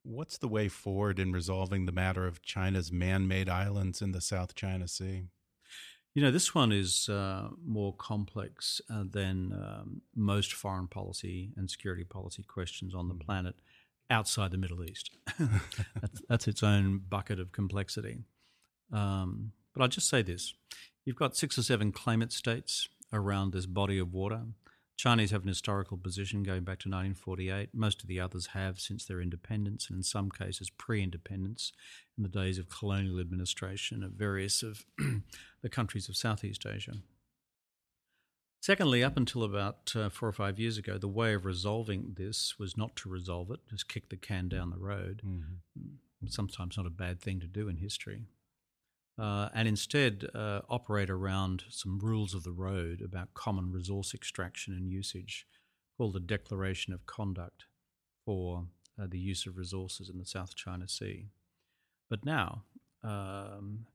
What's 0.02 0.38
the 0.38 0.46
way 0.46 0.68
forward 0.68 1.18
in 1.18 1.32
resolving 1.32 1.86
the 1.86 1.92
matter 1.92 2.26
of 2.26 2.42
China's 2.42 2.92
man 2.92 3.26
made 3.26 3.48
islands 3.48 4.02
in 4.02 4.12
the 4.12 4.20
South 4.20 4.54
China 4.54 4.86
Sea? 4.86 5.24
You 6.14 6.22
know, 6.22 6.30
this 6.30 6.54
one 6.54 6.72
is 6.72 7.08
uh, 7.08 7.48
more 7.64 7.92
complex 7.94 8.80
uh, 8.88 9.04
than 9.10 9.52
um, 9.52 10.02
most 10.14 10.52
foreign 10.52 10.86
policy 10.86 11.52
and 11.56 11.70
security 11.70 12.04
policy 12.04 12.42
questions 12.42 12.94
on 12.94 13.08
the 13.08 13.14
mm. 13.14 13.20
planet 13.20 13.56
outside 14.08 14.50
the 14.50 14.58
Middle 14.58 14.84
East. 14.84 15.10
that's, 16.00 16.22
that's, 16.28 16.48
its 16.48 16.62
own 16.62 17.02
bucket 17.08 17.40
of 17.40 17.52
complexity. 17.52 18.20
Um, 18.92 19.52
but 19.76 19.82
I'll 19.82 19.88
just 19.88 20.08
say 20.08 20.22
this 20.22 20.54
you've 21.04 21.16
got 21.16 21.36
six 21.36 21.58
or 21.58 21.62
seven 21.62 21.92
claimant 21.92 22.32
states 22.32 22.88
around 23.12 23.52
this 23.52 23.66
body 23.66 23.98
of 23.98 24.12
water. 24.12 24.42
Chinese 24.96 25.30
have 25.30 25.42
an 25.42 25.48
historical 25.48 25.98
position 25.98 26.42
going 26.42 26.64
back 26.64 26.78
to 26.78 26.88
1948. 26.88 27.68
Most 27.74 28.00
of 28.00 28.08
the 28.08 28.18
others 28.18 28.46
have 28.54 28.80
since 28.80 29.04
their 29.04 29.20
independence, 29.20 29.88
and 29.90 29.98
in 29.98 30.02
some 30.02 30.30
cases 30.30 30.70
pre 30.70 31.02
independence 31.02 31.72
in 32.16 32.22
the 32.22 32.30
days 32.30 32.58
of 32.58 32.70
colonial 32.70 33.20
administration 33.20 34.02
of 34.02 34.12
various 34.12 34.62
of 34.62 34.86
the 35.62 35.68
countries 35.68 36.08
of 36.08 36.16
Southeast 36.16 36.64
Asia. 36.64 36.94
Secondly, 38.62 39.04
up 39.04 39.18
until 39.18 39.44
about 39.44 39.92
uh, 39.94 40.08
four 40.08 40.30
or 40.30 40.32
five 40.32 40.58
years 40.58 40.78
ago, 40.78 40.96
the 40.96 41.06
way 41.06 41.34
of 41.34 41.44
resolving 41.44 42.14
this 42.16 42.54
was 42.58 42.78
not 42.78 42.96
to 42.96 43.10
resolve 43.10 43.50
it, 43.50 43.60
just 43.70 43.88
kick 43.88 44.08
the 44.08 44.16
can 44.16 44.48
down 44.48 44.70
the 44.70 44.78
road. 44.78 45.20
Mm-hmm. 45.24 46.28
Sometimes 46.28 46.78
not 46.78 46.86
a 46.86 46.90
bad 46.90 47.20
thing 47.20 47.38
to 47.40 47.46
do 47.46 47.68
in 47.68 47.76
history 47.76 48.22
uh, 49.18 49.48
and 49.54 49.66
instead 49.66 50.26
uh, 50.34 50.60
operate 50.68 51.08
around 51.08 51.64
some 51.70 51.98
rules 51.98 52.34
of 52.34 52.44
the 52.44 52.52
road 52.52 53.00
about 53.02 53.32
common 53.34 53.72
resource 53.72 54.12
extraction 54.14 54.74
and 54.74 54.90
usage 54.90 55.46
called 55.96 56.12
the 56.12 56.20
Declaration 56.20 56.92
of 56.92 57.06
Conduct 57.06 57.64
for 58.24 58.66
uh, 59.00 59.06
the 59.08 59.18
use 59.18 59.46
of 59.46 59.56
resources 59.56 60.10
in 60.10 60.18
the 60.18 60.26
South 60.26 60.54
China 60.54 60.86
Sea. 60.86 61.28
But 62.10 62.24
now, 62.24 62.64
um, 63.02 63.86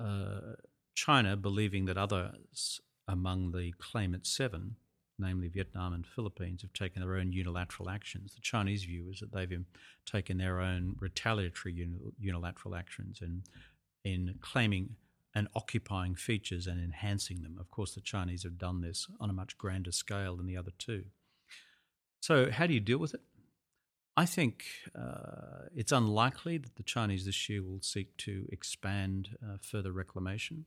uh, 0.00 0.54
China, 0.94 1.36
believing 1.36 1.84
that 1.86 1.98
others 1.98 2.80
among 3.06 3.52
the 3.52 3.72
claimant 3.78 4.26
seven, 4.26 4.76
namely 5.18 5.48
Vietnam 5.48 5.92
and 5.92 6.06
Philippines, 6.06 6.62
have 6.62 6.72
taken 6.72 7.02
their 7.02 7.16
own 7.16 7.32
unilateral 7.32 7.90
actions. 7.90 8.34
The 8.34 8.40
Chinese 8.40 8.84
view 8.84 9.10
is 9.12 9.20
that 9.20 9.32
they've 9.32 9.64
taken 10.06 10.38
their 10.38 10.60
own 10.60 10.96
retaliatory 11.00 11.86
unilateral 12.18 12.74
actions 12.74 13.20
and 13.20 13.42
in 14.04 14.36
claiming 14.40 14.96
and 15.34 15.48
occupying 15.54 16.14
features 16.14 16.66
and 16.66 16.82
enhancing 16.82 17.42
them. 17.42 17.56
Of 17.58 17.70
course, 17.70 17.94
the 17.94 18.00
Chinese 18.00 18.44
have 18.44 18.58
done 18.58 18.80
this 18.80 19.06
on 19.18 19.30
a 19.30 19.32
much 19.32 19.58
grander 19.58 19.92
scale 19.92 20.36
than 20.36 20.46
the 20.46 20.56
other 20.56 20.72
two. 20.78 21.04
So, 22.20 22.50
how 22.50 22.66
do 22.66 22.74
you 22.74 22.80
deal 22.80 22.98
with 22.98 23.14
it? 23.14 23.20
I 24.16 24.26
think 24.26 24.64
uh, 24.96 25.66
it's 25.74 25.90
unlikely 25.90 26.58
that 26.58 26.76
the 26.76 26.84
Chinese 26.84 27.26
this 27.26 27.48
year 27.48 27.62
will 27.62 27.80
seek 27.82 28.16
to 28.18 28.46
expand 28.52 29.36
uh, 29.44 29.56
further 29.60 29.90
reclamation. 29.90 30.66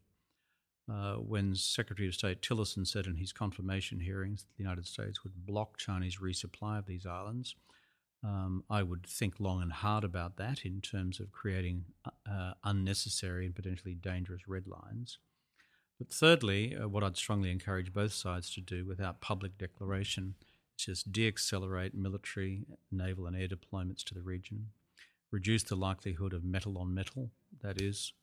Uh, 0.92 1.16
when 1.16 1.54
Secretary 1.56 2.08
of 2.08 2.14
State 2.14 2.42
Tillerson 2.42 2.86
said 2.88 3.08
in 3.08 3.16
his 3.16 3.34
confirmation 3.34 4.00
hearings 4.00 4.44
that 4.44 4.58
the 4.58 4.64
United 4.64 4.86
States 4.86 5.24
would 5.24 5.46
block 5.46 5.78
Chinese 5.78 6.18
resupply 6.18 6.80
of 6.80 6.86
these 6.86 7.06
islands, 7.06 7.56
um, 8.24 8.64
I 8.70 8.84
would 8.84 9.06
think 9.06 9.40
long 9.40 9.62
and 9.62 9.72
hard 9.72 10.04
about 10.04 10.38
that 10.38 10.66
in 10.66 10.82
terms 10.82 11.20
of 11.20 11.32
creating 11.32 11.86
uh, 12.30 12.54
unnecessary 12.64 13.46
and 13.46 13.56
potentially 13.56 13.94
dangerous 13.94 14.48
red 14.48 14.68
lines. 14.68 15.20
But 15.98 16.12
thirdly, 16.12 16.76
uh, 16.76 16.88
what 16.88 17.04
I'd 17.04 17.18
strongly 17.18 17.52
encourage 17.52 17.94
both 17.94 18.14
sides 18.14 18.54
to 18.54 18.62
do 18.62 18.86
without 18.86 19.22
public 19.22 19.58
declaration 19.58 20.36
is 20.78 20.86
just 20.86 21.12
de-accelerate 21.12 21.96
military, 21.96 22.66
naval, 22.92 23.26
and 23.28 23.36
air 23.36 23.48
deployments 23.48 24.04
to 24.06 24.14
the 24.14 24.22
region, 24.22 24.68
reduce 25.32 25.64
the 25.64 25.76
likelihood 25.76 26.34
of 26.34 26.44
metal 26.44 26.78
on 26.78 26.94
metal, 26.94 27.32
that 27.62 27.82
is, 27.82 28.14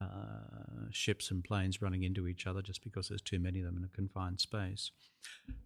uh, 0.00 0.88
ships 0.90 1.30
and 1.30 1.44
planes 1.44 1.82
running 1.82 2.02
into 2.02 2.26
each 2.26 2.46
other 2.46 2.62
just 2.62 2.82
because 2.82 3.08
there's 3.08 3.20
too 3.20 3.38
many 3.38 3.58
of 3.60 3.66
them 3.66 3.76
in 3.76 3.84
a 3.84 3.88
confined 3.88 4.40
space. 4.40 4.92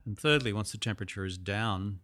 And 0.05 0.19
thirdly, 0.19 0.53
once 0.53 0.73
the 0.73 0.79
temperature 0.79 1.25
is 1.25 1.39
down 1.39 2.01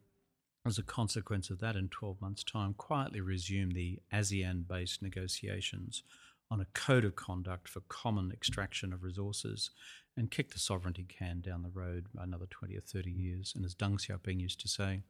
as 0.66 0.78
a 0.78 0.82
consequence 0.82 1.50
of 1.50 1.58
that, 1.60 1.76
in 1.76 1.88
12 1.88 2.20
months' 2.20 2.44
time, 2.44 2.74
quietly 2.74 3.20
resume 3.20 3.70
the 3.70 3.98
ASEAN 4.12 4.68
based 4.68 5.02
negotiations 5.02 6.02
on 6.50 6.60
a 6.60 6.66
code 6.74 7.04
of 7.04 7.16
conduct 7.16 7.68
for 7.68 7.80
common 7.88 8.30
extraction 8.32 8.92
of 8.92 9.02
resources 9.02 9.70
and 10.16 10.30
kick 10.30 10.50
the 10.50 10.58
sovereignty 10.58 11.06
can 11.08 11.40
down 11.40 11.62
the 11.62 11.70
road 11.70 12.06
another 12.18 12.46
20 12.50 12.76
or 12.76 12.80
30 12.80 13.10
years. 13.10 13.52
And 13.54 13.64
as 13.64 13.74
Deng 13.74 13.94
Xiaoping 13.94 14.40
used 14.40 14.60
to 14.60 14.68
say, 14.68 15.02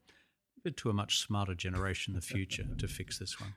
to 0.77 0.89
a 0.89 0.93
much 0.93 1.19
smarter 1.19 1.55
generation 1.55 2.13
in 2.13 2.15
the 2.15 2.25
future 2.25 2.67
to 2.77 2.87
fix 2.87 3.17
this 3.17 3.39
one. 3.41 3.53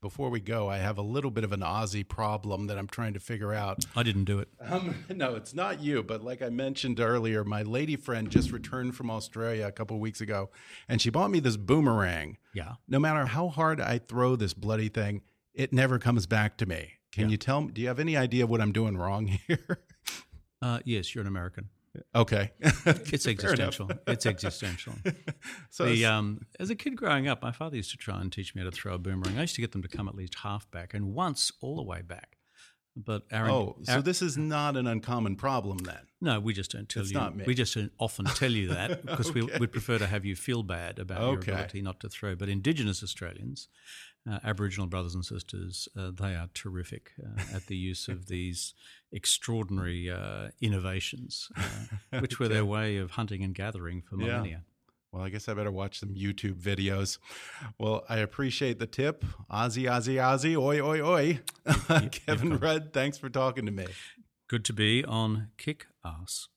Before 0.00 0.30
we 0.30 0.40
go, 0.40 0.68
I 0.68 0.78
have 0.78 0.98
a 0.98 1.02
little 1.02 1.30
bit 1.30 1.42
of 1.42 1.52
an 1.52 1.60
Aussie 1.60 2.06
problem 2.06 2.66
that 2.66 2.78
I'm 2.78 2.86
trying 2.86 3.14
to 3.14 3.20
figure 3.20 3.52
out. 3.52 3.84
I 3.96 4.02
didn't 4.02 4.24
do 4.24 4.38
it. 4.38 4.48
Um, 4.60 5.04
no, 5.14 5.34
it's 5.34 5.54
not 5.54 5.80
you. 5.80 6.02
But 6.02 6.22
like 6.22 6.42
I 6.42 6.48
mentioned 6.48 7.00
earlier, 7.00 7.44
my 7.44 7.62
lady 7.62 7.96
friend 7.96 8.30
just 8.30 8.52
returned 8.52 8.94
from 8.94 9.10
Australia 9.10 9.66
a 9.66 9.72
couple 9.72 9.98
weeks 9.98 10.20
ago, 10.20 10.50
and 10.88 11.00
she 11.00 11.10
bought 11.10 11.30
me 11.30 11.40
this 11.40 11.56
boomerang. 11.56 12.38
Yeah. 12.54 12.74
No 12.88 12.98
matter 12.98 13.26
how 13.26 13.48
hard 13.48 13.80
I 13.80 13.98
throw 13.98 14.36
this 14.36 14.54
bloody 14.54 14.88
thing, 14.88 15.22
it 15.54 15.72
never 15.72 15.98
comes 15.98 16.26
back 16.26 16.56
to 16.58 16.66
me. 16.66 16.92
Can 17.12 17.24
yeah. 17.24 17.32
you 17.32 17.36
tell 17.38 17.62
me? 17.62 17.72
Do 17.72 17.80
you 17.80 17.88
have 17.88 17.98
any 17.98 18.16
idea 18.16 18.46
what 18.46 18.60
I'm 18.60 18.72
doing 18.72 18.96
wrong 18.96 19.26
here? 19.46 19.84
Uh, 20.60 20.80
yes, 20.84 21.14
you're 21.14 21.22
an 21.22 21.28
American. 21.28 21.70
Okay, 22.14 22.52
it's 22.60 23.26
existential. 23.26 23.90
It's 24.06 24.26
existential. 24.26 24.94
so 25.70 25.86
the, 25.86 26.06
um, 26.06 26.40
as 26.60 26.70
a 26.70 26.74
kid 26.74 26.96
growing 26.96 27.28
up, 27.28 27.42
my 27.42 27.52
father 27.52 27.76
used 27.76 27.90
to 27.90 27.96
try 27.96 28.20
and 28.20 28.32
teach 28.32 28.54
me 28.54 28.62
how 28.62 28.70
to 28.70 28.74
throw 28.74 28.94
a 28.94 28.98
boomerang. 28.98 29.38
I 29.38 29.42
used 29.42 29.54
to 29.56 29.60
get 29.60 29.72
them 29.72 29.82
to 29.82 29.88
come 29.88 30.08
at 30.08 30.14
least 30.14 30.36
half 30.36 30.70
back, 30.70 30.94
and 30.94 31.14
once 31.14 31.52
all 31.60 31.76
the 31.76 31.82
way 31.82 32.02
back. 32.02 32.36
But 32.96 33.24
Aaron, 33.30 33.50
oh, 33.50 33.76
so 33.82 34.00
this 34.00 34.22
is 34.22 34.38
not 34.38 34.74
an 34.76 34.86
uncommon 34.86 35.36
problem 35.36 35.78
then? 35.78 36.00
No, 36.22 36.40
we 36.40 36.54
just 36.54 36.70
don't 36.70 36.88
tell 36.88 37.02
it's 37.02 37.12
you. 37.12 37.44
We 37.46 37.54
just 37.54 37.74
don't 37.74 37.92
often 37.98 38.24
tell 38.24 38.50
you 38.50 38.68
that 38.68 39.02
because 39.06 39.28
okay. 39.28 39.42
we 39.42 39.58
would 39.58 39.70
prefer 39.70 39.98
to 39.98 40.06
have 40.06 40.24
you 40.24 40.34
feel 40.34 40.62
bad 40.62 40.98
about 40.98 41.20
okay. 41.20 41.48
your 41.48 41.56
ability 41.56 41.82
not 41.82 42.00
to 42.00 42.08
throw. 42.08 42.34
But 42.34 42.48
Indigenous 42.48 43.02
Australians, 43.02 43.68
uh, 44.28 44.38
Aboriginal 44.42 44.86
brothers 44.86 45.14
and 45.14 45.26
sisters, 45.26 45.88
uh, 45.94 46.10
they 46.10 46.34
are 46.34 46.48
terrific 46.54 47.12
uh, 47.22 47.42
at 47.54 47.66
the 47.66 47.76
use 47.76 48.08
of 48.08 48.28
these 48.28 48.72
extraordinary 49.16 50.10
uh, 50.10 50.50
innovations, 50.60 51.48
uh, 51.56 52.20
which 52.20 52.38
were 52.38 52.48
their 52.48 52.64
way 52.64 52.98
of 52.98 53.12
hunting 53.12 53.42
and 53.42 53.54
gathering 53.54 54.02
for 54.02 54.16
millennia. 54.16 54.50
Yeah. 54.50 54.58
Well, 55.10 55.24
I 55.24 55.30
guess 55.30 55.48
I 55.48 55.54
better 55.54 55.72
watch 55.72 55.98
some 55.98 56.10
YouTube 56.10 56.60
videos. 56.60 57.18
Well, 57.78 58.04
I 58.08 58.18
appreciate 58.18 58.78
the 58.78 58.86
tip. 58.86 59.24
Aussie, 59.50 59.84
Aussie, 59.84 60.16
Aussie, 60.16 60.56
oi, 60.56 60.80
oi, 60.80 61.00
oi. 61.00 61.40
Kevin 62.10 62.58
Rudd, 62.58 62.92
thanks 62.92 63.16
for 63.16 63.30
talking 63.30 63.64
to 63.64 63.72
me. 63.72 63.86
Good 64.48 64.64
to 64.66 64.74
be 64.74 65.04
on 65.04 65.48
Kick 65.56 65.86
Ass. 66.04 66.48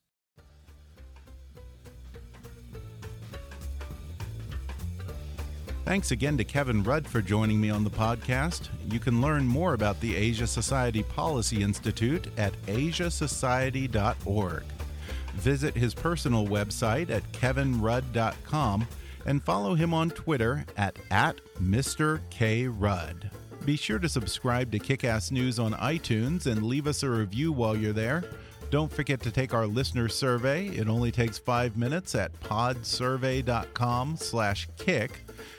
Thanks 5.85 6.11
again 6.11 6.37
to 6.37 6.43
Kevin 6.43 6.83
Rudd 6.83 7.07
for 7.07 7.21
joining 7.21 7.59
me 7.59 7.69
on 7.71 7.83
the 7.83 7.89
podcast. 7.89 8.69
You 8.91 8.99
can 8.99 9.21
learn 9.21 9.47
more 9.47 9.73
about 9.73 9.99
the 9.99 10.15
Asia 10.15 10.45
Society 10.45 11.01
Policy 11.03 11.63
Institute 11.63 12.27
at 12.37 12.53
asiasociety.org. 12.67 14.63
Visit 15.35 15.75
his 15.75 15.93
personal 15.95 16.45
website 16.45 17.09
at 17.09 17.29
kevinrudd.com 17.31 18.87
and 19.25 19.43
follow 19.43 19.73
him 19.73 19.93
on 19.93 20.09
Twitter 20.11 20.65
at, 20.77 20.97
at 21.11 21.39
Mr. 21.61 22.19
K. 22.29 22.67
Rudd. 22.67 23.31
Be 23.65 23.75
sure 23.75 23.99
to 23.99 24.09
subscribe 24.09 24.71
to 24.71 24.79
Kickass 24.79 25.31
News 25.31 25.59
on 25.59 25.73
iTunes 25.73 26.45
and 26.45 26.63
leave 26.63 26.87
us 26.87 27.03
a 27.03 27.09
review 27.09 27.51
while 27.51 27.75
you're 27.75 27.93
there. 27.93 28.23
Don't 28.69 28.91
forget 28.91 29.21
to 29.21 29.31
take 29.31 29.53
our 29.53 29.65
listener 29.65 30.07
survey. 30.07 30.67
It 30.67 30.87
only 30.87 31.11
takes 31.11 31.37
five 31.37 31.75
minutes 31.77 32.15
at 32.15 32.39
podsurvey.com 32.41 34.17
slash 34.17 34.67
kick 34.77 35.25